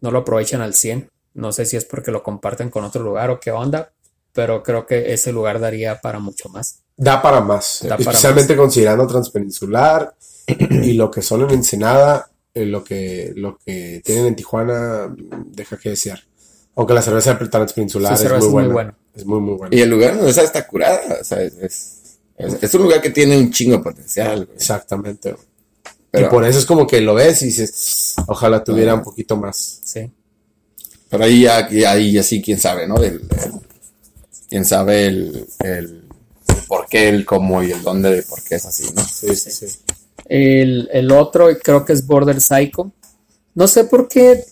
no 0.00 0.10
lo 0.10 0.20
aprovechan 0.20 0.62
al 0.62 0.74
100. 0.74 1.10
No 1.34 1.52
sé 1.52 1.66
si 1.66 1.76
es 1.76 1.84
porque 1.84 2.10
lo 2.10 2.22
comparten 2.22 2.70
con 2.70 2.84
otro 2.84 3.02
lugar 3.02 3.28
o 3.30 3.38
qué 3.38 3.50
onda, 3.50 3.92
pero 4.32 4.62
creo 4.62 4.86
que 4.86 5.12
ese 5.12 5.32
lugar 5.32 5.60
daría 5.60 6.00
para 6.00 6.18
mucho 6.18 6.48
más. 6.48 6.80
Da 6.96 7.20
para 7.20 7.42
más. 7.42 7.80
Da 7.82 7.90
para 7.90 8.00
Especialmente 8.00 8.56
considerando 8.56 9.06
Transpeninsular 9.06 10.14
y 10.46 10.94
lo 10.94 11.10
que 11.10 11.20
son 11.20 11.42
en 11.42 11.50
Ensenada, 11.50 12.30
eh, 12.62 12.66
lo 12.66 12.82
que, 12.84 13.32
lo 13.36 13.58
que 13.64 14.00
tienen 14.04 14.26
en 14.26 14.36
Tijuana, 14.36 15.14
deja 15.46 15.76
que 15.78 15.90
desear. 15.90 16.20
Aunque 16.76 16.94
la 16.94 17.02
cerveza 17.02 17.36
Transpeninsular 17.38 18.16
Su 18.16 18.24
es 18.24 18.30
muy 18.30 18.38
es 18.38 18.44
muy 18.44 18.52
buena. 18.52 18.72
buena. 18.72 18.94
Es 19.14 19.24
muy, 19.26 19.40
muy 19.40 19.54
buena. 19.56 19.74
Y 19.76 19.80
el 19.80 19.90
lugar 19.90 20.14
donde 20.16 20.30
está 20.30 20.42
está 20.42 20.66
curada, 20.66 21.18
o 21.20 21.24
sea, 21.24 21.42
es, 21.42 21.54
es, 21.54 21.94
es- 22.36 22.62
es 22.62 22.74
un 22.74 22.82
lugar 22.84 23.00
que 23.02 23.10
tiene 23.10 23.36
un 23.36 23.50
chingo 23.50 23.78
de 23.78 23.82
potencial, 23.82 24.44
güey. 24.44 24.56
Exactamente. 24.56 25.34
Pero, 26.10 26.26
y 26.26 26.30
por 26.30 26.44
eso 26.46 26.58
es 26.58 26.64
como 26.66 26.86
que 26.86 27.00
lo 27.00 27.14
ves 27.14 27.42
y 27.42 27.46
dices, 27.46 28.14
ojalá 28.28 28.62
tuviera 28.64 28.94
un 28.94 29.02
poquito 29.02 29.36
más. 29.36 29.80
Sí. 29.84 30.10
pero 31.10 31.24
ahí 31.24 31.42
ya, 31.42 31.68
ya- 31.68 31.92
ahí 31.92 32.12
ya 32.12 32.22
sí, 32.22 32.40
quién 32.40 32.58
sabe, 32.60 32.86
¿no? 32.86 32.96
El, 32.98 33.14
el- 33.14 33.52
quién 34.48 34.64
sabe 34.64 35.06
el, 35.06 35.46
el, 35.60 35.68
el 35.68 36.04
por 36.68 36.86
qué, 36.86 37.08
el 37.08 37.24
cómo 37.24 37.62
y 37.62 37.72
el 37.72 37.82
dónde 37.82 38.10
de 38.14 38.22
por 38.22 38.42
qué 38.42 38.54
es 38.54 38.64
así, 38.66 38.84
¿no? 38.94 39.02
Sí, 39.04 39.34
sí, 39.34 39.50
sí. 39.50 39.66
El, 40.26 40.88
el 40.92 41.10
otro 41.12 41.48
creo 41.62 41.84
que 41.84 41.92
es 41.92 42.06
Border 42.06 42.40
Psycho. 42.40 42.92
No 43.54 43.66
sé 43.68 43.84
por 43.84 44.08
qué. 44.08 44.44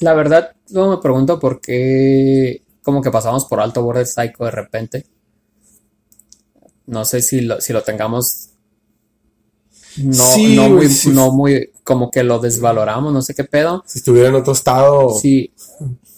La 0.00 0.14
verdad, 0.14 0.52
luego 0.70 0.90
me 0.96 1.02
pregunto 1.02 1.38
por 1.38 1.60
qué. 1.60 2.62
Como 2.82 3.02
que 3.02 3.10
pasamos 3.10 3.44
por 3.46 3.60
alto 3.60 3.82
Border 3.82 4.06
Psycho 4.06 4.44
de 4.44 4.50
repente. 4.50 5.06
No 6.86 7.04
sé 7.04 7.20
si 7.22 7.40
lo, 7.42 7.60
si 7.60 7.72
lo 7.72 7.82
tengamos. 7.82 8.50
No, 9.98 10.12
Sí, 10.12 10.56
no 10.56 10.68
muy, 10.70 10.88
sí. 10.88 11.08
no 11.10 11.32
muy. 11.32 11.70
Como 11.82 12.10
que 12.10 12.22
lo 12.22 12.38
desvaloramos, 12.38 13.12
no 13.12 13.22
sé 13.22 13.34
qué 13.34 13.44
pedo. 13.44 13.82
Si 13.86 13.98
estuviera 13.98 14.28
en 14.28 14.34
otro 14.34 14.52
estado, 14.52 15.10
Sí. 15.14 15.52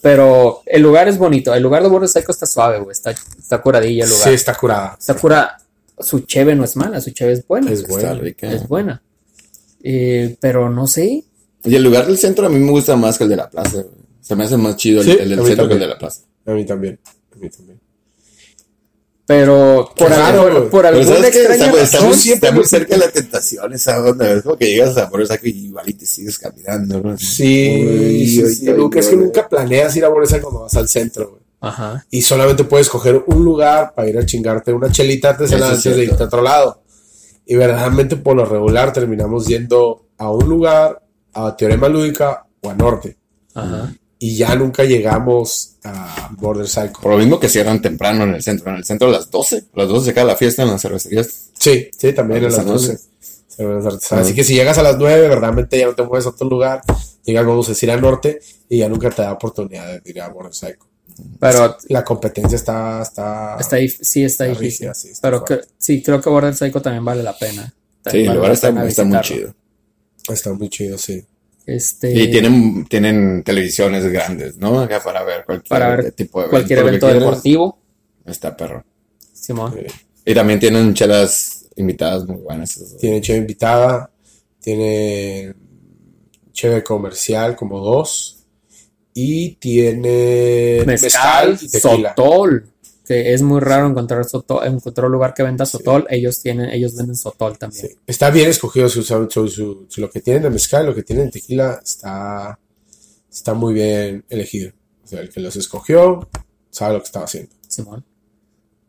Pero 0.00 0.62
el 0.66 0.82
lugar 0.82 1.08
es 1.08 1.18
bonito. 1.18 1.52
El 1.52 1.62
lugar 1.62 1.82
de 1.82 1.88
Border 1.88 2.08
Psycho 2.08 2.30
está 2.30 2.46
suave, 2.46 2.78
güey. 2.78 2.92
Está, 2.92 3.10
está 3.10 3.60
curadilla 3.60 4.04
el 4.04 4.10
lugar. 4.10 4.28
sí 4.28 4.34
está 4.34 4.54
curada. 4.54 4.96
Está 4.98 5.14
cura. 5.14 5.58
Su 6.00 6.20
cheve 6.20 6.54
no 6.54 6.64
es 6.64 6.76
mala, 6.76 7.00
su 7.00 7.10
cheve 7.10 7.32
es 7.32 7.46
buena. 7.46 7.70
Es 7.72 7.80
Está 7.80 7.92
buena. 7.92 8.14
rica. 8.14 8.52
Es 8.52 8.66
buena. 8.68 9.02
Eh, 9.82 10.36
pero 10.40 10.68
no 10.70 10.86
sé. 10.86 11.24
Y 11.64 11.74
el 11.74 11.82
lugar 11.82 12.06
del 12.06 12.18
centro 12.18 12.46
a 12.46 12.48
mí 12.48 12.58
me 12.58 12.70
gusta 12.70 12.96
más 12.96 13.18
que 13.18 13.24
el 13.24 13.30
de 13.30 13.36
la 13.36 13.50
plaza. 13.50 13.84
Se 14.20 14.36
me 14.36 14.44
hace 14.44 14.56
más 14.56 14.76
chido 14.76 15.00
el, 15.00 15.06
Sí, 15.06 15.16
el 15.18 15.28
del 15.30 15.44
centro 15.44 15.66
que 15.68 15.74
el 15.74 15.80
de 15.80 15.86
la 15.88 15.98
plaza. 15.98 16.22
A 16.46 16.52
mí 16.52 16.64
también. 16.64 16.98
A 17.34 17.36
mí 17.38 17.48
también. 17.50 17.78
Pero 19.26 19.92
por, 19.94 20.10
algo- 20.10 20.42
güey. 20.50 20.70
por 20.70 20.82
Pero 20.84 20.88
alguna 20.96 21.16
sabes 21.16 21.30
que 21.32 21.38
extraña 21.42 21.72
razón, 21.72 22.14
siempre 22.14 22.48
está 22.48 22.56
muy 22.56 22.64
cerca 22.64 22.94
de 22.94 23.00
la 23.06 23.10
tentación 23.10 23.72
esa 23.74 24.02
onda. 24.02 24.32
Es 24.32 24.42
como 24.42 24.56
que 24.56 24.66
llegas 24.66 24.96
a 24.96 25.10
por 25.10 25.20
esa 25.20 25.36
que 25.36 25.50
igual 25.50 25.86
y 25.86 25.92
te 25.92 26.06
sigues 26.06 26.38
caminando, 26.38 27.00
¿no? 27.02 27.18
Sí, 27.18 27.84
Uy, 27.86 28.26
sí, 28.26 28.54
sí, 28.54 28.68
es 28.96 29.08
que 29.08 29.16
nunca 29.16 29.46
planeas 29.46 29.94
ir 29.96 30.04
a 30.06 30.08
Boresa 30.08 30.40
cuando 30.40 30.60
vas 30.60 30.74
al 30.76 30.88
centro, 30.88 31.28
güey. 31.30 31.42
Ajá. 31.60 32.04
Y 32.10 32.22
solamente 32.22 32.64
puedes 32.64 32.88
coger 32.88 33.22
un 33.26 33.44
lugar 33.44 33.94
para 33.94 34.08
ir 34.08 34.18
a 34.18 34.24
chingarte 34.24 34.72
una 34.72 34.90
chelita 34.90 35.30
antes 35.30 35.50
de 35.50 35.76
cierto. 35.76 36.02
irte 36.02 36.22
a 36.22 36.26
otro 36.26 36.42
lado. 36.42 36.82
Y 37.46 37.56
verdaderamente 37.56 38.16
por 38.16 38.36
lo 38.36 38.44
regular 38.44 38.92
terminamos 38.92 39.46
yendo 39.46 40.06
a 40.18 40.30
un 40.30 40.48
lugar, 40.48 41.02
a 41.32 41.56
Teorema 41.56 41.88
Lúdica 41.88 42.46
o 42.60 42.70
a 42.70 42.74
Norte. 42.74 43.16
Ajá. 43.54 43.92
Y 44.20 44.36
ya 44.36 44.54
nunca 44.56 44.84
llegamos 44.84 45.76
a 45.84 46.30
Border 46.36 46.68
Cycle. 46.68 47.00
Por 47.00 47.12
lo 47.12 47.18
mismo 47.18 47.38
que 47.38 47.48
cierran 47.48 47.80
temprano 47.80 48.24
en 48.24 48.34
el 48.34 48.42
centro. 48.42 48.70
En 48.70 48.78
el 48.78 48.84
centro 48.84 49.08
a 49.08 49.12
las 49.12 49.30
12. 49.30 49.56
A 49.72 49.78
las 49.78 49.88
12 49.88 50.04
se 50.04 50.10
acaba 50.10 50.32
la 50.32 50.36
fiesta 50.36 50.62
en 50.62 50.70
las 50.70 50.82
cervecerías. 50.82 51.50
Sí, 51.58 51.88
sí, 51.96 52.12
también 52.12 52.38
en 52.38 52.44
las 52.44 52.58
Artesanales. 52.58 53.08
12. 53.20 53.48
Cervezas 53.48 53.94
artesanales. 53.94 54.26
Así 54.26 54.36
que 54.36 54.44
si 54.44 54.54
llegas 54.54 54.78
a 54.78 54.82
las 54.82 54.98
9, 54.98 55.22
verdaderamente 55.22 55.78
ya 55.78 55.86
no 55.86 55.94
te 55.94 56.02
mueves 56.02 56.26
a 56.26 56.30
otro 56.30 56.48
lugar. 56.48 56.82
Llegas, 57.24 57.46
vamos 57.46 57.68
a 57.68 57.72
decir, 57.72 57.90
al 57.90 58.00
norte 58.00 58.40
y 58.68 58.78
ya 58.78 58.88
nunca 58.88 59.10
te 59.10 59.22
da 59.22 59.32
oportunidad 59.32 59.86
de 59.86 60.10
ir 60.10 60.20
a 60.20 60.28
Border 60.28 60.54
Cycle. 60.54 60.87
Pero 61.40 61.76
La 61.88 62.04
competencia 62.04 62.56
está. 62.56 63.02
Está, 63.02 63.56
está 63.58 63.76
sí 63.78 64.24
está 64.24 64.44
está 64.44 64.44
difícil. 64.44 64.88
rígida, 64.88 64.94
sí, 64.94 65.08
está 65.10 65.28
Pero 65.28 65.44
que, 65.44 65.60
sí, 65.76 66.02
creo 66.02 66.20
que 66.20 66.30
Border 66.30 66.54
Psycho 66.54 66.80
también 66.82 67.04
vale 67.04 67.22
la 67.22 67.36
pena. 67.36 67.66
Sí, 67.66 67.72
También 68.02 68.22
el 68.22 68.28
vale 68.28 68.36
lugar 68.38 68.48
la 68.50 68.54
está, 68.54 68.68
pena 68.68 68.84
está 68.86 69.04
muy 69.04 69.20
chido. 69.20 69.54
Está 70.28 70.52
muy 70.52 70.68
chido, 70.68 70.98
sí. 70.98 71.24
Este, 71.66 72.12
Y 72.12 72.30
tienen, 72.30 72.86
tienen 72.86 73.42
televisiones 73.42 74.04
grandes, 74.06 74.56
¿no? 74.56 74.80
Acá 74.80 75.02
para 75.02 75.22
ver 75.22 75.44
cualquier 75.44 75.68
Para 75.68 75.96
ver 75.96 76.12
tipo 76.12 76.42
de 76.42 76.48
cualquier 76.48 76.78
evento 76.80 77.06
evento 77.06 77.06
que 77.06 77.12
quieras. 77.12 77.28
deportivo. 77.28 77.78
Está 78.24 78.56
perro. 78.56 78.84
Simón. 79.32 79.74
Sí. 79.74 79.86
Y 80.24 80.34
también 80.34 80.60
tienen 80.60 80.94
chelas 80.94 81.66
invitadas 81.76 82.26
muy 82.26 82.36
buenas. 82.36 82.96
Tiene 82.98 83.20
cheve 83.20 83.38
invitada, 83.38 84.10
tiene 84.60 85.54
cheve 86.52 86.82
comercial 86.82 87.54
como 87.54 87.80
dos 87.80 88.37
y 89.20 89.56
tiene 89.56 90.84
Mezcal, 90.86 91.58
y 91.60 91.68
tequila. 91.68 92.10
Sotol. 92.16 92.68
Que 93.04 93.32
es 93.32 93.42
muy 93.42 93.58
raro 93.60 93.88
encontrar 93.88 94.24
sotol, 94.26 94.64
encontrar 94.66 95.06
un 95.06 95.12
lugar 95.12 95.32
que 95.34 95.42
venda 95.42 95.64
sotol. 95.66 96.06
Ellos 96.10 96.40
tienen, 96.40 96.68
ellos 96.70 96.94
venden 96.94 97.16
sotol 97.16 97.58
también. 97.58 97.88
Sí. 97.88 97.96
Está 98.06 98.30
bien 98.30 98.48
escogido 98.50 98.88
su, 98.88 99.02
su- 99.02 99.28
su- 99.30 99.48
su- 99.48 99.86
su- 99.88 100.00
lo 100.00 100.08
que 100.10 100.20
tienen 100.20 100.42
de 100.44 100.50
mezcal, 100.50 100.86
lo 100.86 100.94
que 100.94 101.02
tienen 101.02 101.24
de 101.26 101.32
tequila 101.32 101.80
está, 101.82 102.58
está 103.32 103.54
muy 103.54 103.74
bien 103.74 104.24
elegido. 104.28 104.72
O 105.04 105.08
sea, 105.08 105.20
el 105.20 105.30
que 105.30 105.40
los 105.40 105.56
escogió 105.56 106.28
sabe 106.70 106.92
lo 106.94 107.00
que 107.00 107.06
estaba 107.06 107.24
haciendo. 107.24 107.50
Simón. 107.66 108.04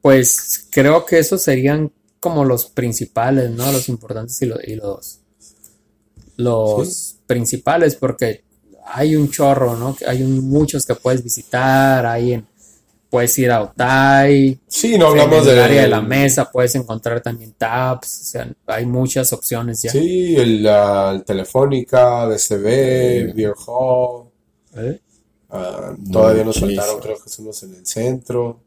Pues 0.01 0.67
creo 0.69 1.05
que 1.05 1.17
esos 1.19 1.41
serían 1.41 1.91
como 2.19 2.43
los 2.45 2.65
principales, 2.65 3.49
¿no? 3.51 3.71
Los 3.71 3.88
importantes 3.89 4.39
y, 4.41 4.45
lo- 4.47 4.59
y 4.61 4.75
los, 4.75 5.21
los 6.36 7.15
principales, 7.25 7.95
porque 7.95 8.43
hay 8.91 9.15
un 9.15 9.29
chorro, 9.29 9.75
¿no? 9.75 9.95
Hay 10.07 10.21
un- 10.23 10.49
muchos 10.49 10.85
que 10.85 10.95
puedes 10.95 11.23
visitar, 11.23 12.05
hay 12.05 12.33
en, 12.33 12.47
puedes 13.09 13.37
ir 13.39 13.49
a 13.51 13.63
Otay, 13.63 14.59
Sí, 14.67 14.97
no 14.97 15.07
hablamos 15.07 15.43
en 15.43 15.49
el 15.49 15.55
de 15.55 15.63
área 15.63 15.81
de 15.83 15.87
la 15.87 16.01
mesa, 16.01 16.49
puedes 16.51 16.75
encontrar 16.75 17.21
también 17.21 17.53
taps, 17.57 18.21
o 18.21 18.23
sea, 18.25 18.51
hay 18.67 18.85
muchas 18.85 19.33
opciones 19.33 19.81
ya. 19.81 19.91
Sí, 19.91 20.35
el, 20.35 20.65
el 20.65 21.23
Telefónica, 21.23 22.27
DCB, 22.27 23.33
Beer 23.33 23.53
Hall. 23.65 24.27
¿Eh? 24.75 24.99
Ah, 25.49 25.95
todavía 26.11 26.43
nos 26.43 26.59
faltaron, 26.59 26.99
creo 26.99 27.15
que 27.17 27.41
unos 27.41 27.63
en 27.63 27.73
el 27.75 27.85
centro. 27.85 28.59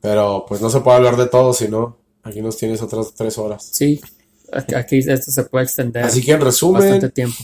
Pero 0.00 0.46
pues 0.48 0.60
no 0.62 0.70
se 0.70 0.80
puede 0.80 0.96
hablar 0.96 1.16
de 1.16 1.26
todo, 1.26 1.52
sino 1.52 1.98
aquí 2.22 2.40
nos 2.40 2.56
tienes 2.56 2.80
otras 2.80 3.12
tres 3.14 3.36
horas. 3.36 3.68
Sí, 3.70 4.00
aquí 4.74 4.98
esto 4.98 5.30
se 5.30 5.44
puede 5.44 5.64
extender 5.66 6.04
Así 6.04 6.22
que 6.22 6.32
en 6.32 6.40
bastante 6.40 6.78
resumen, 6.78 7.10
tiempo. 7.12 7.36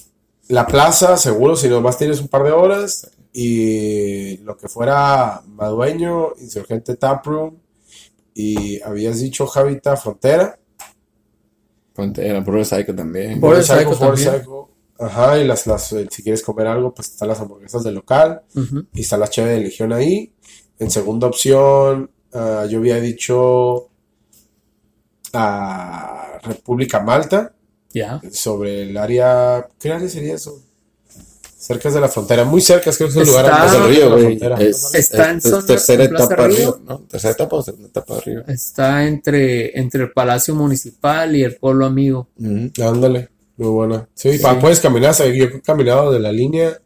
La 0.49 0.67
plaza, 0.67 1.17
seguro, 1.17 1.57
si 1.57 1.69
nomás 1.69 1.99
tienes 1.99 2.21
un 2.21 2.29
par 2.29 2.45
de 2.45 2.53
horas. 2.53 3.11
Y 3.33 4.39
lo 4.39 4.57
que 4.57 4.69
fuera 4.69 5.43
Madueño, 5.47 6.33
Insurgente 6.41 6.97
Taproom. 6.97 7.57
Y 8.35 8.81
habías 8.83 9.21
dicho 9.21 9.47
Javita 9.47 9.97
Frontera. 9.97 10.59
Frontera, 11.95 12.41
Border 12.41 12.65
Psycho 12.65 12.95
también. 12.95 13.41
Border 13.41 13.65
Psycho, 13.65 13.97
también. 13.97 14.33
Psycho. 14.33 14.71
Ajá, 14.99 15.39
y 15.39 15.47
las, 15.47 15.67
las, 15.67 15.93
eh, 15.93 16.07
si 16.11 16.23
quieres 16.23 16.43
comer 16.43 16.67
algo, 16.67 16.95
pues 16.95 17.09
están 17.09 17.29
las 17.29 17.41
hamburguesas 17.41 17.85
del 17.85 17.95
local. 17.95 18.43
Y 18.95 19.01
está 19.01 19.19
la 19.19 19.29
cheve 19.29 19.51
de 19.51 19.61
Legión 19.61 19.93
ahí. 19.93 20.33
En 20.79 20.91
segunda 20.91 21.27
opción, 21.27 22.11
ah, 22.33 22.67
yo 22.69 22.79
había 22.79 23.01
dicho 23.01 23.91
a 25.33 26.39
República 26.43 27.01
Malta. 27.01 27.55
Ya. 27.93 28.21
sobre 28.33 28.83
el 28.83 28.97
área. 28.97 29.67
¿Qué 29.79 29.91
área 29.93 30.09
sería 30.09 30.35
eso? 30.35 30.61
Cerca 31.59 31.91
de 31.91 32.01
la 32.01 32.09
frontera, 32.09 32.45
muy 32.45 32.61
cerca, 32.61 32.93
creo 32.93 33.09
que 33.09 33.21
es 33.23 33.29
Está- 33.29 33.31
lugar 33.31 33.45
Es 33.47 33.51
más 33.51 33.63
el 33.65 33.71
cerca 33.71 33.87
de 33.87 33.93
río, 33.95 34.05
la 34.05 34.15
güey. 34.15 34.25
frontera. 34.39 34.57
Es, 34.63 34.95
Está 34.95 35.31
en 35.31 35.39
es- 35.39 35.45
es 35.47 35.51
zona- 35.51 35.67
tercera 35.67 36.05
en 36.05 36.15
etapa 36.15 36.35
Río. 36.37 36.45
arriba, 36.45 36.79
¿no? 36.87 36.99
Tercera 37.01 37.33
etapa 37.33 37.57
o 37.57 37.63
segunda 37.63 37.89
etapa 37.89 38.17
arriba. 38.17 38.43
Está 38.47 39.07
entre, 39.07 39.79
entre 39.81 40.03
el 40.05 40.13
Palacio 40.13 40.55
Municipal 40.55 41.35
y 41.35 41.43
el 41.43 41.57
Pueblo 41.57 41.87
Amigo. 41.87 42.29
Ándale, 42.81 43.31
muy 43.57 43.69
buena. 43.71 44.09
Sí, 44.15 44.39
pa- 44.39 44.59
puedes 44.61 44.79
caminar, 44.81 45.15
yo 45.17 45.45
he 45.45 45.61
caminado 45.63 46.13
de 46.13 46.21
la 46.21 46.31
línea 46.31 46.79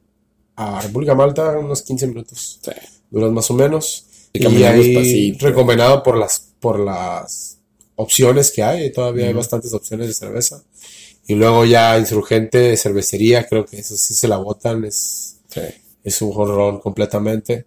a 0.56 0.80
República 0.80 1.14
Malta 1.14 1.58
unos 1.58 1.82
15 1.82 2.06
minutos. 2.06 2.60
Sí. 2.62 2.70
Duras 3.10 3.32
más 3.32 3.50
o 3.50 3.54
menos. 3.54 4.06
Y 4.32 4.46
Y, 4.46 4.62
ahí 4.64 5.32
recomendado 5.40 6.02
por 6.02 6.16
las, 6.16 6.52
por 6.60 6.78
las 6.78 7.49
opciones 8.00 8.50
que 8.50 8.62
hay. 8.62 8.92
Todavía 8.92 9.24
hay 9.26 9.30
Ujú. 9.32 9.38
bastantes 9.38 9.72
opciones 9.74 10.08
de 10.08 10.14
cerveza. 10.14 10.62
Y 11.26 11.34
luego 11.34 11.64
ya 11.64 11.98
Insurgente, 11.98 12.76
cervecería, 12.76 13.46
creo 13.46 13.64
que 13.64 13.78
eso 13.78 13.96
sí 13.96 14.14
se 14.14 14.26
la 14.28 14.36
botan. 14.38 14.84
Es, 14.84 15.36
Sí. 15.48 15.60
es 16.04 16.22
un 16.22 16.32
jorrón 16.32 16.80
completamente. 16.80 17.66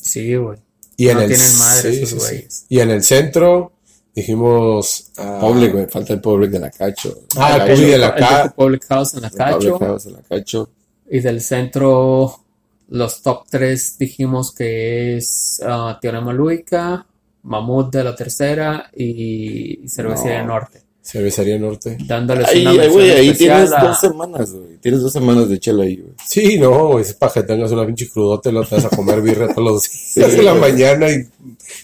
Sí, 0.00 0.34
güey. 0.36 0.58
Y 0.96 1.08
en 1.08 1.16
No 1.16 1.22
el, 1.22 1.28
tienen 1.28 1.58
madre 1.58 1.92
sí, 1.94 2.02
esos 2.02 2.22
sí. 2.22 2.46
Y 2.68 2.80
en 2.80 2.90
el 2.90 3.02
centro 3.02 3.72
dijimos 4.14 5.10
ah, 5.16 5.38
Public, 5.40 5.72
güey. 5.72 5.86
Falta 5.86 6.12
el 6.12 6.20
Public 6.20 6.50
de 6.50 6.58
la 6.58 6.70
Cacho. 6.70 7.22
Ah, 7.36 7.54
el 7.54 7.58
Cacho, 7.62 7.72
Public 7.74 7.90
de 7.90 7.98
la 7.98 8.08
El 8.08 8.14
Ca- 8.14 8.42
Duke 8.44 8.54
Public 8.56 8.84
House 8.88 9.14
en 9.14 9.20
la 9.22 9.26
el 9.28 9.32
Public 9.32 9.52
Cacho. 9.72 9.78
House 9.78 10.04
de 10.04 10.10
la 10.12 10.22
Cacho. 10.22 10.70
Y 11.10 11.20
del 11.20 11.40
centro, 11.40 12.44
los 12.88 13.22
top 13.22 13.44
3 13.50 13.98
dijimos 13.98 14.52
que 14.54 15.16
es 15.16 15.60
ah, 15.64 15.98
Teorema 16.00 16.32
Lúica, 16.32 17.06
Mamut 17.48 17.92
de 17.92 18.04
la 18.04 18.14
tercera 18.14 18.90
y 18.96 19.80
Cervecería 19.88 20.42
No. 20.42 20.54
Norte. 20.54 20.82
Cervecería 21.02 21.58
Norte. 21.58 21.96
Dándoles 22.06 22.46
Ahí, 22.48 22.66
una 22.66 22.82
ahí, 22.82 22.88
güey, 22.90 23.10
ahí 23.10 23.28
especial 23.30 23.64
tienes 23.64 23.72
a- 23.72 23.86
dos 23.88 23.98
semanas, 24.00 24.52
güey. 24.52 24.76
Tienes 24.76 25.00
dos 25.00 25.12
semanas 25.12 25.48
de 25.48 25.58
chela 25.58 25.84
ahí, 25.84 25.96
güey. 25.96 26.12
Sí, 26.26 26.58
no, 26.58 26.88
güey, 26.88 27.02
es 27.02 27.14
para 27.14 27.32
que 27.32 27.42
tengas 27.44 27.72
una 27.72 27.86
pinche 27.86 28.08
crudote, 28.10 28.52
lo 28.52 28.62
te 28.66 28.74
vas 28.74 28.84
a 28.84 28.90
comer 28.90 29.22
birra 29.22 29.48
todos 29.54 29.72
los 29.72 29.90
días 30.14 30.32
de 30.32 30.42
la 30.42 30.52
güey. 30.54 30.72
mañana 30.72 31.10
y 31.10 31.26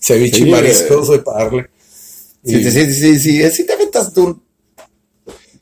ceviche 0.01 0.37
Sí, 0.39 0.49
y 0.49 0.51
mariscos, 0.51 1.07
güey, 1.09 1.25
para 1.25 1.45
darle. 1.45 1.71
Sí, 2.45 2.57
Y- 2.57 2.65
sí, 2.65 2.71
sí, 2.71 2.93
sí, 2.93 3.19
sí, 3.19 3.51
sí 3.51 3.67
te 3.67 3.73
aventas 3.73 4.13
tú. 4.13 4.39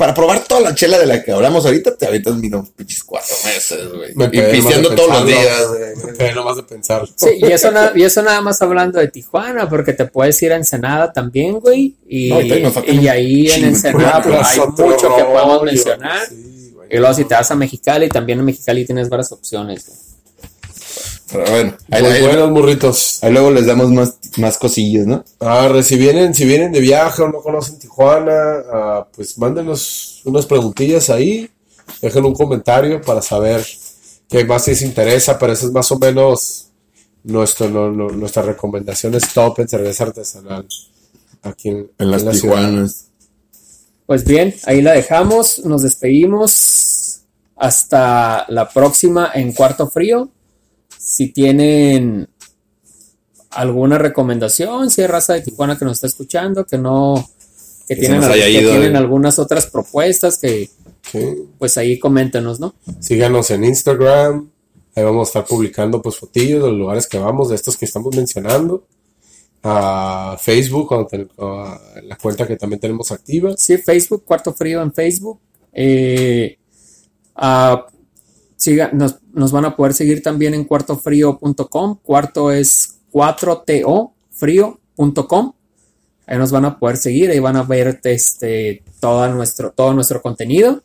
Para 0.02 0.14
probar 0.14 0.40
toda 0.42 0.60
la 0.62 0.74
chela 0.74 0.98
de 0.98 1.06
la 1.06 1.22
que 1.22 1.30
hablamos 1.30 1.64
ahorita, 1.64 1.96
te 1.96 2.06
aventas 2.06 2.32
unos 2.34 2.70
pinches 2.70 3.04
cuatro 3.04 3.36
meses, 3.44 3.88
güey. 3.94 4.12
Me 4.16 4.24
Y 4.24 4.50
pisteando 4.50 4.92
todos 4.96 5.08
los 5.10 5.26
días, 5.26 5.68
güey. 5.68 6.16
Me 6.18 6.34
nomás 6.34 6.56
de 6.56 6.64
pensar. 6.64 7.08
Sí, 7.14 7.28
y 7.36 7.44
eso, 7.52 7.70
na- 7.70 7.92
y 7.94 8.02
eso 8.02 8.20
nada 8.20 8.40
más 8.40 8.60
hablando 8.62 8.98
de 8.98 9.06
Tijuana, 9.06 9.68
porque 9.68 9.92
te 9.92 10.04
puedes 10.06 10.42
ir 10.42 10.52
a 10.52 10.56
Ensenada 10.56 11.12
también, 11.12 11.60
güey. 11.60 11.94
Y, 12.08 12.30
No, 12.30 12.40
y 12.40 12.98
y 12.98 13.06
ahí 13.06 13.46
en. 13.52 13.66
Ensenada 13.66 14.20
pues, 14.20 14.40
hay 14.44 14.58
mucho 14.58 15.16
que 15.16 15.22
podemos 15.22 15.62
mencionar. 15.62 16.26
sí, 16.28 16.72
güey. 16.74 16.88
Y 16.90 16.96
luego 16.96 17.14
si 17.14 17.24
te 17.24 17.34
vas 17.34 17.48
a 17.52 17.54
Mexicali, 17.54 18.08
también 18.08 18.40
en 18.40 18.44
Mexicali 18.46 18.84
tienes 18.84 19.08
varias 19.08 19.30
opciones. 19.30 19.86
güey. 19.86 20.11
Pero 21.32 21.44
bueno, 21.50 21.74
ahí, 21.90 22.02
Muy 22.02 22.12
ahí- 22.12 22.22
buenos 22.22 22.50
burritos. 22.50 23.18
ahí 23.22 23.32
luego 23.32 23.50
les 23.50 23.66
damos 23.66 23.90
más, 23.90 24.14
más 24.36 24.58
cosillas, 24.58 25.06
¿no? 25.06 25.24
Ah, 25.40 25.70
si 25.82 25.96
vienen, 25.96 26.34
si 26.34 26.44
vienen 26.44 26.72
de 26.72 26.80
viaje 26.80 27.22
o 27.22 27.28
no 27.28 27.40
conocen 27.40 27.78
Tijuana, 27.78 28.62
ah, 28.72 29.06
pues 29.14 29.38
mándenos 29.38 30.20
unas 30.24 30.44
preguntillas 30.46 31.08
ahí, 31.10 31.48
dejen 32.02 32.24
un 32.24 32.34
comentario 32.34 33.00
para 33.00 33.22
saber 33.22 33.64
qué 34.28 34.44
más 34.44 34.68
les 34.68 34.82
interesa, 34.82 35.38
pero 35.38 35.52
eso 35.54 35.66
es 35.66 35.72
más 35.72 35.90
o 35.90 35.98
menos 35.98 36.68
nuestro, 37.24 37.68
no- 37.70 37.90
no- 37.90 38.08
nuestra 38.10 38.42
recomendación 38.42 39.14
es 39.14 39.32
top 39.32 39.60
en 39.60 39.68
cerveza 39.68 40.04
artesanal 40.04 40.66
aquí 41.42 41.68
en, 41.70 41.90
En 41.98 42.10
las 42.10 42.22
la 42.24 42.34
ciudad. 42.34 42.56
Tijuanas. 42.56 43.06
Pues 44.06 44.24
bien, 44.24 44.54
ahí 44.66 44.82
la 44.82 44.92
dejamos, 44.92 45.60
nos 45.64 45.82
despedimos. 45.82 47.20
Hasta 47.56 48.44
la 48.48 48.68
próxima 48.68 49.30
en 49.34 49.52
Cuarto 49.52 49.88
Frío. 49.88 50.28
Si 51.04 51.32
tienen 51.32 52.28
alguna 53.50 53.98
recomendación, 53.98 54.90
si 54.90 55.02
hay 55.02 55.08
raza 55.08 55.34
de 55.34 55.42
Tijuana 55.42 55.76
que 55.78 55.84
nos 55.84 55.94
está 55.94 56.06
escuchando, 56.06 56.64
que 56.64 56.78
no, 56.78 57.28
que, 57.88 57.96
tienen, 57.96 58.22
al- 58.22 58.32
que 58.32 58.50
ido, 58.50 58.70
tienen 58.70 58.94
eh. 58.94 58.98
algunas 58.98 59.38
otras 59.38 59.66
propuestas, 59.66 60.38
que 60.38 60.70
Sí. 61.10 61.18
pues 61.58 61.76
ahí 61.76 61.98
coméntenos, 61.98 62.60
¿no? 62.60 62.74
Síganos 63.00 63.50
en 63.50 63.64
Instagram, 63.64 64.48
ahí 64.94 65.02
vamos 65.04 65.26
a 65.26 65.30
estar 65.30 65.44
publicando 65.46 66.00
pues 66.00 66.16
fotillos 66.16 66.62
de 66.62 66.68
los 66.70 66.78
lugares 66.78 67.06
que 67.08 67.18
vamos, 67.18 67.48
de 67.50 67.56
estos 67.56 67.76
que 67.76 67.84
estamos 67.84 68.14
mencionando. 68.14 68.84
A 69.64 70.36
Facebook, 70.40 70.92
a 71.38 71.80
la 72.02 72.16
cuenta 72.16 72.46
que 72.48 72.56
también 72.56 72.80
tenemos 72.80 73.12
activa. 73.12 73.54
Sí, 73.56 73.76
Facebook, 73.78 74.24
Cuarto 74.24 74.52
Frío 74.54 74.82
en 74.82 74.92
Facebook. 74.92 75.38
Eh, 75.72 76.56
ah, 77.36 77.86
siga- 78.62 78.92
nos, 78.92 79.16
nos 79.32 79.50
van 79.52 79.64
a 79.64 79.76
poder 79.76 79.94
seguir 79.94 80.22
también 80.22 80.54
en 80.54 80.64
cuartofrío.com. 80.64 81.98
Cuarto 82.02 82.50
es 82.52 82.96
4to 83.12 84.12
frío.com. 84.30 85.52
Ahí 86.26 86.38
nos 86.38 86.50
van 86.52 86.64
a 86.64 86.78
poder 86.78 86.96
seguir, 86.96 87.30
ahí 87.30 87.38
van 87.40 87.56
a 87.56 87.62
ver 87.64 88.00
este, 88.04 88.82
todo, 89.00 89.28
nuestro, 89.28 89.72
todo 89.72 89.92
nuestro 89.92 90.22
contenido. 90.22 90.82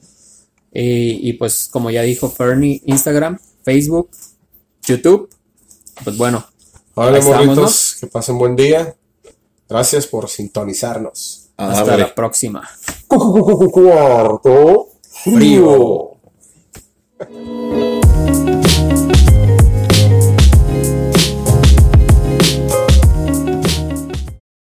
Y 0.72 1.34
pues 1.34 1.70
como 1.72 1.90
ya 1.90 2.02
dijo 2.04 2.30
Fernie, 2.30 2.82
Instagram, 2.86 3.40
Facebook, 3.64 4.10
YouTube. 4.86 5.30
Pues 6.04 6.18
bueno, 6.18 6.46
estamos, 7.18 7.26
morritos, 7.48 7.98
que 8.00 8.08
pasen 8.08 8.38
buen 8.38 8.56
día. 8.56 8.96
Gracias 9.70 10.06
por 10.08 10.30
sintonizarnos. 10.30 11.50
A 11.58 11.72
hasta 11.72 11.98
la 11.98 12.14
próxima. 12.14 12.68
Cuarto 13.08 14.90
Frío. 15.24 15.38
frío. 15.38 16.12
Thank 17.20 17.32
you. 17.32 17.97